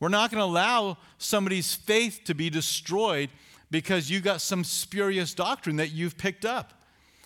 We're 0.00 0.08
not 0.08 0.30
going 0.30 0.40
to 0.40 0.44
allow 0.44 0.96
somebody's 1.18 1.74
faith 1.74 2.22
to 2.24 2.34
be 2.34 2.50
destroyed 2.50 3.30
because 3.70 4.10
you 4.10 4.20
got 4.20 4.40
some 4.40 4.64
spurious 4.64 5.34
doctrine 5.34 5.76
that 5.76 5.92
you've 5.92 6.18
picked 6.18 6.44
up. 6.44 6.82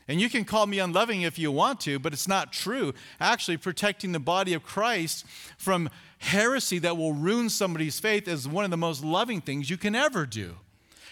And 0.09 0.20
you 0.20 0.31
can 0.31 0.45
call 0.45 0.66
me 0.66 0.79
unloving 0.79 1.22
if 1.22 1.39
you 1.39 1.51
want 1.51 1.81
to, 1.81 1.99
but 1.99 2.12
it's 2.12 2.29
not 2.29 2.53
true. 2.53 2.95
Actually, 3.18 3.57
protecting 3.57 4.12
the 4.12 4.20
body 4.20 4.53
of 4.53 4.62
Christ 4.62 5.27
from 5.59 5.91
heresy 6.18 6.79
that 6.81 6.97
will 6.97 7.12
ruin 7.12 7.49
somebody's 7.49 7.99
faith 7.99 8.29
is 8.29 8.47
one 8.47 8.64
of 8.64 8.70
the 8.70 8.77
most 8.77 9.03
loving 9.03 9.41
things 9.41 9.68
you 9.68 9.77
can 9.77 9.95
ever 9.95 10.24
do. 10.24 10.57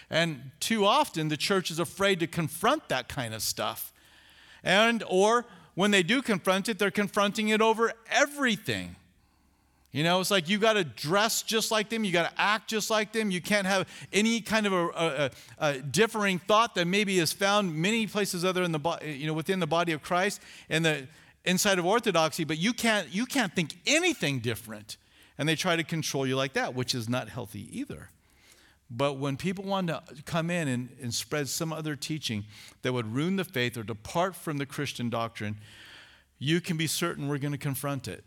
And 0.09 0.51
too 0.59 0.85
often 0.85 1.27
the 1.27 1.37
church 1.37 1.71
is 1.71 1.79
afraid 1.79 2.19
to 2.21 2.27
confront 2.27 2.87
that 2.89 3.09
kind 3.09 3.33
of 3.33 3.41
stuff. 3.41 3.91
And 4.65 5.03
or 5.07 5.45
when 5.75 5.91
they 5.91 6.03
do 6.03 6.21
confront 6.21 6.67
it, 6.67 6.79
they're 6.79 6.91
confronting 6.91 7.49
it 7.49 7.61
over 7.61 7.93
everything. 8.09 8.97
You 9.91 10.03
know, 10.03 10.19
it's 10.19 10.31
like 10.31 10.49
you 10.49 10.57
got 10.57 10.73
to 10.73 10.83
dress 10.83 11.41
just 11.41 11.71
like 11.71 11.87
them, 11.87 12.03
you 12.03 12.11
got 12.11 12.29
to 12.29 12.41
act 12.41 12.69
just 12.69 12.89
like 12.89 13.13
them. 13.13 13.31
You 13.31 13.39
can't 13.39 13.65
have 13.65 13.87
any 14.11 14.41
kind 14.41 14.67
of 14.67 14.73
a, 14.73 14.87
a, 14.87 15.31
a, 15.57 15.77
differing 15.79 16.37
thought 16.37 16.75
that 16.75 16.85
maybe 16.85 17.17
is 17.17 17.31
found 17.31 17.73
many 17.73 18.05
places 18.05 18.43
other 18.43 18.63
in 18.63 18.73
the 18.73 18.99
you 19.05 19.25
know 19.25 19.33
within 19.33 19.61
the 19.61 19.67
body 19.67 19.93
of 19.93 20.01
Christ 20.01 20.41
and 20.69 20.83
the 20.83 21.07
inside 21.45 21.79
of 21.79 21.85
orthodoxy. 21.85 22.43
But 22.43 22.57
you 22.57 22.73
can't 22.73 23.07
you 23.09 23.25
can't 23.25 23.55
think 23.55 23.77
anything 23.87 24.39
different, 24.39 24.97
and 25.37 25.47
they 25.47 25.55
try 25.55 25.77
to 25.77 25.83
control 25.83 26.27
you 26.27 26.35
like 26.35 26.51
that, 26.53 26.75
which 26.75 26.93
is 26.93 27.07
not 27.07 27.29
healthy 27.29 27.69
either. 27.71 28.09
But 28.89 29.17
when 29.17 29.35
people 29.35 29.63
want 29.63 29.87
to 29.87 30.01
come 30.25 30.49
in 30.49 30.67
and, 30.67 30.89
and 31.01 31.13
spread 31.13 31.49
some 31.49 31.73
other 31.73 31.95
teaching 31.95 32.45
that 32.83 32.93
would 32.93 33.13
ruin 33.13 33.35
the 33.35 33.43
faith 33.43 33.77
or 33.77 33.83
depart 33.83 34.35
from 34.35 34.57
the 34.57 34.65
Christian 34.65 35.09
doctrine, 35.09 35.57
you 36.37 36.61
can 36.61 36.77
be 36.77 36.87
certain 36.87 37.27
we're 37.27 37.39
going 37.39 37.51
to 37.51 37.57
confront 37.57 38.07
it. 38.07 38.23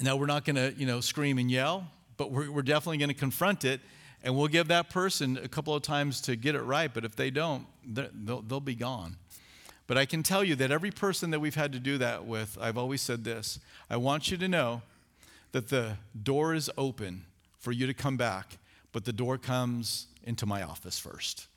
Now, 0.00 0.16
we're 0.16 0.26
not 0.26 0.44
going 0.44 0.56
to, 0.56 0.74
you 0.76 0.86
know, 0.86 1.00
scream 1.00 1.38
and 1.38 1.50
yell, 1.50 1.88
but 2.16 2.30
we're, 2.30 2.50
we're 2.50 2.62
definitely 2.62 2.98
going 2.98 3.08
to 3.08 3.14
confront 3.14 3.64
it, 3.64 3.80
and 4.22 4.36
we'll 4.36 4.48
give 4.48 4.68
that 4.68 4.90
person 4.90 5.38
a 5.42 5.48
couple 5.48 5.74
of 5.74 5.82
times 5.82 6.20
to 6.22 6.36
get 6.36 6.54
it 6.54 6.62
right. 6.62 6.92
But 6.92 7.04
if 7.04 7.16
they 7.16 7.30
don't, 7.30 7.66
they'll, 7.86 8.42
they'll 8.42 8.60
be 8.60 8.74
gone. 8.74 9.16
But 9.86 9.96
I 9.96 10.04
can 10.04 10.22
tell 10.22 10.42
you 10.42 10.56
that 10.56 10.70
every 10.70 10.90
person 10.90 11.30
that 11.30 11.40
we've 11.40 11.54
had 11.54 11.72
to 11.72 11.78
do 11.78 11.96
that 11.98 12.26
with, 12.26 12.58
I've 12.60 12.76
always 12.78 13.02
said 13.02 13.24
this 13.24 13.60
I 13.88 13.96
want 13.96 14.30
you 14.30 14.36
to 14.36 14.48
know 14.48 14.82
that 15.52 15.68
the 15.68 15.96
door 16.20 16.54
is 16.54 16.70
open 16.76 17.24
for 17.58 17.72
you 17.72 17.86
to 17.86 17.94
come 17.94 18.16
back, 18.16 18.58
but 18.96 19.04
the 19.04 19.12
door 19.12 19.36
comes 19.36 20.06
into 20.24 20.46
my 20.46 20.62
office 20.62 20.98
first. 20.98 21.48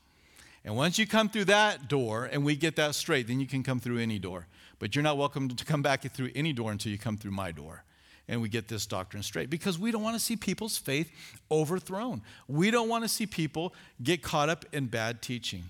And 0.66 0.76
once 0.76 1.00
you 1.00 1.08
come 1.08 1.30
through 1.30 1.46
that 1.46 1.88
door 1.88 2.26
and 2.26 2.44
we 2.44 2.58
get 2.58 2.76
that 2.76 2.96
straight, 2.96 3.28
then 3.28 3.40
you 3.40 3.48
can 3.48 3.64
come 3.64 3.80
through 3.80 4.00
any 4.00 4.20
door. 4.20 4.46
But 4.78 4.94
you're 4.94 5.04
not 5.04 5.18
welcome 5.18 5.48
to 5.48 5.64
come 5.64 5.82
back 5.82 6.02
through 6.12 6.32
any 6.36 6.52
door 6.52 6.70
until 6.70 6.92
you 6.92 6.98
come 6.98 7.16
through 7.16 7.32
my 7.32 7.54
door 7.54 7.86
and 8.28 8.42
we 8.42 8.50
get 8.50 8.68
this 8.68 8.86
doctrine 8.86 9.24
straight 9.24 9.50
because 9.50 9.80
we 9.80 9.90
don't 9.90 10.04
want 10.04 10.18
to 10.18 10.20
see 10.20 10.36
people's 10.36 10.78
faith 10.78 11.10
overthrown. 11.50 12.24
We 12.50 12.72
don't 12.72 12.90
want 12.90 13.06
to 13.06 13.08
see 13.08 13.26
people 13.26 13.74
get 14.04 14.22
caught 14.22 14.50
up 14.50 14.66
in 14.74 14.88
bad 14.88 15.22
teaching. 15.22 15.64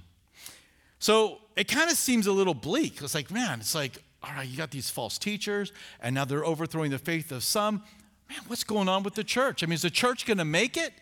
So 0.98 1.38
it 1.56 1.68
kind 1.68 1.92
of 1.92 1.98
seems 1.98 2.26
a 2.26 2.32
little 2.32 2.56
bleak. 2.56 3.00
It's 3.00 3.14
like, 3.14 3.30
man, 3.30 3.60
it's 3.60 3.76
like, 3.76 4.02
all 4.24 4.34
right, 4.34 4.48
you 4.48 4.58
got 4.58 4.72
these 4.72 4.90
false 4.90 5.20
teachers, 5.20 5.72
and 6.02 6.16
now 6.16 6.26
they're 6.26 6.44
overthrowing 6.44 6.90
the 6.90 6.98
faith 6.98 7.32
of 7.32 7.44
some. 7.44 7.84
Man, 8.28 8.40
what's 8.48 8.64
going 8.64 8.90
on 8.90 9.04
with 9.04 9.14
the 9.14 9.24
church? 9.24 9.62
I 9.62 9.68
mean, 9.68 9.76
is 9.76 9.84
the 9.84 9.92
church 9.92 10.26
going 10.26 10.40
to 10.40 10.46
make 10.46 10.76
it? 10.76 10.94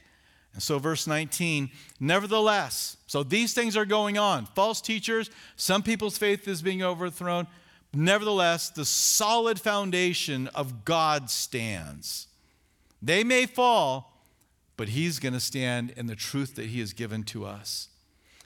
And 0.57 0.63
so, 0.63 0.79
verse 0.79 1.05
19, 1.05 1.69
nevertheless, 1.99 2.97
so 3.05 3.21
these 3.21 3.53
things 3.53 3.77
are 3.77 3.85
going 3.85 4.17
on. 4.17 4.47
False 4.47 4.81
teachers, 4.81 5.29
some 5.55 5.83
people's 5.83 6.17
faith 6.17 6.47
is 6.47 6.63
being 6.63 6.81
overthrown. 6.81 7.45
Nevertheless, 7.93 8.71
the 8.71 8.83
solid 8.83 9.61
foundation 9.61 10.47
of 10.55 10.83
God 10.83 11.29
stands. 11.29 12.25
They 13.03 13.23
may 13.23 13.45
fall, 13.45 14.23
but 14.77 14.89
He's 14.89 15.19
going 15.19 15.33
to 15.33 15.39
stand 15.39 15.93
in 15.95 16.07
the 16.07 16.15
truth 16.15 16.55
that 16.55 16.65
He 16.65 16.79
has 16.79 16.91
given 16.91 17.21
to 17.25 17.45
us. 17.45 17.89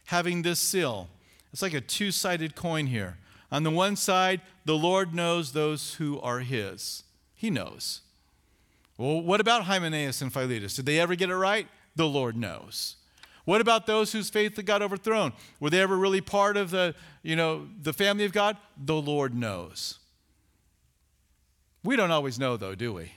Having 0.08 0.42
this 0.42 0.60
seal, 0.60 1.08
it's 1.54 1.62
like 1.62 1.74
a 1.74 1.80
two 1.80 2.12
sided 2.12 2.58
coin 2.58 2.88
here. 2.88 3.20
On 3.54 3.64
the 3.64 3.72
one 3.72 3.96
side, 3.96 4.42
the 4.66 4.76
Lord 4.76 5.14
knows 5.14 5.54
those 5.54 5.94
who 5.94 6.20
are 6.20 6.40
His. 6.40 7.04
He 7.36 7.50
knows. 7.50 8.02
Well, 8.98 9.22
what 9.22 9.40
about 9.40 9.64
Hymenaeus 9.64 10.22
and 10.22 10.34
Philetus? 10.34 10.76
Did 10.76 10.86
they 10.86 11.00
ever 11.00 11.16
get 11.16 11.30
it 11.30 11.36
right? 11.38 11.70
The 11.96 12.08
Lord 12.08 12.36
knows. 12.36 12.96
What 13.46 13.62
about 13.62 13.88
those 13.88 14.12
whose 14.12 14.30
faith 14.30 14.64
got 14.66 14.82
overthrown? 14.82 15.34
Were 15.60 15.70
they 15.70 15.82
ever 15.82 15.98
really 15.98 16.22
part 16.22 16.58
of 16.58 16.72
the, 16.72 16.96
you 17.24 17.36
know, 17.36 17.68
the 17.82 17.94
family 17.94 18.26
of 18.26 18.32
God? 18.32 18.58
The 18.78 18.96
Lord 18.96 19.34
knows. 19.34 20.00
We 21.84 21.96
don't 21.96 22.12
always 22.12 22.38
know 22.38 22.58
though, 22.58 22.76
do 22.76 22.94
we? 22.94 23.14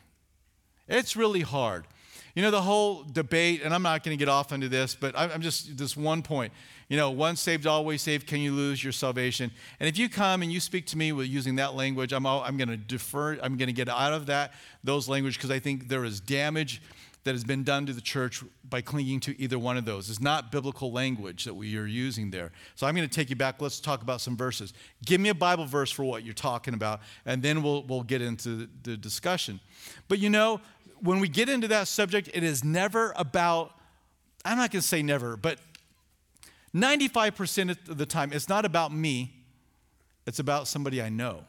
It's 0.88 1.16
really 1.16 1.42
hard. 1.42 1.86
You 2.34 2.42
know, 2.42 2.50
the 2.50 2.62
whole 2.62 3.04
debate, 3.04 3.62
and 3.62 3.72
I'm 3.72 3.82
not 3.82 4.02
going 4.02 4.16
to 4.16 4.20
get 4.20 4.28
off 4.28 4.50
into 4.50 4.68
this, 4.68 4.96
but 4.96 5.16
I'm 5.16 5.40
just 5.40 5.76
this 5.76 5.96
one 5.96 6.20
point. 6.22 6.52
You 6.88 6.96
know, 6.96 7.10
once 7.10 7.40
saved, 7.40 7.66
always 7.66 8.02
saved. 8.02 8.26
Can 8.26 8.40
you 8.40 8.52
lose 8.52 8.82
your 8.82 8.92
salvation? 8.92 9.52
And 9.78 9.88
if 9.88 9.96
you 9.96 10.08
come 10.08 10.42
and 10.42 10.52
you 10.52 10.58
speak 10.58 10.86
to 10.86 10.98
me 10.98 11.12
with 11.12 11.28
using 11.28 11.56
that 11.56 11.74
language, 11.74 12.12
I'm, 12.12 12.26
all, 12.26 12.42
I'm 12.42 12.56
going 12.56 12.68
to 12.68 12.76
defer, 12.76 13.38
I'm 13.40 13.56
going 13.56 13.68
to 13.68 13.72
get 13.72 13.88
out 13.88 14.12
of 14.12 14.26
that, 14.26 14.52
those 14.82 15.08
language, 15.08 15.36
because 15.36 15.52
I 15.52 15.60
think 15.60 15.88
there 15.88 16.04
is 16.04 16.18
damage 16.18 16.82
that 17.24 17.32
has 17.32 17.44
been 17.44 17.64
done 17.64 17.86
to 17.86 17.92
the 17.92 18.00
church 18.00 18.44
by 18.68 18.82
clinging 18.82 19.18
to 19.20 19.40
either 19.40 19.58
one 19.58 19.76
of 19.76 19.86
those. 19.86 20.10
It's 20.10 20.20
not 20.20 20.52
biblical 20.52 20.92
language 20.92 21.44
that 21.44 21.54
we 21.54 21.76
are 21.78 21.86
using 21.86 22.30
there. 22.30 22.52
So 22.74 22.86
I'm 22.86 22.94
going 22.94 23.08
to 23.08 23.14
take 23.14 23.30
you 23.30 23.36
back. 23.36 23.60
Let's 23.60 23.80
talk 23.80 24.02
about 24.02 24.20
some 24.20 24.36
verses. 24.36 24.74
Give 25.04 25.20
me 25.20 25.30
a 25.30 25.34
Bible 25.34 25.64
verse 25.64 25.90
for 25.90 26.04
what 26.04 26.22
you're 26.22 26.34
talking 26.34 26.74
about, 26.74 27.00
and 27.24 27.42
then 27.42 27.62
we'll, 27.62 27.82
we'll 27.84 28.02
get 28.02 28.20
into 28.20 28.68
the 28.82 28.96
discussion. 28.96 29.58
But 30.08 30.18
you 30.18 30.28
know, 30.28 30.60
when 31.00 31.18
we 31.18 31.28
get 31.28 31.48
into 31.48 31.68
that 31.68 31.88
subject, 31.88 32.28
it 32.34 32.42
is 32.42 32.62
never 32.62 33.12
about, 33.16 33.72
I'm 34.44 34.58
not 34.58 34.70
going 34.70 34.82
to 34.82 34.86
say 34.86 35.02
never, 35.02 35.36
but 35.36 35.58
95% 36.74 37.88
of 37.88 37.96
the 37.96 38.06
time, 38.06 38.32
it's 38.32 38.48
not 38.48 38.64
about 38.64 38.92
me, 38.92 39.32
it's 40.26 40.40
about 40.40 40.68
somebody 40.68 41.00
I 41.00 41.08
know. 41.08 41.44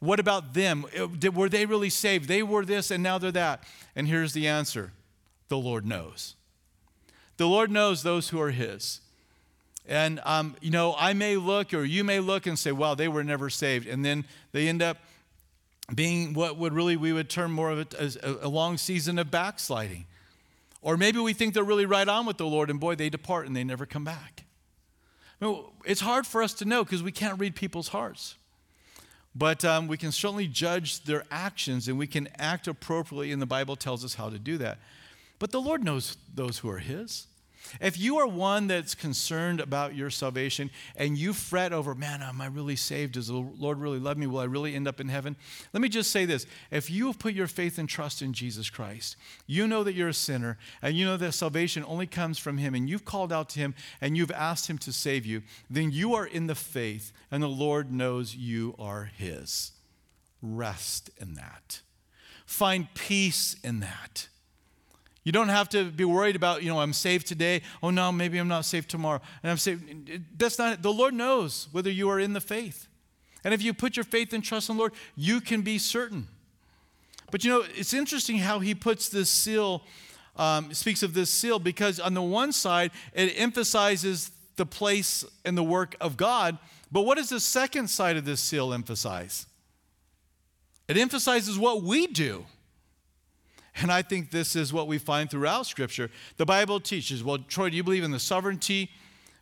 What 0.00 0.18
about 0.18 0.54
them? 0.54 0.86
Were 1.32 1.48
they 1.48 1.66
really 1.66 1.90
saved? 1.90 2.26
They 2.26 2.42
were 2.42 2.64
this 2.64 2.90
and 2.90 3.02
now 3.02 3.18
they're 3.18 3.30
that. 3.32 3.64
And 3.94 4.08
here's 4.08 4.32
the 4.32 4.48
answer 4.48 4.92
the 5.48 5.58
Lord 5.58 5.86
knows. 5.86 6.36
The 7.36 7.46
Lord 7.46 7.70
knows 7.70 8.02
those 8.02 8.30
who 8.30 8.40
are 8.40 8.50
His. 8.50 9.00
And, 9.86 10.20
um, 10.24 10.56
you 10.60 10.70
know, 10.70 10.94
I 10.98 11.12
may 11.12 11.36
look 11.36 11.74
or 11.74 11.84
you 11.84 12.04
may 12.04 12.20
look 12.20 12.46
and 12.46 12.58
say, 12.58 12.72
wow, 12.72 12.94
they 12.94 13.08
were 13.08 13.24
never 13.24 13.50
saved. 13.50 13.86
And 13.86 14.04
then 14.04 14.24
they 14.52 14.68
end 14.68 14.82
up 14.82 14.98
being 15.94 16.34
what 16.34 16.56
would 16.56 16.72
really 16.72 16.96
we 16.96 17.12
would 17.12 17.28
term 17.28 17.52
more 17.52 17.70
of 17.70 17.78
a, 17.98 18.38
a 18.42 18.48
long 18.48 18.78
season 18.78 19.18
of 19.18 19.30
backsliding. 19.30 20.06
Or 20.82 20.96
maybe 20.96 21.18
we 21.18 21.32
think 21.32 21.54
they're 21.54 21.64
really 21.64 21.86
right 21.86 22.08
on 22.08 22.24
with 22.24 22.38
the 22.38 22.46
Lord 22.46 22.70
and 22.70 22.80
boy, 22.80 22.94
they 22.94 23.10
depart 23.10 23.46
and 23.46 23.54
they 23.54 23.64
never 23.64 23.84
come 23.84 24.04
back. 24.04 24.44
Well, 25.40 25.72
it's 25.84 26.00
hard 26.00 26.26
for 26.26 26.42
us 26.42 26.54
to 26.54 26.64
know 26.64 26.84
because 26.84 27.02
we 27.02 27.12
can't 27.12 27.40
read 27.40 27.54
people's 27.54 27.88
hearts. 27.88 28.36
But 29.34 29.64
um, 29.64 29.86
we 29.86 29.96
can 29.96 30.12
certainly 30.12 30.48
judge 30.48 31.04
their 31.04 31.24
actions 31.30 31.88
and 31.88 31.98
we 31.98 32.06
can 32.06 32.28
act 32.38 32.66
appropriately, 32.66 33.32
and 33.32 33.40
the 33.40 33.46
Bible 33.46 33.76
tells 33.76 34.04
us 34.04 34.14
how 34.14 34.28
to 34.28 34.38
do 34.38 34.58
that. 34.58 34.78
But 35.38 35.52
the 35.52 35.60
Lord 35.60 35.84
knows 35.84 36.16
those 36.34 36.58
who 36.58 36.68
are 36.68 36.78
His. 36.78 37.26
If 37.80 37.98
you 37.98 38.18
are 38.18 38.26
one 38.26 38.66
that's 38.66 38.94
concerned 38.94 39.60
about 39.60 39.94
your 39.94 40.10
salvation 40.10 40.70
and 40.96 41.16
you 41.16 41.32
fret 41.32 41.72
over, 41.72 41.94
man, 41.94 42.22
am 42.22 42.40
I 42.40 42.46
really 42.46 42.76
saved? 42.76 43.14
Does 43.14 43.28
the 43.28 43.34
Lord 43.34 43.78
really 43.78 43.98
love 43.98 44.16
me? 44.16 44.26
Will 44.26 44.40
I 44.40 44.44
really 44.44 44.74
end 44.74 44.88
up 44.88 45.00
in 45.00 45.08
heaven? 45.08 45.36
Let 45.72 45.80
me 45.80 45.88
just 45.88 46.10
say 46.10 46.24
this. 46.24 46.46
If 46.70 46.90
you 46.90 47.06
have 47.06 47.18
put 47.18 47.34
your 47.34 47.46
faith 47.46 47.78
and 47.78 47.88
trust 47.88 48.22
in 48.22 48.32
Jesus 48.32 48.70
Christ, 48.70 49.16
you 49.46 49.66
know 49.66 49.84
that 49.84 49.94
you're 49.94 50.08
a 50.08 50.14
sinner 50.14 50.58
and 50.82 50.96
you 50.96 51.04
know 51.04 51.16
that 51.16 51.32
salvation 51.32 51.84
only 51.86 52.06
comes 52.06 52.38
from 52.38 52.58
Him 52.58 52.74
and 52.74 52.88
you've 52.88 53.04
called 53.04 53.32
out 53.32 53.48
to 53.50 53.60
Him 53.60 53.74
and 54.00 54.16
you've 54.16 54.32
asked 54.32 54.68
Him 54.68 54.78
to 54.78 54.92
save 54.92 55.24
you, 55.26 55.42
then 55.68 55.90
you 55.90 56.14
are 56.14 56.26
in 56.26 56.46
the 56.46 56.54
faith 56.54 57.12
and 57.30 57.42
the 57.42 57.48
Lord 57.48 57.92
knows 57.92 58.34
you 58.34 58.74
are 58.78 59.10
His. 59.16 59.72
Rest 60.42 61.10
in 61.18 61.34
that. 61.34 61.82
Find 62.46 62.92
peace 62.94 63.54
in 63.62 63.80
that. 63.80 64.28
You 65.22 65.32
don't 65.32 65.48
have 65.48 65.68
to 65.70 65.84
be 65.84 66.04
worried 66.04 66.34
about, 66.34 66.62
you 66.62 66.70
know, 66.70 66.80
I'm 66.80 66.94
saved 66.94 67.26
today. 67.26 67.62
Oh 67.82 67.90
no, 67.90 68.10
maybe 68.10 68.38
I'm 68.38 68.48
not 68.48 68.64
saved 68.64 68.88
tomorrow. 68.88 69.20
And 69.42 69.50
I'm 69.50 69.58
saved. 69.58 70.38
That's 70.38 70.58
not 70.58 70.74
it. 70.74 70.82
the 70.82 70.92
Lord 70.92 71.12
knows 71.12 71.68
whether 71.72 71.90
you 71.90 72.08
are 72.08 72.18
in 72.18 72.32
the 72.32 72.40
faith. 72.40 72.88
And 73.44 73.52
if 73.52 73.62
you 73.62 73.74
put 73.74 73.96
your 73.96 74.04
faith 74.04 74.32
and 74.32 74.42
trust 74.42 74.68
in 74.68 74.76
the 74.76 74.80
Lord, 74.80 74.92
you 75.16 75.40
can 75.40 75.62
be 75.62 75.78
certain. 75.78 76.28
But 77.30 77.44
you 77.44 77.50
know, 77.50 77.64
it's 77.74 77.94
interesting 77.94 78.38
how 78.38 78.58
he 78.60 78.74
puts 78.74 79.08
this 79.08 79.30
seal, 79.30 79.82
um, 80.36 80.72
speaks 80.74 81.02
of 81.02 81.14
this 81.14 81.30
seal, 81.30 81.58
because 81.58 82.00
on 82.00 82.14
the 82.14 82.22
one 82.22 82.52
side, 82.52 82.90
it 83.14 83.34
emphasizes 83.36 84.30
the 84.56 84.66
place 84.66 85.24
and 85.44 85.56
the 85.56 85.62
work 85.62 85.96
of 86.00 86.16
God. 86.16 86.58
But 86.90 87.02
what 87.02 87.18
does 87.18 87.28
the 87.28 87.40
second 87.40 87.88
side 87.88 88.16
of 88.16 88.24
this 88.24 88.40
seal 88.40 88.72
emphasize? 88.72 89.46
It 90.88 90.96
emphasizes 90.96 91.58
what 91.58 91.82
we 91.82 92.06
do. 92.08 92.46
And 93.76 93.90
I 93.92 94.02
think 94.02 94.30
this 94.30 94.56
is 94.56 94.72
what 94.72 94.88
we 94.88 94.98
find 94.98 95.30
throughout 95.30 95.66
Scripture. 95.66 96.10
The 96.36 96.46
Bible 96.46 96.80
teaches, 96.80 97.22
well, 97.22 97.38
Troy, 97.38 97.70
do 97.70 97.76
you 97.76 97.84
believe 97.84 98.04
in 98.04 98.10
the 98.10 98.18
sovereignty 98.18 98.90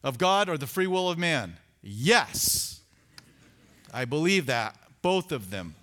of 0.03 0.18
God 0.18 0.49
or 0.49 0.59
the 0.59 0.66
free 0.66 0.87
will 0.87 1.09
of 1.09 1.18
man? 1.18 1.57
Yes. 1.83 2.81
I 3.93 4.05
believe 4.05 4.47
that, 4.47 4.76
both 5.03 5.33
of 5.33 5.51
them. 5.51 5.74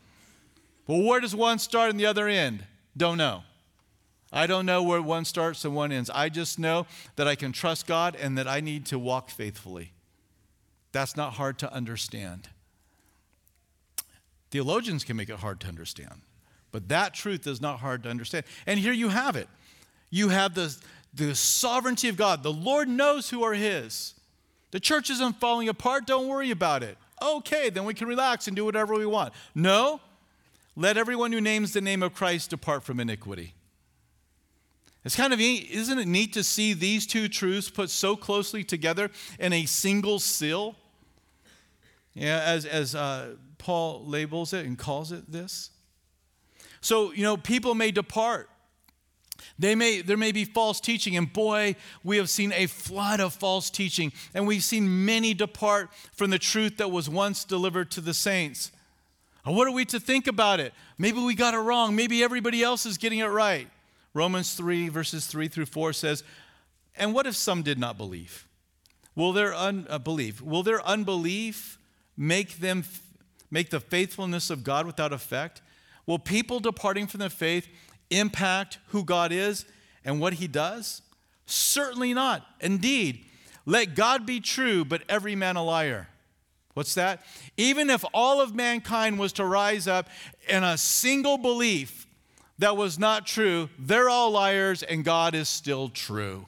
Well, 0.88 1.02
where 1.02 1.20
does 1.20 1.36
one 1.36 1.60
start 1.60 1.90
and 1.90 2.00
the 2.00 2.06
other 2.06 2.28
end? 2.28 2.66
Don't 2.96 3.18
know. 3.18 3.44
I 4.32 4.48
don't 4.48 4.66
know 4.66 4.84
where 4.84 5.02
one 5.02 5.26
starts 5.26 5.66
and 5.66 5.74
one 5.76 5.92
ends. 5.92 6.10
I 6.14 6.30
just 6.30 6.60
know 6.60 6.88
that 7.16 7.28
I 7.28 7.36
can 7.36 7.52
trust 7.52 7.88
God 7.88 8.16
and 8.16 8.38
that 8.38 8.48
I 8.48 8.60
need 8.60 8.86
to 8.88 9.00
walk 9.00 9.30
faithfully. 9.30 9.94
That's 10.92 11.16
not 11.16 11.34
hard 11.34 11.58
to 11.60 11.74
understand. 11.74 12.50
Theologians 14.52 15.04
can 15.04 15.18
make 15.18 15.30
it 15.30 15.40
hard 15.40 15.60
to 15.62 15.68
understand. 15.68 16.22
But 16.76 16.90
that 16.90 17.14
truth 17.14 17.48
is 17.48 17.62
not 17.62 17.80
hard 17.80 18.04
to 18.04 18.10
understand. 18.10 18.44
And 18.68 18.78
here 18.78 18.92
you 18.92 19.08
have 19.08 19.38
it. 19.38 19.48
You 20.10 20.28
have 20.28 20.56
the, 20.56 20.76
the 21.14 21.34
sovereignty 21.34 22.10
of 22.10 22.18
God. 22.18 22.44
The 22.44 22.52
Lord 22.52 22.90
knows 22.90 23.30
who 23.30 23.46
are 23.46 23.54
His. 23.54 24.14
The 24.72 24.82
church 24.82 25.10
isn't 25.10 25.40
falling 25.40 25.70
apart. 25.70 26.06
Don't 26.06 26.28
worry 26.28 26.52
about 26.52 26.84
it. 26.84 26.98
Okay, 27.22 27.70
then 27.70 27.86
we 27.86 27.94
can 27.94 28.10
relax 28.10 28.48
and 28.48 28.58
do 28.58 28.66
whatever 28.66 28.94
we 28.94 29.06
want. 29.06 29.34
No, 29.56 30.02
let 30.76 30.98
everyone 30.98 31.32
who 31.32 31.40
names 31.40 31.72
the 31.72 31.80
name 31.80 32.04
of 32.04 32.14
Christ 32.14 32.50
depart 32.50 32.84
from 32.84 33.00
iniquity. 33.00 33.54
It's 35.06 35.16
kind 35.16 35.32
of 35.32 35.40
neat, 35.40 35.72
isn't 35.72 35.98
it 35.98 36.10
neat 36.10 36.34
to 36.34 36.44
see 36.44 36.74
these 36.74 37.08
two 37.08 37.30
truths 37.30 37.70
put 37.70 37.90
so 37.90 38.18
closely 38.18 38.66
together 38.66 39.12
in 39.40 39.54
a 39.54 39.66
single 39.66 40.20
seal? 40.20 40.76
Yeah, 42.14 42.42
as, 42.46 42.66
as 42.66 42.96
uh, 42.96 43.36
Paul 43.60 44.04
labels 44.06 44.52
it 44.52 44.66
and 44.66 44.78
calls 44.78 45.14
it 45.14 45.32
this. 45.32 45.70
So, 46.86 47.14
you 47.14 47.24
know, 47.24 47.36
people 47.36 47.74
may 47.74 47.90
depart. 47.90 48.48
They 49.58 49.74
may, 49.74 50.02
there 50.02 50.18
may 50.18 50.32
be 50.32 50.46
false 50.46 50.80
teaching, 50.80 51.18
and 51.18 51.34
boy, 51.34 51.78
we 52.04 52.18
have 52.18 52.30
seen 52.30 52.54
a 52.54 52.68
flood 52.68 53.20
of 53.20 53.34
false 53.34 53.72
teaching, 53.72 54.14
and 54.36 54.46
we've 54.46 54.64
seen 54.64 55.04
many 55.04 55.34
depart 55.34 55.90
from 56.14 56.30
the 56.30 56.38
truth 56.38 56.78
that 56.78 56.92
was 56.92 57.10
once 57.10 57.44
delivered 57.44 57.90
to 57.90 58.02
the 58.02 58.14
saints. 58.14 58.72
And 59.48 59.56
what 59.56 59.68
are 59.68 59.72
we 59.72 59.84
to 59.86 60.00
think 60.00 60.28
about 60.28 60.60
it? 60.60 60.76
Maybe 61.00 61.20
we 61.20 61.34
got 61.34 61.56
it 61.56 61.58
wrong. 61.58 61.96
Maybe 61.96 62.24
everybody 62.24 62.62
else 62.62 62.86
is 62.86 63.00
getting 63.00 63.18
it 63.18 63.26
right. 63.26 63.68
Romans 64.14 64.54
3, 64.54 64.90
verses 64.90 65.26
3 65.26 65.48
through 65.48 65.66
4 65.66 65.92
says, 65.92 66.24
And 66.96 67.16
what 67.16 67.26
if 67.26 67.36
some 67.36 67.64
did 67.64 67.80
not 67.80 67.98
believe? 67.98 68.48
Will 69.16 69.34
their 69.34 69.56
unbelief, 69.56 70.40
uh, 70.40 70.46
will 70.46 70.62
their 70.62 70.86
unbelief 70.86 71.80
make 72.16 72.60
them 72.60 72.84
make 73.50 73.72
the 73.72 73.80
faithfulness 73.80 74.52
of 74.52 74.64
God 74.64 74.86
without 74.86 75.12
effect? 75.12 75.64
Will 76.06 76.20
people 76.20 76.60
departing 76.60 77.08
from 77.08 77.20
the 77.20 77.30
faith 77.30 77.68
impact 78.10 78.80
who 78.88 79.04
God 79.04 79.32
is 79.32 79.66
and 80.04 80.20
what 80.20 80.34
he 80.34 80.48
does? 80.48 81.02
Certainly 81.46 82.14
not. 82.14 82.46
Indeed, 82.62 83.26
let 83.66 83.96
God 83.96 84.26
be 84.26 84.40
true, 84.40 84.86
but 84.86 85.04
every 85.10 85.36
man 85.36 85.56
a 85.56 85.64
liar. 85.64 86.10
What's 86.74 86.94
that? 86.96 87.24
Even 87.58 87.90
if 87.90 88.04
all 88.14 88.42
of 88.42 88.54
mankind 88.54 89.18
was 89.18 89.34
to 89.34 89.46
rise 89.46 89.88
up 89.88 90.10
in 90.48 90.64
a 90.64 90.78
single 90.78 91.38
belief 91.38 92.06
that 92.60 92.76
was 92.78 93.00
not 93.00 93.26
true, 93.26 93.70
they're 93.80 94.10
all 94.10 94.32
liars 94.32 94.84
and 94.84 95.04
God 95.04 95.36
is 95.36 95.50
still 95.50 95.90
true. 95.90 96.46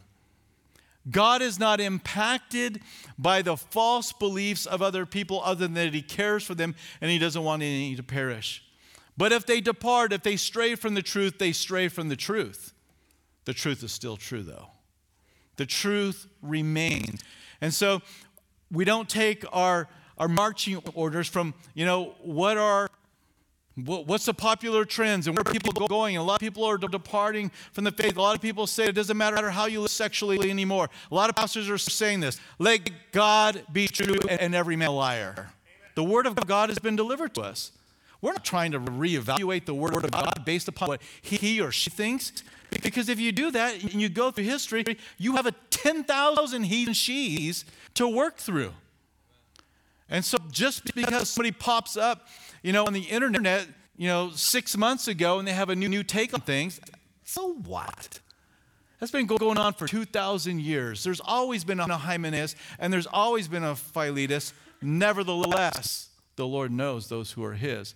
God 1.09 1.41
is 1.41 1.57
not 1.57 1.79
impacted 1.79 2.81
by 3.17 3.41
the 3.41 3.55
false 3.55 4.11
beliefs 4.11 4.65
of 4.65 4.81
other 4.81 5.05
people 5.05 5.41
other 5.43 5.65
than 5.65 5.73
that 5.75 5.93
He 5.93 6.01
cares 6.01 6.43
for 6.43 6.55
them 6.55 6.75
and 6.99 7.09
He 7.09 7.17
doesn't 7.17 7.43
want 7.43 7.63
any 7.63 7.95
to 7.95 8.03
perish. 8.03 8.63
But 9.17 9.31
if 9.31 9.45
they 9.45 9.61
depart, 9.61 10.13
if 10.13 10.23
they 10.23 10.35
stray 10.35 10.75
from 10.75 10.93
the 10.93 11.01
truth, 11.01 11.39
they 11.39 11.51
stray 11.51 11.87
from 11.87 12.09
the 12.09 12.15
truth. 12.15 12.73
The 13.45 13.53
truth 13.53 13.83
is 13.83 13.91
still 13.91 14.17
true, 14.17 14.43
though. 14.43 14.67
The 15.55 15.65
truth 15.65 16.27
remains. 16.41 17.23
And 17.61 17.73
so 17.73 18.01
we 18.71 18.85
don't 18.85 19.09
take 19.09 19.43
our, 19.51 19.87
our 20.17 20.27
marching 20.27 20.77
orders 20.93 21.27
from, 21.27 21.55
you 21.73 21.85
know, 21.85 22.15
what 22.21 22.57
are 22.57 22.89
what's 23.85 24.25
the 24.25 24.33
popular 24.33 24.85
trends 24.85 25.27
and 25.27 25.35
where 25.35 25.41
are 25.45 25.51
people 25.51 25.71
going? 25.87 26.17
A 26.17 26.23
lot 26.23 26.35
of 26.35 26.39
people 26.39 26.63
are 26.63 26.77
departing 26.77 27.51
from 27.73 27.83
the 27.83 27.91
faith. 27.91 28.17
A 28.17 28.21
lot 28.21 28.35
of 28.35 28.41
people 28.41 28.65
say 28.65 28.85
it 28.85 28.93
doesn't 28.93 29.17
matter 29.17 29.51
how 29.51 29.67
you 29.67 29.81
live 29.81 29.91
sexually 29.91 30.49
anymore. 30.49 30.89
A 31.11 31.15
lot 31.15 31.29
of 31.29 31.35
pastors 31.35 31.69
are 31.69 31.77
saying 31.77 32.21
this. 32.21 32.39
Let 32.57 32.89
God 33.11 33.63
be 33.71 33.87
true 33.87 34.15
and 34.27 34.55
every 34.55 34.75
man 34.75 34.89
a 34.89 34.91
liar. 34.91 35.49
The 35.93 36.03
word 36.03 36.25
of 36.25 36.35
God 36.47 36.69
has 36.69 36.79
been 36.79 36.95
delivered 36.95 37.35
to 37.35 37.41
us. 37.41 37.71
We're 38.21 38.31
not 38.31 38.43
trying 38.43 38.71
to 38.71 38.79
reevaluate 38.79 39.65
the 39.65 39.75
Word 39.75 40.03
of 40.03 40.11
God 40.11 40.43
based 40.45 40.67
upon 40.67 40.89
what 40.89 41.01
he 41.21 41.61
or 41.61 41.71
she 41.71 41.89
thinks. 41.89 42.43
Because 42.83 43.09
if 43.09 43.19
you 43.19 43.31
do 43.31 43.51
that 43.51 43.83
and 43.83 44.01
you 44.01 44.09
go 44.09 44.31
through 44.31 44.45
history, 44.45 44.83
you 45.17 45.35
have 45.35 45.45
a 45.45 45.53
10,000 45.69 46.63
he 46.63 46.85
and 46.85 46.97
she's 46.97 47.63
to 47.93 48.07
work 48.07 48.37
through. 48.37 48.73
And 50.09 50.23
so 50.23 50.37
just 50.51 50.93
because 50.95 51.29
somebody 51.29 51.51
pops 51.51 51.97
up, 51.97 52.27
you 52.63 52.73
know, 52.73 52.85
on 52.85 52.93
the 52.93 53.01
internet, 53.01 53.67
you 53.97 54.07
know, 54.07 54.31
six 54.31 54.75
months 54.75 55.07
ago 55.07 55.39
and 55.39 55.47
they 55.47 55.53
have 55.53 55.69
a 55.69 55.75
new, 55.75 55.89
new 55.89 56.03
take 56.03 56.33
on 56.33 56.41
things, 56.41 56.79
so 57.23 57.53
what? 57.53 58.19
That's 58.99 59.11
been 59.11 59.27
going 59.27 59.57
on 59.57 59.73
for 59.73 59.87
2,000 59.87 60.59
years. 60.59 61.03
There's 61.03 61.19
always 61.19 61.63
been 61.63 61.79
a 61.79 61.97
Hymenaeus 61.97 62.55
and 62.79 62.91
there's 62.91 63.07
always 63.07 63.47
been 63.47 63.63
a 63.63 63.75
Philetus. 63.75 64.53
Nevertheless, 64.81 66.09
the 66.35 66.47
Lord 66.47 66.71
knows 66.71 67.09
those 67.09 67.31
who 67.31 67.43
are 67.43 67.53
his 67.53 67.93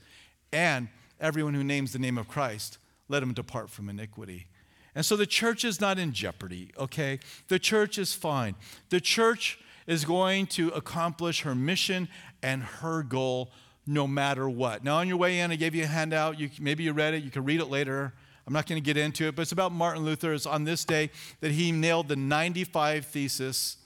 and 0.52 0.89
everyone 1.20 1.54
who 1.54 1.64
names 1.64 1.93
the 1.93 1.99
name 1.99 2.18
of 2.18 2.28
Christ, 2.28 2.78
let 3.08 3.24
him 3.24 3.34
depart 3.34 3.70
from 3.70 3.89
iniquity. 3.89 4.47
And 4.93 5.06
so 5.06 5.16
the 5.16 5.26
church 5.26 5.64
is 5.64 5.80
not 5.80 5.97
in 5.97 6.12
jeopardy, 6.12 6.72
okay? 6.78 7.20
The 7.47 7.60
church 7.60 7.97
is 7.97 8.14
fine. 8.14 8.56
The 8.89 8.99
church 8.99 9.60
is 9.88 10.06
going 10.06 10.47
to 10.47 10.70
accomplish 10.70 11.41
her 11.41 11.56
mission 11.56 12.10
and 12.43 12.64
her 12.64 13.04
goal 13.04 13.52
no 13.88 14.08
matter 14.08 14.49
what. 14.49 14.84
Now, 14.84 14.97
on 14.97 15.08
your 15.08 15.18
way 15.18 15.39
in, 15.39 15.52
I 15.52 15.56
gave 15.56 15.74
you 15.74 15.84
a 15.84 15.88
handout. 15.88 16.39
You, 16.39 16.49
maybe 16.60 16.84
you 16.84 16.93
read 16.93 17.14
it, 17.14 17.24
you 17.24 17.32
can 17.32 17.45
read 17.45 17.62
it 17.62 17.66
later. 17.66 18.14
I'm 18.45 18.54
not 18.54 18.68
going 18.68 18.82
to 18.82 18.86
get 18.86 18.97
into 18.97 19.28
it, 19.28 19.36
but 19.36 19.43
it's 19.43 19.52
about 19.52 19.72
Martin 19.72 20.04
Luther. 20.04 20.34
It's 20.34 20.45
on 20.45 20.66
this 20.66 20.84
day 20.84 21.10
that 21.39 21.52
he 21.52 21.72
nailed 21.72 22.08
the 22.08 22.16
95 22.16 23.06
thesis 23.06 23.78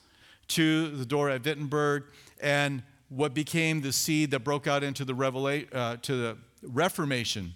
to 0.50 0.90
the 0.90 1.06
door 1.06 1.30
at 1.30 1.44
Wittenberg 1.44 2.04
and 2.42 2.84
what 3.10 3.34
became 3.34 3.82
the 3.82 3.92
seed 3.92 4.32
that 4.32 4.40
broke 4.40 4.68
out 4.68 4.84
into 4.84 5.06
the, 5.06 5.14
revela- 5.14 5.74
uh, 5.74 5.98
to 6.02 6.16
the 6.16 6.38
Reformation. 6.68 7.54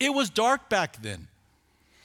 It 0.00 0.12
was 0.12 0.30
dark 0.30 0.68
back 0.68 1.02
then. 1.02 1.28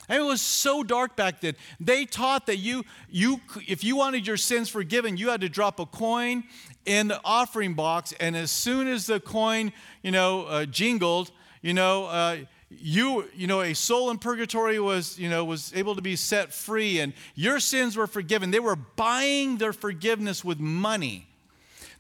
And 0.08 0.20
it 0.20 0.26
was 0.26 0.42
so 0.42 0.82
dark 0.84 1.16
back 1.16 1.40
then. 1.40 1.56
They 1.80 2.06
taught 2.06 2.48
that 2.48 2.58
you, 2.58 2.84
you, 3.12 3.42
if 3.68 3.84
you 3.84 3.96
wanted 3.96 4.26
your 4.26 4.38
sins 4.38 4.68
forgiven, 4.68 5.18
you 5.18 5.30
had 5.30 5.42
to 5.42 5.50
drop 5.50 5.80
a 5.80 5.86
coin 5.86 6.44
in 6.86 7.10
the 7.10 7.22
offering 7.24 7.76
box, 7.76 8.14
and 8.20 8.36
as 8.36 8.50
soon 8.50 8.88
as 8.88 9.06
the 9.06 9.20
coin, 9.20 9.72
you 10.02 10.10
know, 10.10 10.46
uh, 10.46 10.66
jingled, 10.66 11.30
you 11.62 11.76
know, 11.76 12.06
uh, 12.06 12.38
you, 12.72 13.26
you 13.36 13.46
know, 13.46 13.62
a 13.62 13.76
soul 13.76 14.10
in 14.10 14.18
purgatory 14.18 14.80
was, 14.80 15.20
you 15.20 15.30
know, 15.30 15.46
was 15.46 15.72
able 15.76 15.96
to 15.96 16.02
be 16.02 16.16
set 16.16 16.52
free, 16.52 17.00
and 17.00 17.14
your 17.36 17.60
sins 17.60 17.96
were 17.96 18.08
forgiven. 18.08 18.50
They 18.50 18.60
were 18.60 18.76
buying 18.76 19.58
their 19.58 19.74
forgiveness 19.74 20.44
with 20.44 20.60
money. 20.60 21.28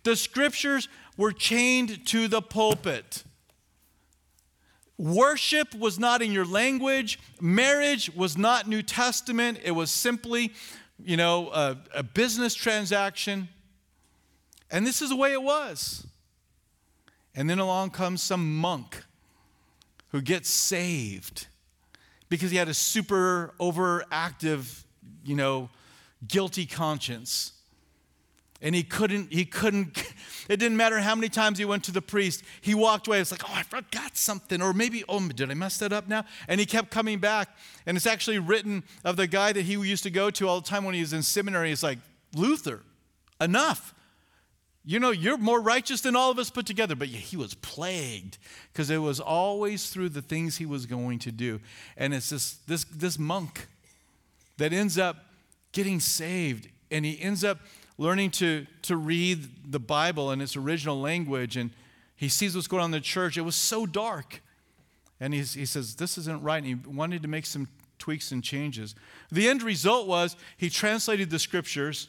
The 0.03 0.15
scriptures 0.15 0.87
were 1.17 1.31
chained 1.31 2.07
to 2.07 2.27
the 2.27 2.41
pulpit. 2.41 3.23
Worship 4.99 5.73
was 5.73 5.97
not 5.97 6.21
in 6.21 6.33
your 6.33 6.45
language. 6.45 7.19
Marriage 7.39 8.13
was 8.13 8.37
not 8.37 8.67
New 8.67 8.83
Testament. 8.83 9.57
It 9.63 9.71
was 9.71 9.91
simply, 9.91 10.51
you 11.01 11.15
know, 11.15 11.49
a, 11.51 11.77
a 11.95 12.03
business 12.03 12.53
transaction. 12.53 13.47
And 14.69 14.85
this 14.85 15.01
is 15.01 15.07
the 15.07 15.15
way 15.15 15.31
it 15.31 15.41
was. 15.41 16.05
And 17.33 17.49
then 17.49 17.59
along 17.59 17.91
comes 17.91 18.21
some 18.21 18.57
monk 18.57 19.05
who 20.09 20.21
gets 20.21 20.49
saved 20.49 21.47
because 22.27 22.51
he 22.51 22.57
had 22.57 22.67
a 22.67 22.73
super 22.73 23.53
overactive, 23.57 24.83
you 25.23 25.35
know, 25.37 25.69
guilty 26.27 26.65
conscience 26.65 27.53
and 28.61 28.75
he 28.75 28.83
couldn't 28.83 29.31
he 29.31 29.45
couldn't 29.45 30.03
it 30.49 30.57
didn't 30.57 30.77
matter 30.77 30.99
how 30.99 31.13
many 31.13 31.29
times 31.29 31.59
he 31.59 31.65
went 31.65 31.83
to 31.85 31.91
the 31.91 32.01
priest. 32.01 32.43
He 32.59 32.73
walked 32.73 33.07
away. 33.07 33.21
It's 33.21 33.31
like 33.31 33.47
oh 33.47 33.53
i 33.53 33.61
forgot 33.61 34.17
something. 34.17 34.61
Or 34.61 34.73
maybe 34.73 35.03
oh 35.07 35.25
did 35.29 35.49
i 35.49 35.53
mess 35.53 35.77
that 35.77 35.93
up 35.93 36.07
now? 36.07 36.25
And 36.47 36.59
he 36.59 36.65
kept 36.65 36.89
coming 36.89 37.19
back. 37.19 37.55
And 37.85 37.95
it's 37.95 38.07
actually 38.07 38.39
written 38.39 38.83
of 39.05 39.15
the 39.15 39.27
guy 39.27 39.53
that 39.53 39.61
he 39.61 39.73
used 39.73 40.03
to 40.03 40.09
go 40.09 40.31
to 40.31 40.47
all 40.47 40.59
the 40.59 40.67
time 40.67 40.83
when 40.83 40.95
he 40.95 41.01
was 41.01 41.13
in 41.13 41.21
seminary. 41.21 41.71
It's 41.71 41.83
like 41.83 41.99
luther 42.35 42.81
enough. 43.39 43.93
You 44.83 44.99
know 44.99 45.11
you're 45.11 45.37
more 45.37 45.61
righteous 45.61 46.01
than 46.01 46.15
all 46.15 46.31
of 46.31 46.39
us 46.39 46.49
put 46.49 46.65
together. 46.65 46.95
But 46.95 47.09
he 47.09 47.37
was 47.37 47.53
plagued 47.53 48.39
because 48.73 48.89
it 48.89 48.97
was 48.97 49.19
always 49.19 49.91
through 49.91 50.09
the 50.09 50.23
things 50.23 50.57
he 50.57 50.65
was 50.65 50.87
going 50.87 51.19
to 51.19 51.31
do. 51.31 51.61
And 51.95 52.11
it's 52.11 52.31
this 52.31 52.53
this 52.65 52.85
this 52.85 53.19
monk 53.19 53.67
that 54.57 54.73
ends 54.73 54.97
up 54.97 55.17
getting 55.73 55.99
saved. 55.99 56.69
And 56.89 57.05
he 57.05 57.21
ends 57.21 57.43
up 57.43 57.59
learning 57.99 58.31
to, 58.31 58.65
to 58.81 58.95
read 58.95 59.71
the 59.71 59.79
Bible 59.79 60.31
in 60.31 60.41
its 60.41 60.55
original 60.55 60.99
language, 60.99 61.57
and 61.57 61.69
he 62.15 62.29
sees 62.29 62.55
what's 62.55 62.67
going 62.67 62.81
on 62.81 62.87
in 62.87 62.91
the 62.91 63.01
church. 63.01 63.37
It 63.37 63.41
was 63.41 63.55
so 63.55 63.85
dark. 63.85 64.41
And 65.19 65.33
he, 65.33 65.41
he 65.41 65.65
says, 65.65 65.95
This 65.95 66.17
isn't 66.17 66.41
right. 66.41 66.57
And 66.57 66.65
he 66.65 66.75
wanted 66.75 67.21
to 67.21 67.27
make 67.27 67.45
some 67.45 67.67
tweaks 67.99 68.31
and 68.31 68.41
changes. 68.41 68.95
The 69.31 69.49
end 69.49 69.61
result 69.61 70.07
was 70.07 70.37
he 70.57 70.69
translated 70.69 71.29
the 71.29 71.39
scriptures 71.39 72.07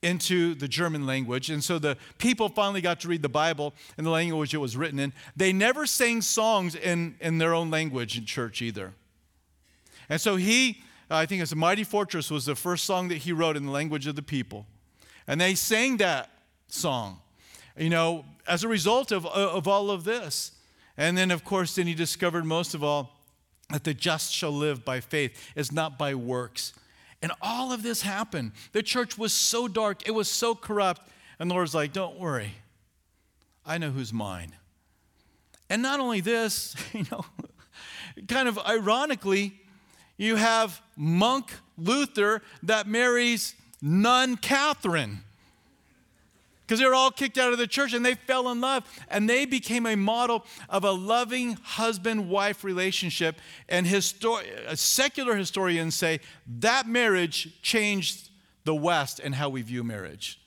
into 0.00 0.54
the 0.54 0.68
German 0.68 1.06
language. 1.06 1.50
And 1.50 1.62
so 1.62 1.78
the 1.78 1.98
people 2.16 2.48
finally 2.48 2.80
got 2.80 3.00
to 3.00 3.08
read 3.08 3.20
the 3.20 3.28
Bible 3.28 3.74
in 3.98 4.04
the 4.04 4.10
language 4.10 4.54
it 4.54 4.58
was 4.58 4.76
written 4.76 4.98
in. 4.98 5.12
They 5.36 5.52
never 5.52 5.86
sang 5.86 6.22
songs 6.22 6.74
in, 6.74 7.16
in 7.20 7.38
their 7.38 7.54
own 7.54 7.70
language 7.70 8.16
in 8.16 8.24
church 8.24 8.62
either. 8.62 8.94
And 10.08 10.18
so 10.18 10.36
he, 10.36 10.82
I 11.10 11.26
think 11.26 11.42
it's 11.42 11.52
A 11.52 11.56
Mighty 11.56 11.84
Fortress 11.84 12.30
was 12.30 12.46
the 12.46 12.54
first 12.54 12.84
song 12.84 13.08
that 13.08 13.18
he 13.18 13.32
wrote 13.32 13.56
in 13.56 13.66
the 13.66 13.72
language 13.72 14.06
of 14.06 14.16
the 14.16 14.22
people. 14.22 14.66
And 15.26 15.40
they 15.40 15.54
sang 15.54 15.96
that 15.98 16.30
song, 16.68 17.20
you 17.76 17.90
know, 17.90 18.24
as 18.46 18.64
a 18.64 18.68
result 18.68 19.12
of, 19.12 19.26
uh, 19.26 19.28
of 19.28 19.66
all 19.66 19.90
of 19.90 20.04
this. 20.04 20.52
And 20.96 21.16
then, 21.16 21.30
of 21.30 21.44
course, 21.44 21.74
then 21.74 21.86
he 21.86 21.94
discovered 21.94 22.44
most 22.44 22.74
of 22.74 22.82
all 22.82 23.12
that 23.70 23.84
the 23.84 23.94
just 23.94 24.32
shall 24.32 24.52
live 24.52 24.84
by 24.84 25.00
faith, 25.00 25.52
is 25.56 25.72
not 25.72 25.98
by 25.98 26.14
works. 26.14 26.72
And 27.20 27.32
all 27.42 27.72
of 27.72 27.82
this 27.82 28.02
happened. 28.02 28.52
The 28.72 28.82
church 28.82 29.18
was 29.18 29.32
so 29.32 29.68
dark, 29.68 30.06
it 30.06 30.12
was 30.12 30.28
so 30.30 30.54
corrupt. 30.54 31.02
And 31.38 31.50
the 31.50 31.54
Lord's 31.54 31.74
like, 31.74 31.92
don't 31.92 32.18
worry, 32.18 32.54
I 33.64 33.78
know 33.78 33.90
who's 33.90 34.12
mine. 34.12 34.52
And 35.68 35.82
not 35.82 36.00
only 36.00 36.20
this, 36.20 36.76
you 36.92 37.04
know, 37.10 37.24
kind 38.28 38.48
of 38.48 38.58
ironically, 38.58 39.60
you 40.16 40.36
have 40.36 40.80
monk 40.96 41.52
Luther 41.76 42.42
that 42.62 42.86
marries 42.86 43.54
nun 43.80 44.36
Catherine. 44.36 45.20
Because 46.66 46.80
they 46.80 46.86
were 46.86 46.94
all 46.94 47.12
kicked 47.12 47.38
out 47.38 47.52
of 47.52 47.58
the 47.58 47.68
church 47.68 47.92
and 47.92 48.04
they 48.04 48.14
fell 48.14 48.50
in 48.50 48.60
love. 48.60 48.84
And 49.08 49.30
they 49.30 49.44
became 49.44 49.86
a 49.86 49.94
model 49.94 50.44
of 50.68 50.82
a 50.82 50.90
loving 50.90 51.52
husband 51.62 52.28
wife 52.28 52.64
relationship. 52.64 53.40
And 53.68 53.86
histor- 53.86 54.66
uh, 54.66 54.74
secular 54.74 55.36
historians 55.36 55.94
say 55.94 56.18
that 56.58 56.88
marriage 56.88 57.62
changed 57.62 58.30
the 58.64 58.74
West 58.74 59.20
and 59.20 59.36
how 59.36 59.48
we 59.48 59.62
view 59.62 59.84
marriage. 59.84 60.40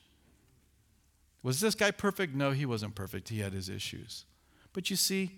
Was 1.42 1.62
this 1.62 1.74
guy 1.74 1.92
perfect? 1.92 2.36
No, 2.36 2.52
he 2.52 2.66
wasn't 2.66 2.96
perfect. 2.96 3.30
He 3.30 3.40
had 3.40 3.54
his 3.54 3.70
issues. 3.70 4.26
But 4.74 4.90
you 4.90 4.98
see, 4.98 5.32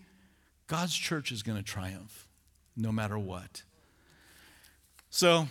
God's 0.65 0.95
church 0.95 1.31
is 1.31 1.43
going 1.43 1.59
to 1.59 1.63
triumph 1.63 2.27
no 2.75 2.91
matter 2.91 3.19
what. 3.19 3.61
So, 5.11 5.47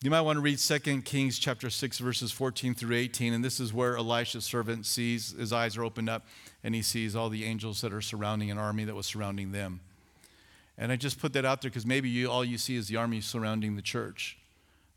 you 0.00 0.10
might 0.10 0.20
want 0.20 0.36
to 0.36 0.40
read 0.40 0.58
2 0.58 1.02
Kings 1.02 1.40
chapter 1.40 1.68
6 1.68 1.98
verses 1.98 2.30
14 2.30 2.74
through 2.74 2.94
18 2.94 3.32
and 3.32 3.44
this 3.44 3.58
is 3.58 3.72
where 3.72 3.96
Elisha's 3.96 4.44
servant 4.44 4.86
sees 4.86 5.32
his 5.32 5.52
eyes 5.52 5.76
are 5.76 5.82
opened 5.82 6.08
up 6.08 6.24
and 6.62 6.74
he 6.74 6.82
sees 6.82 7.16
all 7.16 7.28
the 7.28 7.44
angels 7.44 7.80
that 7.80 7.92
are 7.92 8.00
surrounding 8.00 8.48
an 8.48 8.58
army 8.58 8.84
that 8.84 8.94
was 8.94 9.06
surrounding 9.06 9.50
them. 9.50 9.80
And 10.76 10.92
I 10.92 10.96
just 10.96 11.20
put 11.20 11.32
that 11.32 11.44
out 11.44 11.62
there 11.62 11.70
because 11.70 11.84
maybe 11.84 12.08
you, 12.08 12.30
all 12.30 12.44
you 12.44 12.58
see 12.58 12.76
is 12.76 12.86
the 12.86 12.94
army 12.94 13.20
surrounding 13.20 13.74
the 13.74 13.82
church. 13.82 14.38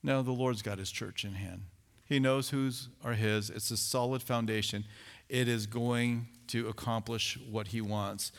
No, 0.04 0.22
the 0.22 0.32
Lord's 0.32 0.62
got 0.62 0.78
his 0.78 0.91
church 0.91 1.26
in 1.26 1.34
hand. 1.34 1.64
He 2.06 2.20
knows 2.20 2.49
whose 2.49 2.89
are 3.04 3.14
his. 3.14 3.49
It's 3.49 3.72
a 3.72 3.78
solid 3.78 4.22
foundation. 4.22 4.86
It 5.30 5.47
is 5.47 5.66
going 5.66 6.28
to 6.47 6.68
accomplish 6.68 7.39
what 7.49 7.70
he 7.70 7.82
wants. 7.82 8.32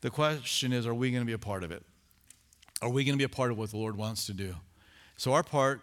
The 0.00 0.10
question 0.10 0.72
is, 0.72 0.84
are 0.84 0.94
we 0.94 1.12
going 1.12 1.22
to 1.22 1.26
be 1.26 1.32
a 1.32 1.38
part 1.38 1.62
of 1.62 1.70
it? 1.70 1.84
Are 2.82 2.88
we 2.88 3.04
going 3.04 3.14
to 3.14 3.18
be 3.18 3.24
a 3.24 3.28
part 3.28 3.52
of 3.52 3.58
what 3.58 3.70
the 3.70 3.76
Lord 3.76 3.96
wants 3.96 4.26
to 4.26 4.32
do? 4.32 4.56
So 5.16 5.32
our 5.32 5.42
part 5.42 5.82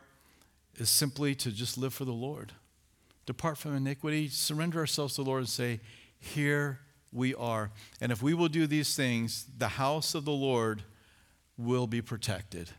is 0.77 0.89
simply 0.89 1.35
to 1.35 1.51
just 1.51 1.77
live 1.77 1.93
for 1.93 2.05
the 2.05 2.11
Lord. 2.11 2.53
Depart 3.25 3.57
from 3.57 3.75
iniquity, 3.75 4.27
surrender 4.27 4.79
ourselves 4.79 5.15
to 5.15 5.23
the 5.23 5.29
Lord, 5.29 5.41
and 5.41 5.49
say, 5.49 5.79
Here 6.19 6.79
we 7.11 7.33
are. 7.33 7.71
And 7.99 8.11
if 8.11 8.21
we 8.21 8.33
will 8.33 8.49
do 8.49 8.67
these 8.67 8.95
things, 8.95 9.45
the 9.57 9.69
house 9.69 10.13
of 10.13 10.25
the 10.25 10.31
Lord 10.31 10.83
will 11.57 11.87
be 11.87 12.01
protected 12.01 12.69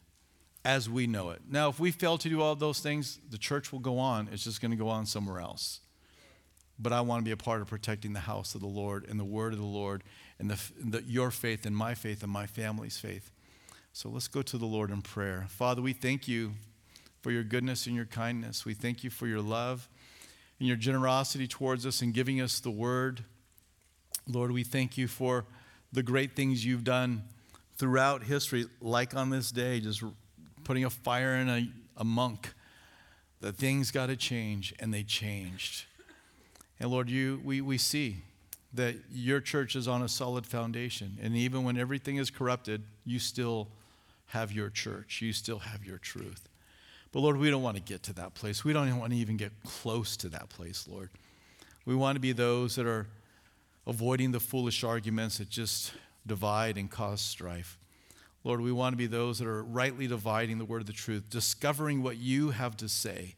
as 0.64 0.90
we 0.90 1.06
know 1.06 1.30
it. 1.30 1.42
Now, 1.48 1.68
if 1.68 1.80
we 1.80 1.90
fail 1.90 2.18
to 2.18 2.28
do 2.28 2.42
all 2.42 2.54
those 2.54 2.80
things, 2.80 3.18
the 3.30 3.38
church 3.38 3.72
will 3.72 3.78
go 3.78 3.98
on. 3.98 4.28
It's 4.32 4.44
just 4.44 4.60
going 4.60 4.72
to 4.72 4.76
go 4.76 4.88
on 4.88 5.06
somewhere 5.06 5.40
else. 5.40 5.80
But 6.78 6.92
I 6.92 7.00
want 7.00 7.20
to 7.20 7.24
be 7.24 7.30
a 7.30 7.36
part 7.36 7.62
of 7.62 7.68
protecting 7.68 8.12
the 8.12 8.20
house 8.20 8.54
of 8.54 8.60
the 8.60 8.66
Lord 8.66 9.06
and 9.08 9.18
the 9.18 9.24
word 9.24 9.52
of 9.52 9.58
the 9.58 9.64
Lord 9.64 10.04
and 10.38 10.50
the, 10.50 10.60
the, 10.78 11.02
your 11.04 11.30
faith 11.30 11.64
and 11.64 11.74
my 11.74 11.94
faith 11.94 12.22
and 12.22 12.30
my 12.30 12.46
family's 12.46 12.98
faith. 12.98 13.30
So 13.92 14.10
let's 14.10 14.28
go 14.28 14.42
to 14.42 14.58
the 14.58 14.66
Lord 14.66 14.90
in 14.90 15.00
prayer. 15.00 15.46
Father, 15.48 15.80
we 15.80 15.94
thank 15.94 16.28
you 16.28 16.52
for 17.26 17.32
your 17.32 17.42
goodness 17.42 17.88
and 17.88 17.96
your 17.96 18.04
kindness. 18.04 18.64
We 18.64 18.72
thank 18.72 19.02
you 19.02 19.10
for 19.10 19.26
your 19.26 19.40
love 19.40 19.88
and 20.60 20.68
your 20.68 20.76
generosity 20.76 21.48
towards 21.48 21.84
us 21.84 22.00
and 22.00 22.14
giving 22.14 22.40
us 22.40 22.60
the 22.60 22.70
word. 22.70 23.24
Lord, 24.28 24.52
we 24.52 24.62
thank 24.62 24.96
you 24.96 25.08
for 25.08 25.44
the 25.92 26.04
great 26.04 26.36
things 26.36 26.64
you've 26.64 26.84
done 26.84 27.24
throughout 27.78 28.22
history, 28.22 28.66
like 28.80 29.16
on 29.16 29.30
this 29.30 29.50
day, 29.50 29.80
just 29.80 30.04
putting 30.62 30.84
a 30.84 30.90
fire 30.90 31.34
in 31.34 31.48
a, 31.48 31.68
a 31.96 32.04
monk. 32.04 32.54
The 33.40 33.50
things 33.50 33.90
got 33.90 34.06
to 34.06 34.14
change, 34.14 34.72
and 34.78 34.94
they 34.94 35.02
changed. 35.02 35.86
And 36.78 36.92
Lord, 36.92 37.10
you, 37.10 37.40
we, 37.42 37.60
we 37.60 37.76
see 37.76 38.18
that 38.72 38.94
your 39.10 39.40
church 39.40 39.74
is 39.74 39.88
on 39.88 40.00
a 40.00 40.08
solid 40.08 40.46
foundation. 40.46 41.18
And 41.20 41.34
even 41.34 41.64
when 41.64 41.76
everything 41.76 42.18
is 42.18 42.30
corrupted, 42.30 42.84
you 43.04 43.18
still 43.18 43.66
have 44.26 44.52
your 44.52 44.70
church, 44.70 45.20
you 45.20 45.32
still 45.32 45.58
have 45.58 45.84
your 45.84 45.98
truth. 45.98 46.48
But 47.16 47.22
Lord, 47.22 47.38
we 47.38 47.48
don't 47.48 47.62
want 47.62 47.78
to 47.78 47.82
get 47.82 48.02
to 48.02 48.12
that 48.16 48.34
place. 48.34 48.62
We 48.62 48.74
don't 48.74 48.94
want 48.98 49.10
to 49.10 49.16
even 49.16 49.38
get 49.38 49.50
close 49.64 50.18
to 50.18 50.28
that 50.28 50.50
place, 50.50 50.86
Lord. 50.86 51.08
We 51.86 51.94
want 51.94 52.16
to 52.16 52.20
be 52.20 52.32
those 52.32 52.76
that 52.76 52.84
are 52.84 53.06
avoiding 53.86 54.32
the 54.32 54.38
foolish 54.38 54.84
arguments 54.84 55.38
that 55.38 55.48
just 55.48 55.94
divide 56.26 56.76
and 56.76 56.90
cause 56.90 57.22
strife. 57.22 57.78
Lord, 58.44 58.60
we 58.60 58.70
want 58.70 58.92
to 58.92 58.98
be 58.98 59.06
those 59.06 59.38
that 59.38 59.48
are 59.48 59.64
rightly 59.64 60.06
dividing 60.06 60.58
the 60.58 60.66
word 60.66 60.82
of 60.82 60.86
the 60.86 60.92
truth, 60.92 61.30
discovering 61.30 62.02
what 62.02 62.18
you 62.18 62.50
have 62.50 62.76
to 62.76 62.86
say, 62.86 63.34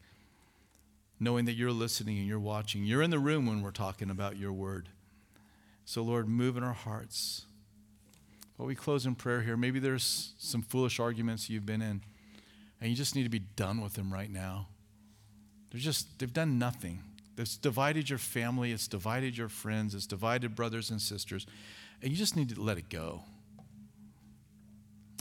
knowing 1.17 1.45
that 1.45 1.53
you're 1.53 1.71
listening 1.71 2.17
and 2.17 2.27
you're 2.27 2.37
watching. 2.37 2.83
You're 2.83 3.01
in 3.01 3.11
the 3.11 3.17
room 3.17 3.45
when 3.45 3.61
we're 3.61 3.71
talking 3.71 4.09
about 4.09 4.35
your 4.35 4.51
word. 4.51 4.89
So, 5.85 6.01
Lord, 6.01 6.27
move 6.27 6.57
in 6.57 6.63
our 6.63 6.73
hearts. 6.73 7.45
While 8.57 8.67
we 8.67 8.75
close 8.75 9.05
in 9.05 9.15
prayer 9.15 9.41
here, 9.41 9.55
maybe 9.55 9.79
there's 9.79 10.33
some 10.37 10.63
foolish 10.63 10.99
arguments 10.99 11.49
you've 11.49 11.65
been 11.65 11.81
in. 11.81 12.01
And 12.81 12.89
you 12.89 12.95
just 12.95 13.15
need 13.15 13.23
to 13.23 13.29
be 13.29 13.39
done 13.39 13.81
with 13.81 13.93
them 13.93 14.11
right 14.11 14.29
now. 14.29 14.67
They're 15.71 15.81
just, 15.81 16.19
they've 16.19 16.33
done 16.33 16.57
nothing. 16.57 17.03
It's 17.37 17.55
divided 17.55 18.09
your 18.09 18.19
family, 18.19 18.73
it's 18.73 18.87
divided 18.87 19.37
your 19.37 19.47
friends, 19.47 19.95
it's 19.95 20.05
divided 20.05 20.55
brothers 20.55 20.89
and 20.89 21.01
sisters. 21.01 21.47
And 22.01 22.11
you 22.11 22.17
just 22.17 22.35
need 22.35 22.49
to 22.49 22.61
let 22.61 22.77
it 22.77 22.89
go. 22.89 23.23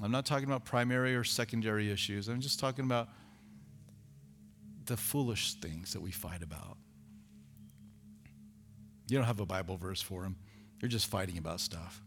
I'm 0.03 0.11
not 0.11 0.27
talking 0.27 0.47
about 0.47 0.65
primary 0.65 1.15
or 1.15 1.25
secondary 1.25 1.91
issues. 1.91 2.29
I'm 2.29 2.41
just 2.41 2.59
talking 2.59 2.85
about 2.85 3.09
the 4.87 4.97
foolish 4.97 5.55
things 5.55 5.93
that 5.93 6.01
we 6.01 6.11
fight 6.11 6.43
about. 6.43 6.77
You 9.09 9.17
don't 9.17 9.27
have 9.27 9.41
a 9.41 9.47
Bible 9.47 9.77
verse 9.77 10.03
for 10.03 10.23
them, 10.23 10.37
you're 10.81 10.89
just 10.89 11.07
fighting 11.07 11.39
about 11.39 11.61
stuff. 11.61 12.03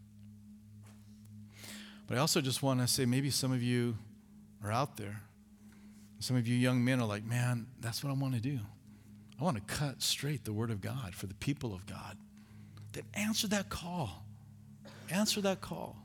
But 2.06 2.18
I 2.18 2.20
also 2.20 2.40
just 2.40 2.62
want 2.62 2.80
to 2.80 2.86
say 2.86 3.06
maybe 3.06 3.30
some 3.30 3.52
of 3.52 3.62
you 3.62 3.96
are 4.62 4.70
out 4.70 4.96
there 4.96 5.22
some 6.22 6.36
of 6.36 6.46
you 6.46 6.56
young 6.56 6.84
men 6.84 7.00
are 7.00 7.06
like, 7.06 7.24
man, 7.24 7.66
that's 7.80 8.04
what 8.04 8.10
I 8.10 8.14
want 8.14 8.34
to 8.34 8.40
do. 8.40 8.58
I 9.40 9.44
want 9.44 9.56
to 9.56 9.74
cut 9.74 10.02
straight 10.02 10.44
the 10.44 10.52
Word 10.52 10.70
of 10.70 10.80
God 10.80 11.14
for 11.14 11.26
the 11.26 11.34
people 11.34 11.74
of 11.74 11.86
God. 11.86 12.16
Then 12.92 13.04
answer 13.14 13.48
that 13.48 13.68
call. 13.70 14.24
Answer 15.10 15.40
that 15.40 15.60
call. 15.60 15.96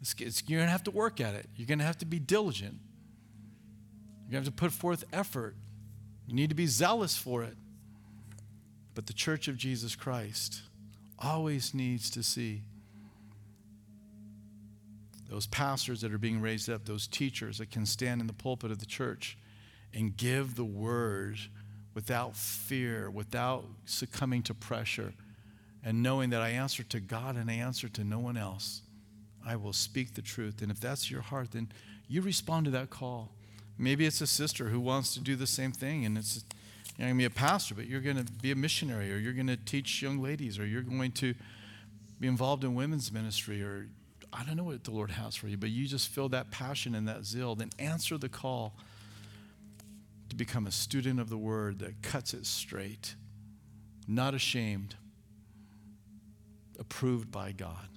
It's, 0.00 0.14
it's, 0.18 0.42
you're 0.46 0.60
going 0.60 0.68
to 0.68 0.72
have 0.72 0.84
to 0.84 0.90
work 0.90 1.20
at 1.20 1.34
it. 1.34 1.46
You're 1.56 1.66
going 1.66 1.80
to 1.80 1.84
have 1.84 1.98
to 1.98 2.06
be 2.06 2.18
diligent. 2.18 2.78
You're 4.24 4.32
going 4.32 4.44
to 4.44 4.50
have 4.50 4.56
to 4.56 4.60
put 4.60 4.72
forth 4.72 5.04
effort. 5.12 5.56
You 6.26 6.34
need 6.34 6.50
to 6.50 6.54
be 6.54 6.66
zealous 6.66 7.16
for 7.16 7.42
it. 7.42 7.56
But 8.94 9.06
the 9.06 9.12
church 9.12 9.48
of 9.48 9.56
Jesus 9.56 9.96
Christ 9.96 10.62
always 11.18 11.74
needs 11.74 12.10
to 12.10 12.22
see 12.22 12.62
those 15.30 15.46
pastors 15.46 16.00
that 16.00 16.12
are 16.12 16.18
being 16.18 16.40
raised 16.40 16.68
up, 16.68 16.84
those 16.84 17.06
teachers 17.06 17.58
that 17.58 17.70
can 17.70 17.86
stand 17.86 18.20
in 18.20 18.26
the 18.26 18.32
pulpit 18.32 18.72
of 18.72 18.80
the 18.80 18.86
church 18.86 19.38
and 19.94 20.16
give 20.16 20.56
the 20.56 20.64
word 20.64 21.38
without 21.94 22.36
fear, 22.36 23.08
without 23.08 23.64
succumbing 23.84 24.42
to 24.42 24.54
pressure, 24.54 25.14
and 25.84 26.02
knowing 26.02 26.30
that 26.30 26.42
I 26.42 26.50
answer 26.50 26.82
to 26.82 26.98
God 26.98 27.36
and 27.36 27.48
I 27.48 27.54
answer 27.54 27.88
to 27.88 28.04
no 28.04 28.18
one 28.18 28.36
else. 28.36 28.82
I 29.46 29.54
will 29.54 29.72
speak 29.72 30.14
the 30.14 30.22
truth. 30.22 30.62
And 30.62 30.70
if 30.70 30.80
that's 30.80 31.10
your 31.10 31.22
heart, 31.22 31.52
then 31.52 31.70
you 32.08 32.22
respond 32.22 32.64
to 32.64 32.70
that 32.72 32.90
call. 32.90 33.30
Maybe 33.78 34.06
it's 34.06 34.20
a 34.20 34.26
sister 34.26 34.68
who 34.68 34.80
wants 34.80 35.14
to 35.14 35.20
do 35.20 35.36
the 35.36 35.46
same 35.46 35.72
thing, 35.72 36.04
and 36.04 36.18
it's 36.18 36.44
you're 36.98 37.06
going 37.06 37.16
to 37.16 37.22
be 37.22 37.24
a 37.24 37.30
pastor, 37.30 37.74
but 37.74 37.86
you're 37.86 38.00
going 38.00 38.22
to 38.22 38.30
be 38.42 38.50
a 38.50 38.56
missionary, 38.56 39.12
or 39.12 39.16
you're 39.16 39.32
going 39.32 39.46
to 39.46 39.56
teach 39.56 40.02
young 40.02 40.20
ladies, 40.20 40.58
or 40.58 40.66
you're 40.66 40.82
going 40.82 41.12
to 41.12 41.34
be 42.18 42.28
involved 42.28 42.62
in 42.62 42.74
women's 42.74 43.10
ministry, 43.10 43.62
or 43.62 43.86
I 44.32 44.44
don't 44.44 44.56
know 44.56 44.64
what 44.64 44.84
the 44.84 44.90
Lord 44.92 45.10
has 45.10 45.34
for 45.34 45.48
you, 45.48 45.56
but 45.56 45.70
you 45.70 45.86
just 45.86 46.08
feel 46.08 46.28
that 46.30 46.50
passion 46.50 46.94
and 46.94 47.08
that 47.08 47.24
zeal, 47.24 47.54
then 47.54 47.70
answer 47.78 48.16
the 48.16 48.28
call 48.28 48.74
to 50.28 50.36
become 50.36 50.66
a 50.66 50.70
student 50.70 51.18
of 51.18 51.28
the 51.28 51.38
word 51.38 51.80
that 51.80 52.02
cuts 52.02 52.32
it 52.32 52.46
straight, 52.46 53.16
not 54.06 54.34
ashamed, 54.34 54.94
approved 56.78 57.30
by 57.30 57.52
God. 57.52 57.88